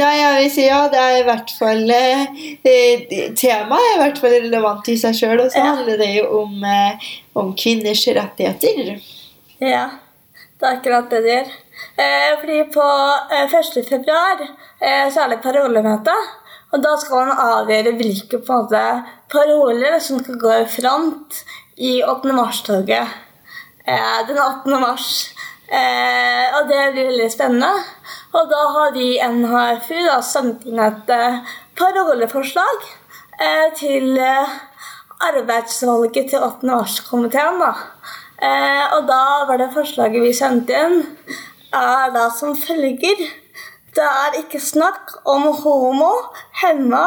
Nei, 0.00 0.12
jeg 0.18 0.38
vil 0.38 0.50
si 0.50 0.64
ja, 0.66 0.78
det 0.90 0.98
er 0.98 1.16
i 1.20 1.26
hvert 1.26 1.50
fall 1.58 1.90
eh, 1.94 2.22
eh, 2.66 3.04
Temaet 3.38 3.84
er 3.90 3.92
i 3.94 4.00
hvert 4.00 4.18
fall 4.18 4.32
relevant 4.34 4.88
i 4.90 4.96
seg 4.98 5.14
sjøl, 5.14 5.44
og 5.44 5.52
så 5.52 5.60
Ja. 5.60 5.74
handler 5.76 6.00
det 6.00 6.08
jo 6.16 6.24
om, 6.42 6.64
eh, 6.64 7.04
om 7.38 7.52
kvinners 7.54 8.02
rettigheter. 8.16 8.96
Ja, 9.60 9.84
det 10.58 10.66
er 10.66 10.78
akkurat 10.80 11.10
det 11.10 11.22
det 11.22 11.36
gjør. 11.36 11.52
Eh, 11.98 12.32
fordi 12.40 12.58
på 12.74 12.88
eh, 13.30 13.54
1. 13.60 13.84
februar 13.88 14.42
eh, 14.80 15.06
så 15.12 15.24
er 15.24 15.28
det 15.34 15.42
parolemøte. 15.42 16.16
Og 16.74 16.82
da 16.82 16.96
skal 16.98 17.28
man 17.28 17.38
avgjøre 17.38 17.92
hvilke 17.94 18.40
på 18.42 18.50
en 18.50 18.64
måte, 18.64 19.04
paroler 19.30 20.00
som 20.02 20.18
skal 20.24 20.40
gå 20.42 20.56
i 20.56 20.66
front 20.66 21.44
i 21.78 21.92
8. 22.02 22.32
mars-toget 22.34 23.06
eh, 23.86 24.18
den 24.26 24.38
18. 24.38 24.80
mars. 24.80 25.30
Eh, 25.70 26.50
og 26.58 26.66
det 26.68 26.80
blir 26.96 27.12
veldig 27.12 27.30
spennende. 27.30 27.70
Og 28.34 28.50
da 28.50 28.62
har 28.74 28.94
vi 28.96 29.14
NHFU 29.22 30.00
da, 30.08 30.18
sendt 30.26 30.64
inn 30.66 30.80
et 30.82 31.10
eh, 31.14 31.52
paroleforslag 31.78 32.86
eh, 33.38 33.68
til 33.78 34.18
eh, 34.18 34.56
arbeidsvalget 35.28 36.32
til 36.32 36.42
8. 36.42 36.66
årskomiteen. 36.74 37.62
da. 37.62 37.70
Eh, 38.42 38.96
og 38.96 39.06
da 39.06 39.20
var 39.46 39.62
det 39.62 39.70
forslaget 39.76 40.24
vi 40.24 40.32
sendte 40.34 40.74
inn, 40.74 41.04
er 41.74 42.10
da 42.14 42.26
som 42.34 42.56
følger 42.58 43.22
Det 43.94 44.02
er 44.02 44.40
ikke 44.40 44.58
snakk 44.58 45.14
om 45.24 45.46
homo, 45.62 46.12
hemma 46.62 47.06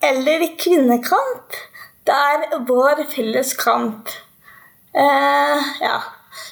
eller 0.00 0.48
kvinnekamp. 0.56 1.60
Det 2.06 2.14
er 2.14 2.64
vår 2.68 3.04
felles 3.12 3.52
kamp. 3.60 4.08
Eh, 4.96 5.72
ja. 5.84 5.98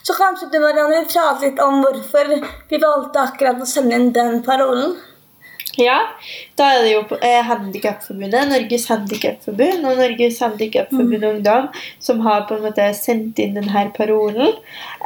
Så 0.02 0.16
kanskje 0.18 0.50
du 0.52 0.58
Marianne, 0.60 1.00
vil 1.00 1.08
prate 1.10 1.46
litt 1.46 1.62
om 1.62 1.80
hvorfor 1.84 2.34
vi 2.68 2.82
valgte 2.82 3.22
akkurat 3.22 3.62
å 3.62 3.68
sende 3.68 3.98
inn 3.98 4.12
den 4.14 4.42
parolen? 4.46 4.96
Ja, 5.80 5.94
da 6.58 6.66
er 6.74 6.82
det 6.84 6.90
jo 6.90 7.00
eh, 7.24 7.38
Handikapforbundet, 7.48 8.50
Norges 8.50 8.84
Handikapforbund 8.90 9.86
og 9.88 10.00
Norges 10.02 10.40
Handikapforbund 10.44 11.24
Ungdom 11.24 11.70
som 12.02 12.20
har 12.26 12.44
på 12.48 12.58
en 12.58 12.66
måte 12.66 12.90
sendt 12.98 13.40
inn 13.40 13.56
denne 13.56 13.86
parolen. 13.96 14.52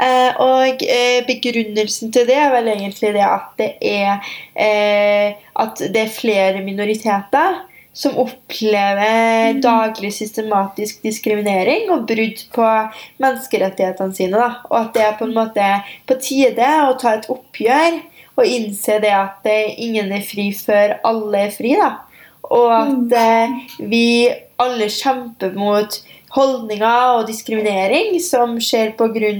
Eh, 0.03 0.41
og 0.43 0.83
eh, 0.83 1.21
begrunnelsen 1.29 2.11
til 2.15 2.27
det 2.27 2.41
er 2.41 2.51
vel 2.57 2.73
egentlig 2.73 3.15
det 3.15 3.25
at 3.29 3.55
det 3.61 3.71
er, 3.93 4.35
eh, 4.59 5.39
at 5.55 5.87
det 5.87 6.03
er 6.03 6.15
flere 6.19 6.65
minoriteter 6.67 7.63
som 7.97 8.19
opplever 8.21 9.57
daglig 9.65 10.13
systematisk 10.13 11.01
diskriminering 11.07 11.89
og 11.95 12.05
brudd 12.09 12.43
på 12.53 12.67
menneskerettighetene 13.23 14.17
sine. 14.17 14.37
Da. 14.37 14.51
Og 14.69 14.77
at 14.83 14.91
det 14.97 15.05
er 15.07 15.17
på 15.17 15.29
en 15.29 15.37
måte 15.37 15.69
på 16.09 16.19
tide 16.21 16.73
å 16.85 16.93
ta 17.01 17.17
et 17.17 17.31
oppgjør 17.33 18.03
og 18.37 18.45
innse 18.45 18.99
det 19.01 19.15
at 19.17 19.49
ingen 19.49 20.13
er 20.13 20.27
fri 20.29 20.51
før 20.53 20.99
alle 21.09 21.47
er 21.47 21.55
fri. 21.57 21.73
da. 21.81 21.95
Og 22.53 22.69
at 22.77 23.17
eh, 23.17 23.57
vi 23.81 24.05
alle 24.61 24.91
kjemper 24.93 25.57
mot 25.57 25.97
holdninger 26.37 27.17
og 27.17 27.27
diskriminering 27.31 28.17
som 28.23 28.59
skjer 28.63 28.95
pga 28.99 29.33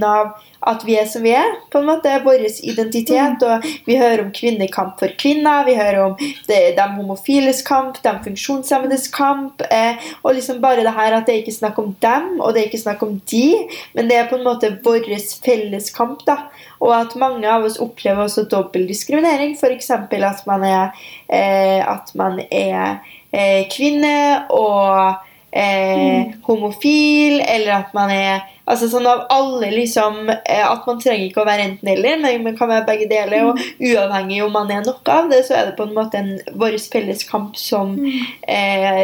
at 0.67 0.83
vi 0.87 0.97
er 0.99 1.07
som 1.07 1.23
vi 1.23 1.31
er. 1.37 1.53
på 1.71 1.79
en 1.79 1.87
måte, 1.87 2.11
Vår 2.25 2.43
identitet. 2.63 3.43
og 3.43 3.63
Vi 3.87 3.97
hører 3.97 4.25
om 4.25 4.33
kvinnekamp 4.33 4.99
for 4.99 5.09
kvinner, 5.19 5.65
vi 5.65 5.75
hører 5.75 6.01
om 6.05 6.17
det, 6.49 6.77
de 6.77 6.87
homofiles 6.97 7.63
kamp, 7.63 8.03
de 8.03 8.13
funksjonshemmedes 8.25 9.09
kamp. 9.09 9.63
Eh, 9.71 9.97
og 10.25 10.35
liksom 10.35 10.61
bare 10.61 10.83
det 10.83 10.95
her 10.95 11.13
at 11.13 11.27
det 11.27 11.35
er 11.35 11.43
ikke 11.45 11.61
snakk 11.61 11.79
om 11.79 11.95
dem, 12.01 12.41
og 12.41 12.55
det 12.55 12.63
er 12.63 12.67
ikke 12.67 12.83
snakk 12.83 13.03
om 13.03 13.21
de, 13.31 13.69
men 13.95 14.09
det 14.09 14.17
er 14.17 14.29
på 14.29 14.37
en 14.37 14.45
måte 14.45 14.79
vår 14.83 15.07
felles 15.45 15.91
kamp. 15.91 16.25
da, 16.27 16.37
Og 16.81 17.01
at 17.01 17.17
mange 17.17 17.47
av 17.49 17.65
oss 17.65 17.79
opplever 17.79 18.25
også 18.25 18.49
dobbel 18.51 18.87
diskriminering. 18.89 19.57
F.eks. 19.57 19.91
at 19.91 20.47
man 20.47 20.65
er, 20.65 20.91
eh, 21.29 21.81
at 21.89 22.15
man 22.15 22.41
er 22.51 22.99
eh, 23.33 23.69
kvinne 23.69 24.47
og 24.51 25.15
eh, 25.57 25.97
mm. 25.97 26.37
homofil, 26.47 27.41
eller 27.41 27.73
at 27.81 27.97
man 27.97 28.13
er 28.13 28.45
Altså 28.67 28.89
sånn 28.91 29.05
av 29.07 29.21
alle 29.31 29.69
liksom 29.71 30.27
eh, 30.27 30.65
At 30.67 30.87
man 30.89 30.99
trenger 30.99 31.29
ikke 31.29 31.45
å 31.45 31.47
være 31.47 31.69
enten-eller, 31.69 32.19
men 32.25 32.43
man 32.49 32.57
kan 32.59 32.71
være 32.73 32.87
begge 32.89 33.07
deler. 33.13 33.47
Og 33.47 33.61
mm. 33.61 33.93
uavhengig 33.93 34.41
om 34.43 34.57
man 34.59 34.73
er 34.75 34.83
noe 34.83 35.15
av 35.15 35.31
det, 35.31 35.45
så 35.47 35.55
er 35.55 35.69
det 35.69 35.77
på 35.79 35.87
en 35.87 35.95
måte 35.95 36.19
en 36.19 36.33
vår 36.59 36.75
felles 36.91 37.23
kamp 37.31 37.55
som 37.61 37.95
mm. 37.95 38.13
eh, 38.51 39.03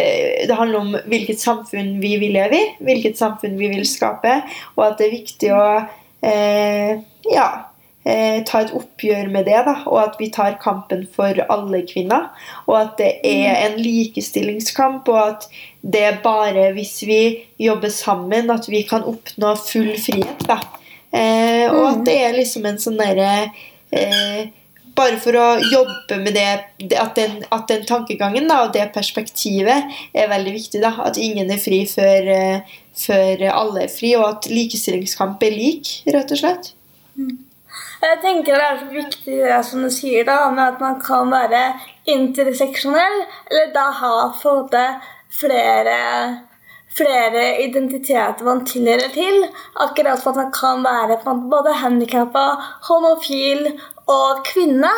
Det 0.51 0.59
handler 0.59 0.81
om 0.81 0.97
hvilket 1.07 1.43
samfunn 1.43 1.95
vi 2.03 2.17
vil 2.23 2.35
leve 2.35 2.59
i, 2.59 2.71
hvilket 2.83 3.21
samfunn 3.21 3.55
vi 3.61 3.71
vil 3.77 3.87
skape, 3.87 4.41
og 4.75 4.89
at 4.89 4.99
det 4.99 5.07
er 5.07 5.21
viktig 5.21 5.55
å 5.55 5.67
eh, 6.27 6.97
Ja 7.31 7.51
eh, 8.05 8.43
ta 8.47 8.63
et 8.63 8.73
oppgjør 8.75 9.31
med 9.33 9.47
det, 9.49 9.59
da, 9.67 9.77
og 9.87 9.99
at 10.03 10.19
vi 10.21 10.31
tar 10.35 10.59
kampen 10.63 11.05
for 11.15 11.39
alle 11.53 11.83
kvinner. 11.89 12.31
Og 12.67 12.77
at 12.79 12.97
det 13.01 13.13
er 13.27 13.69
en 13.69 13.79
likestillingskamp, 13.81 15.09
og 15.09 15.21
at 15.23 15.49
det 15.83 16.03
er 16.07 16.23
bare 16.23 16.71
hvis 16.77 17.03
vi 17.07 17.21
jobber 17.59 17.91
sammen, 17.91 18.51
at 18.51 18.69
vi 18.71 18.85
kan 18.87 19.05
oppnå 19.05 19.55
full 19.59 19.93
frihet. 19.99 20.47
Da. 20.47 20.61
Eh, 21.11 21.67
og 21.73 21.87
at 21.89 22.03
mm. 22.03 22.05
det 22.07 22.19
er 22.23 22.37
liksom 22.39 22.67
en 22.71 22.79
sånn 22.81 23.01
derre 23.01 23.33
eh, 23.91 24.51
bare 24.97 25.19
for 25.21 25.37
å 25.37 25.47
jobbe 25.61 26.19
med 26.23 26.37
det 26.37 26.97
at 27.01 27.17
den, 27.17 27.39
at 27.53 27.67
den 27.71 27.85
tankegangen 27.89 28.49
da, 28.49 28.63
og 28.67 28.75
det 28.77 28.91
perspektivet 28.95 29.93
er 30.15 30.31
veldig 30.31 30.55
viktig. 30.57 30.83
da, 30.85 30.95
At 31.05 31.21
ingen 31.21 31.51
er 31.51 31.61
fri 31.63 31.83
før, 31.89 32.29
eh, 32.37 32.77
før 32.97 33.47
alle 33.53 33.87
er 33.87 33.93
fri, 33.93 34.15
og 34.19 34.29
at 34.29 34.51
likestillingskamp 34.53 35.43
er 35.43 35.57
lik, 35.57 35.97
rett 36.13 36.35
og 36.35 36.43
slett. 36.45 36.75
Mm. 37.17 37.41
Jeg 38.03 38.19
tenker 38.19 38.59
det 38.59 38.67
er 38.67 38.79
så 38.81 38.89
viktig 38.91 39.37
det 39.47 39.59
som 39.65 39.85
du 39.85 39.91
sier 39.93 40.27
da, 40.27 40.51
med 40.53 40.75
at 40.75 40.81
man 40.83 40.99
kan 41.01 41.31
være 41.33 41.63
interseksjonell, 42.11 43.21
eller 43.51 43.71
da 43.75 43.87
ha 44.01 44.15
fått 44.43 44.75
flere, 45.41 45.99
flere 46.97 47.45
identiteter 47.65 48.45
man 48.45 48.65
tilhører 48.69 49.13
til. 49.15 49.47
Akkurat 49.85 50.23
for 50.23 50.31
at 50.31 50.41
man 50.43 50.53
kan 50.53 50.85
være 50.85 51.19
både 51.51 51.75
handikappa, 51.83 52.47
homofil 52.89 53.67
og 54.07 54.45
kvinne. 54.47 54.93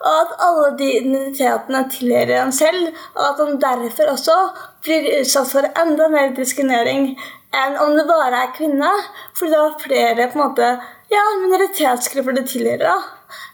Og 0.00 0.12
at 0.20 0.34
alle 0.46 0.66
de 0.78 0.90
identitetene 0.98 1.86
tilhører 1.90 2.42
en 2.42 2.52
selv, 2.52 2.90
og 3.14 3.22
at 3.28 3.38
man 3.40 3.60
derfor 3.60 4.12
også 4.12 4.36
blir 4.84 5.08
utsatt 5.20 5.48
for 5.50 5.68
enda 5.82 6.08
mer 6.12 6.34
diskriminering 6.36 7.14
enn 7.56 7.78
om 7.80 7.94
det 7.96 8.04
bare 8.10 8.42
er 8.44 8.52
kvinne. 8.58 8.90
Fordi 9.38 9.54
det 9.54 9.62
er 9.62 9.78
flere 9.86 10.28
på 10.32 10.38
en 10.38 10.44
måte 10.44 10.68
ja, 11.12 11.22
minoritetsgrupper 11.44 12.36
det 12.36 12.48
tilhører. 12.52 13.06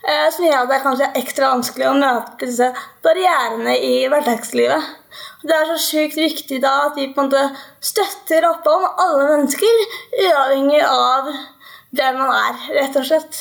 Eh, 0.02 0.26
som 0.34 0.44
gjør 0.44 0.64
at 0.64 0.70
det 0.70 0.76
er 0.76 0.84
kanskje 0.86 1.12
ekstra 1.22 1.52
vanskelig 1.54 1.88
å 1.88 1.94
møte 2.00 2.42
disse 2.42 2.72
barrierene 3.06 3.76
i 3.78 3.94
hverdagslivet. 4.10 4.90
Det 5.42 5.56
er 5.56 5.70
så 5.70 5.78
sjukt 5.80 6.18
viktig 6.20 6.60
da 6.62 6.74
at 6.88 6.98
vi 6.98 7.08
på 7.14 7.24
en 7.24 7.30
måte 7.30 7.62
støtter 7.84 8.46
opp 8.48 8.68
om 8.70 8.86
alle 8.90 9.28
mennesker, 9.32 9.82
uavhengig 10.26 10.82
av 10.86 11.32
hvem 11.92 12.20
man 12.20 12.36
er, 12.36 12.62
rett 12.78 13.00
og 13.00 13.08
slett. 13.08 13.40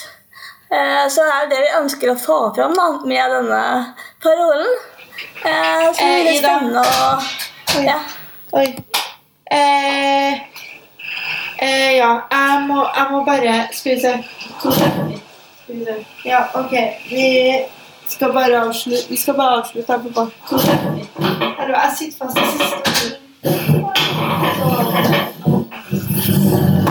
Eh, 0.71 1.05
så 1.11 1.27
det 1.27 1.35
er 1.37 1.51
det 1.51 1.61
vi 1.65 1.75
ønsker 1.81 2.13
å 2.13 2.19
få 2.19 2.39
fram 2.57 2.75
da, 2.77 2.87
med 3.05 3.37
denne 3.37 3.61
parolen. 4.23 4.73
Så 5.41 5.51
som 5.97 6.15
blir 6.15 6.27
det 6.27 6.39
spennende 6.39 6.83
å 6.83 7.83
ja. 7.85 7.99
Oi. 8.57 8.65
Eh, 9.51 10.39
Eh, 11.61 11.97
ja, 11.97 12.09
jeg 12.31 12.61
må, 12.67 12.85
jeg 12.95 13.07
må, 13.11 13.19
bare 13.25 13.67
Skal 13.71 13.95
vi 13.95 13.99
se. 14.01 14.11
Skal 14.59 14.71
vi 15.67 15.83
se. 15.85 15.95
Ja, 16.25 16.39
OK. 16.57 16.73
Vi 17.09 17.25
skal 18.11 18.33
bare 18.33 18.61
avslutte 18.61 19.09
Vi 19.09 19.17
skal 19.17 19.35
bare 19.37 19.61
avslutte 19.61 19.93
her 19.93 19.99
på 19.99 20.09
Hallo, 21.59 21.73
jeg 21.73 21.91
sitter 21.97 22.17
fast 22.25 22.37
i 22.37 22.45
siste 22.51 23.19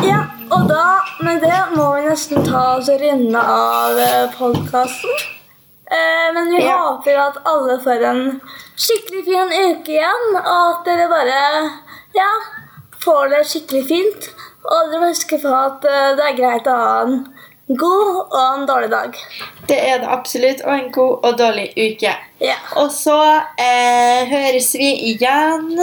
Ja, 0.05 0.21
og 0.51 0.63
da 0.71 0.87
med 1.25 1.41
det 1.45 1.61
må 1.77 1.87
vi 1.97 2.03
nesten 2.09 2.45
ta 2.47 2.63
oss 2.79 2.89
og 2.91 2.99
runde 3.03 3.41
av 3.55 3.99
eh, 4.01 4.33
podkasten. 4.35 5.13
Eh, 5.91 6.29
men 6.35 6.51
vi 6.55 6.63
ja. 6.65 6.77
håper 6.81 7.21
at 7.23 7.37
alle 7.53 7.77
får 7.85 8.05
en 8.09 8.23
skikkelig 8.75 9.23
fin 9.29 9.53
uke 9.53 9.95
igjen, 9.95 10.27
og 10.41 10.49
at 10.57 10.89
dere 10.89 11.07
bare 11.13 11.41
ja, 12.17 12.31
får 13.05 13.31
det 13.35 13.43
skikkelig 13.53 13.85
fint. 13.93 14.31
Og 14.65 14.91
dere 14.91 15.03
må 15.05 15.13
huske 15.13 15.39
på 15.43 15.55
at 15.55 15.87
eh, 15.87 16.11
det 16.19 16.27
er 16.31 16.39
greit 16.41 16.67
å 16.71 16.79
ha 16.81 16.93
en 17.05 17.15
god 17.79 18.17
og 18.31 18.41
en 18.59 18.67
dårlig 18.69 18.91
dag. 18.91 19.17
Det 19.69 19.79
er 19.89 19.99
det 20.03 20.09
absolutt. 20.11 20.61
Og 20.65 20.75
en 20.75 20.93
god 20.93 21.25
og 21.25 21.39
dårlig 21.39 21.71
uke. 21.77 22.15
Ja. 22.41 22.57
Og 22.77 22.93
så 22.93 23.19
eh, 23.61 24.27
høres 24.31 24.75
vi 24.75 24.91
igjen 25.13 25.75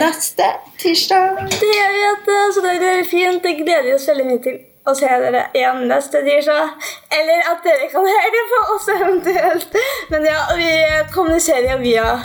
neste 0.00 0.48
tirsdag. 0.78 1.42
Det 1.50 1.68
gjør 1.72 1.92
vi. 1.96 2.06
At, 2.12 2.32
så 2.54 2.64
det 2.64 2.88
er 2.92 3.04
fint. 3.10 3.42
Det 3.42 3.56
gleder 3.60 3.86
vi 3.88 3.94
oss 3.94 4.08
veldig 4.08 4.26
mye 4.30 4.42
til 4.44 4.58
å 4.86 4.94
se 4.94 5.08
dere 5.22 5.46
igjen 5.56 5.86
neste 5.90 6.22
tirsdag. 6.26 6.90
Eller 7.20 7.52
at 7.52 7.64
dere 7.66 7.88
kan 7.92 8.06
høre 8.06 8.42
på 8.52 8.64
oss 8.74 8.90
eventuelt. 8.96 9.80
Men 10.12 10.28
ja, 10.28 10.42
vi 10.58 10.72
kommuniserer 11.14 11.80
via 11.82 12.18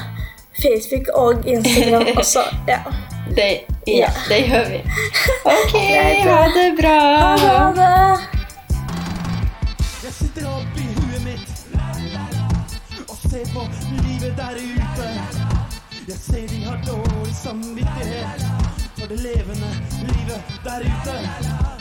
Facebook 0.62 1.10
og 1.16 1.48
Instagram 1.48 2.12
også. 2.22 2.46
Ja. 2.68 2.84
Det, 3.32 3.62
ja, 3.88 4.10
det 4.28 4.42
gjør 4.50 4.70
vi. 4.74 4.84
OK, 5.48 5.76
ha 6.28 6.44
det 6.58 6.70
bra. 6.82 7.00
Ha 7.40 7.58
det. 7.80 8.41
Ser 13.46 13.54
på 13.54 13.68
livet 14.08 14.38
der 14.38 14.56
ute. 14.56 15.10
Jeg 16.08 16.18
ser 16.18 16.48
de 16.48 16.64
har 16.64 16.84
dårlig 16.88 17.36
samvittighet 17.36 18.42
for 19.00 19.08
det 19.08 19.20
levende 19.20 19.70
livet 20.02 20.44
der 20.64 20.80
ute. 20.80 21.81